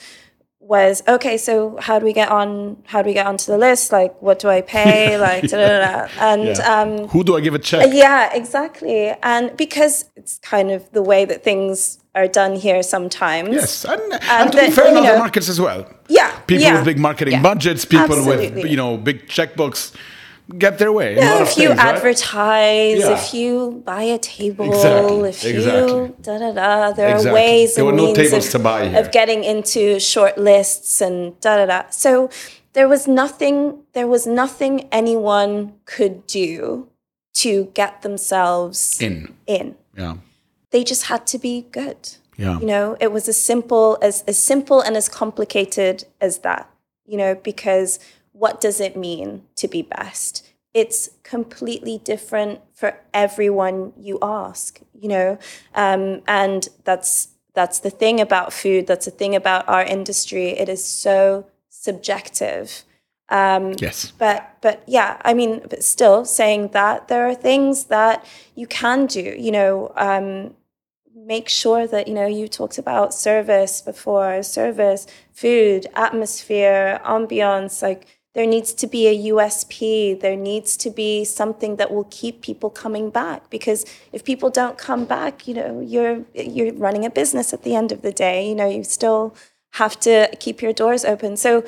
was 0.59 1.03
okay 1.07 1.37
so 1.37 1.77
how 1.81 1.99
do 1.99 2.05
we 2.05 2.13
get 2.13 2.29
on 2.29 2.77
how 2.87 3.03
do 3.03 3.07
we 3.07 3.15
get 3.15 3.27
onto 3.27 3.53
the 3.53 3.59
list 3.59 3.93
like 3.93 4.21
what 4.21 4.39
do 4.41 4.49
i 4.49 4.61
pay 4.63 5.17
like 5.29 5.43
da, 5.49 5.59
da, 5.59 5.79
da. 5.79 6.09
and 6.19 6.57
yeah. 6.57 6.81
um, 6.81 7.07
who 7.09 7.23
do 7.23 7.37
i 7.37 7.41
give 7.41 7.55
a 7.55 7.59
check 7.59 7.91
yeah 7.93 8.35
exactly 8.35 9.15
and 9.23 9.57
because 9.57 10.07
it's 10.17 10.39
kind 10.39 10.71
of 10.73 10.91
the 10.93 11.03
way 11.03 11.25
that 11.25 11.45
things 11.45 11.99
are 12.15 12.27
done 12.27 12.57
here 12.57 12.83
sometimes 12.83 13.51
yes 13.51 13.85
and, 13.85 14.01
and, 14.01 14.23
and 14.25 14.53
to 14.53 14.61
be 14.61 14.71
fair 14.71 14.89
in 14.89 14.97
other 14.97 15.19
markets 15.19 15.49
as 15.49 15.61
well 15.61 15.87
yeah 16.09 16.37
people 16.47 16.65
yeah. 16.65 16.77
with 16.77 16.85
big 16.85 16.99
marketing 16.99 17.35
yeah. 17.35 17.43
budgets 17.43 17.85
people 17.85 18.17
Absolutely. 18.17 18.63
with 18.63 18.71
you 18.71 18.77
know 18.77 18.97
big 18.97 19.29
checkbooks 19.29 19.95
get 20.59 20.79
their 20.79 20.93
way. 20.93 21.17
Yeah, 21.17 21.43
if 21.43 21.57
you 21.57 21.69
things, 21.69 21.81
advertise, 21.81 22.33
right? 22.35 22.99
yeah. 22.99 23.13
if 23.13 23.35
you 23.35 23.83
buy 23.85 24.03
a 24.03 24.19
table, 24.19 24.67
exactly. 24.67 25.29
if 25.29 25.45
exactly. 25.45 25.93
you 25.93 26.17
da 26.21 26.39
da 26.39 26.53
da, 26.53 26.93
there 26.93 27.15
exactly. 27.15 27.31
are 27.31 27.35
ways 27.35 27.75
there 27.75 27.89
and 27.89 27.97
no 27.97 28.13
means 28.13 28.55
of, 28.55 28.67
of, 28.67 29.13
getting 29.13 29.45
into 29.45 29.99
short 29.99 30.37
lists 30.37 31.01
and 31.01 31.39
da 31.41 31.57
da 31.57 31.67
da. 31.67 31.91
So 31.91 32.31
there 32.75 32.89
was 32.89 33.09
nothing. 33.09 33.83
There 33.93 34.07
was 34.07 34.27
nothing 34.27 34.89
anyone 34.93 35.75
could 35.87 36.27
do 36.27 36.89
to 37.35 37.71
get 37.75 38.03
themselves 38.03 39.01
in. 39.01 39.35
In. 39.47 39.77
Yeah. 39.97 40.17
They 40.71 40.85
just 40.85 41.05
had 41.05 41.27
to 41.29 41.39
be 41.39 41.67
good. 41.71 42.17
Yeah. 42.37 42.59
You 42.59 42.67
know, 42.67 42.97
it 43.01 43.13
was 43.13 43.29
as 43.29 43.41
simple 43.41 43.97
as 44.03 44.23
as 44.27 44.43
simple 44.43 44.81
and 44.81 44.97
as 44.97 45.09
complicated 45.09 46.05
as 46.21 46.39
that. 46.39 46.69
You 47.07 47.19
know, 47.19 47.35
because 47.35 47.99
what 48.35 48.61
does 48.61 48.81
it 48.81 48.97
mean 48.97 49.45
to 49.57 49.69
be 49.69 49.81
best? 49.81 50.47
It's 50.75 51.09
completely 51.23 51.99
different 51.99 52.61
for 52.75 52.99
everyone 53.15 53.93
you 53.97 54.19
ask, 54.21 54.81
you 54.93 55.09
know, 55.09 55.39
um, 55.75 56.21
and 56.27 56.69
that's 56.83 57.29
that's 57.55 57.79
the 57.79 57.91
thing 57.91 58.21
about 58.21 58.53
food. 58.53 58.89
That's 58.89 59.05
the 59.05 59.13
thing 59.13 59.37
about 59.37 59.69
our 59.69 59.85
industry. 59.85 60.49
It 60.49 60.69
is 60.69 60.85
so 60.85 61.47
subjective. 61.69 62.83
Um, 63.29 63.75
yes. 63.79 64.13
But 64.19 64.57
but 64.61 64.83
yeah, 64.87 65.19
I 65.25 65.33
mean, 65.33 65.63
but 65.71 65.85
still 65.85 66.25
saying 66.25 66.69
that 66.69 67.07
there 67.07 67.29
are 67.29 67.35
things 67.37 67.85
that 67.85 68.25
you 68.57 68.67
can 68.67 69.07
do. 69.07 69.35
You 69.39 69.53
know, 69.53 69.93
um, 69.97 70.55
make 71.15 71.49
sure 71.49 71.87
that 71.87 72.09
you 72.09 72.15
know 72.15 72.27
you 72.27 72.49
talked 72.49 72.79
about 72.79 73.15
service 73.15 73.81
before, 73.81 74.43
service, 74.43 75.07
food, 75.33 75.87
atmosphere, 75.95 77.01
ambiance, 77.05 77.81
like 77.81 78.09
there 78.35 78.47
needs 78.47 78.73
to 78.75 78.87
be 78.87 79.07
a 79.09 79.33
USP. 79.33 80.21
There 80.21 80.37
needs 80.37 80.77
to 80.79 80.91
be 80.91 81.25
something 81.25 81.77
that 81.77 81.91
will 81.93 82.09
keep 82.11 82.43
people 82.43 82.71
coming 82.71 83.11
back. 83.11 83.49
Because 83.51 83.85
if 84.13 84.25
people 84.25 84.51
don't 84.51 84.77
come 84.77 85.05
back, 85.05 85.47
you 85.49 85.55
know, 85.55 85.81
you're 85.81 86.25
you're 86.35 86.73
running 86.75 87.05
a 87.07 87.11
business 87.11 87.53
at 87.53 87.63
the 87.63 87.75
end 87.77 87.93
of 87.93 88.03
the 88.03 88.13
day. 88.13 88.49
You 88.49 88.55
know, 88.55 88.69
you 88.69 88.85
still 88.85 89.35
have 89.73 89.99
to 90.01 90.29
keep 90.41 90.63
your 90.63 90.73
doors 90.73 91.05
open. 91.05 91.37
So 91.37 91.65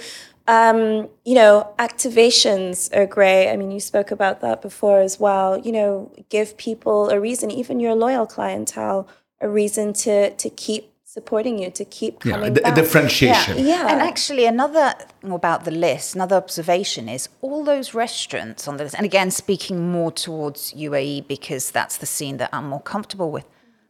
Um, 0.49 1.09
you 1.25 1.35
know, 1.35 1.75
activations 1.79 2.95
are 2.97 3.07
great. 3.07 3.51
I 3.53 3.57
mean, 3.57 3.73
you 3.73 3.81
spoke 3.81 4.13
about 4.13 4.41
that 4.43 4.63
before 4.63 5.01
as 5.01 5.19
well. 5.19 5.59
You 5.59 5.73
know, 5.73 6.13
give 6.29 6.57
people 6.57 7.11
a 7.11 7.19
reason, 7.21 7.51
even 7.51 7.81
your 7.81 7.95
loyal 7.97 8.27
clientele, 8.27 9.09
a 9.41 9.49
reason 9.49 9.93
to 10.05 10.31
to 10.31 10.51
keep 10.51 10.93
supporting 11.17 11.59
you, 11.59 11.71
to 11.71 11.85
keep 11.99 12.21
coming 12.21 12.55
yeah, 12.55 12.63
back. 12.63 12.75
differentiation. 12.75 13.57
Yeah, 13.57 13.65
yeah. 13.73 13.91
And 13.91 13.99
actually, 14.11 14.45
another 14.57 14.87
thing 15.21 15.33
about 15.33 15.65
the 15.65 15.71
list, 15.87 16.15
another 16.15 16.37
observation 16.45 17.09
is 17.09 17.23
all 17.41 17.65
those 17.65 17.89
restaurants 17.95 18.69
on 18.69 18.77
the 18.77 18.85
list. 18.85 18.97
And 19.01 19.07
again, 19.13 19.31
speaking 19.31 19.77
more 19.97 20.13
towards 20.13 20.61
UAE 20.75 21.27
because 21.27 21.65
that's 21.79 21.97
the 21.97 22.07
scene 22.17 22.37
that 22.43 22.51
I'm 22.57 22.69
more 22.75 22.83
comfortable 22.95 23.31
with. 23.37 23.47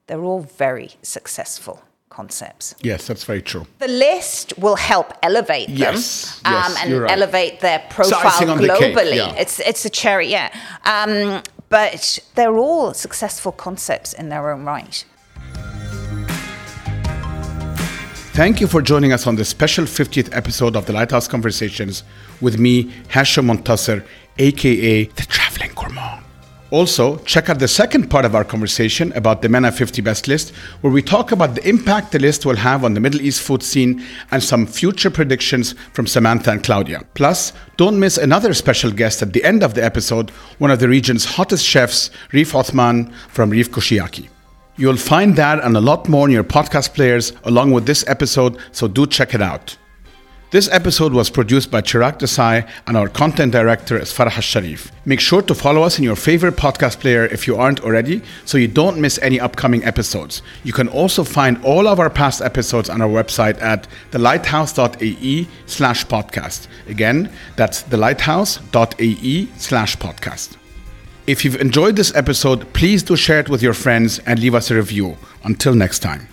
They're 0.07 0.23
all 0.31 0.43
very 0.67 0.91
successful 1.03 1.77
concepts. 2.11 2.67
Yes, 2.91 3.01
that's 3.09 3.25
very 3.25 3.43
true. 3.43 3.67
The 3.81 3.89
list 4.09 4.57
will 4.65 4.77
help 4.77 5.09
elevate 5.23 5.67
them 5.69 5.77
Yes, 5.79 6.41
yes, 6.45 6.77
and 6.81 6.91
you're 6.91 7.03
right. 7.03 7.11
elevate 7.11 7.55
their 7.67 7.81
profile 7.91 8.21
icing 8.25 8.49
on 8.51 8.59
the 8.59 8.69
cake, 8.69 8.95
globally. 8.95 9.17
yeah. 9.17 9.43
It's 9.43 9.59
it's 9.71 9.85
a 9.85 9.91
cherry, 9.91 10.29
yeah. 10.39 10.49
Um, 10.95 11.43
but 11.69 12.21
they're 12.37 12.57
all 12.67 12.95
successful 12.95 13.53
concepts 13.67 14.11
in 14.21 14.29
their 14.29 14.45
own 14.53 14.65
right. 14.65 15.05
Thank 18.37 18.61
you 18.61 18.67
for 18.67 18.83
joining 18.83 19.15
us 19.15 19.27
on 19.27 19.37
this 19.37 19.49
special 19.49 19.87
50th 19.87 20.29
episode 20.37 20.77
of 20.77 20.85
the 20.85 20.93
Lighthouse 20.93 21.27
Conversations 21.27 22.05
with 22.43 22.59
me, 22.59 22.93
Hashem 23.09 23.47
Montasser, 23.47 24.05
aka 24.37 25.05
the 25.05 25.23
Traveling 25.23 25.71
Gourmand. 25.75 26.23
Also, 26.71 27.17
check 27.21 27.49
out 27.49 27.59
the 27.59 27.67
second 27.67 28.11
part 28.11 28.27
of 28.27 28.35
our 28.35 28.45
conversation 28.45 29.11
about 29.13 29.41
the 29.41 29.49
MENA 29.49 29.73
50 29.73 30.03
Best 30.03 30.29
List, 30.29 30.51
where 30.83 30.93
we 30.93 31.01
talk 31.01 31.33
about 31.33 31.55
the 31.55 31.67
impact 31.67 32.13
the 32.13 32.19
list 32.19 32.45
will 32.45 32.57
have 32.57 32.85
on 32.85 32.93
the 32.93 33.01
Middle 33.01 33.23
East 33.23 33.41
food 33.41 33.63
scene 33.63 34.05
and 34.31 34.45
some 34.45 34.67
future 34.67 35.11
predictions 35.11 35.75
from 35.95 36.07
Samantha 36.07 36.51
and 36.51 36.63
Claudia. 36.63 37.07
Plus, 37.15 37.55
don't 37.79 37.99
miss 37.99 38.19
another 38.19 38.53
special 38.53 38.91
guest 38.91 39.23
at 39.23 39.33
the 39.33 39.45
end 39.45 39.63
of 39.63 39.73
the 39.73 39.83
episode, 39.83 40.29
one 40.59 40.71
of 40.71 40.79
the 40.79 40.89
region's 40.89 41.25
hottest 41.25 41.65
chefs, 41.65 42.11
Reif 42.33 42.55
Othman 42.55 43.11
from 43.29 43.49
Reif 43.49 43.71
Kushiyaki. 43.71 44.29
You'll 44.79 44.97
find 44.97 45.37
that 45.37 45.65
and 45.65 45.77
a 45.77 45.81
lot 45.81 46.09
more 46.09 46.29
in 46.29 46.35
your 46.35 46.45
podcast 46.45 46.93
players 46.95 47.33
along 47.45 47.71
with 47.71 47.87
this 47.87 48.05
episode, 48.07 48.59
so 48.73 48.87
do 48.87 49.07
check 49.07 49.35
it 49.35 49.41
out. 49.41 49.77
This 50.51 50.69
episode 50.71 51.13
was 51.13 51.29
produced 51.29 51.71
by 51.71 51.83
Chirag 51.83 52.19
Desai 52.19 52.69
and 52.87 52.97
our 52.97 53.09
content 53.09 53.53
director 53.53 53.99
is 53.99 54.13
Farah 54.13 54.41
Sharif. 54.41 54.93
Make 55.05 55.19
sure 55.19 55.43
to 55.43 55.55
follow 55.55 55.83
us 55.83 55.99
in 55.99 56.05
your 56.05 56.15
favorite 56.15 56.57
podcast 56.57 57.01
player 57.01 57.27
if 57.27 57.47
you 57.49 57.57
aren't 57.57 57.81
already, 57.81 58.23
so 58.45 58.57
you 58.57 58.69
don't 58.69 59.01
miss 59.01 59.19
any 59.23 59.41
upcoming 59.41 59.83
episodes. 59.83 60.43
You 60.63 60.73
can 60.73 60.89
also 60.89 61.25
find 61.25 61.63
all 61.65 61.89
of 61.89 61.99
our 61.99 62.11
past 62.11 62.43
episodes 62.43 62.89
on 62.89 63.01
our 63.01 63.09
website 63.09 63.61
at 63.61 63.89
thelighthouse.ae 64.13 65.49
slash 65.67 66.07
podcast. 66.07 66.69
Again, 66.87 67.33
that's 67.57 67.83
thelighthouse.ae 67.83 69.49
slash 69.57 69.97
podcast. 69.97 70.57
If 71.27 71.45
you've 71.45 71.61
enjoyed 71.61 71.97
this 71.97 72.15
episode, 72.15 72.73
please 72.73 73.03
do 73.03 73.17
share 73.17 73.41
it 73.41 73.49
with 73.49 73.61
your 73.61 73.75
friends 73.75 74.21
and 74.21 74.39
leave 74.39 74.55
us 74.55 74.71
a 74.71 74.77
review. 74.77 75.17
Until 75.43 75.75
next 75.75 75.99
time. 75.99 76.29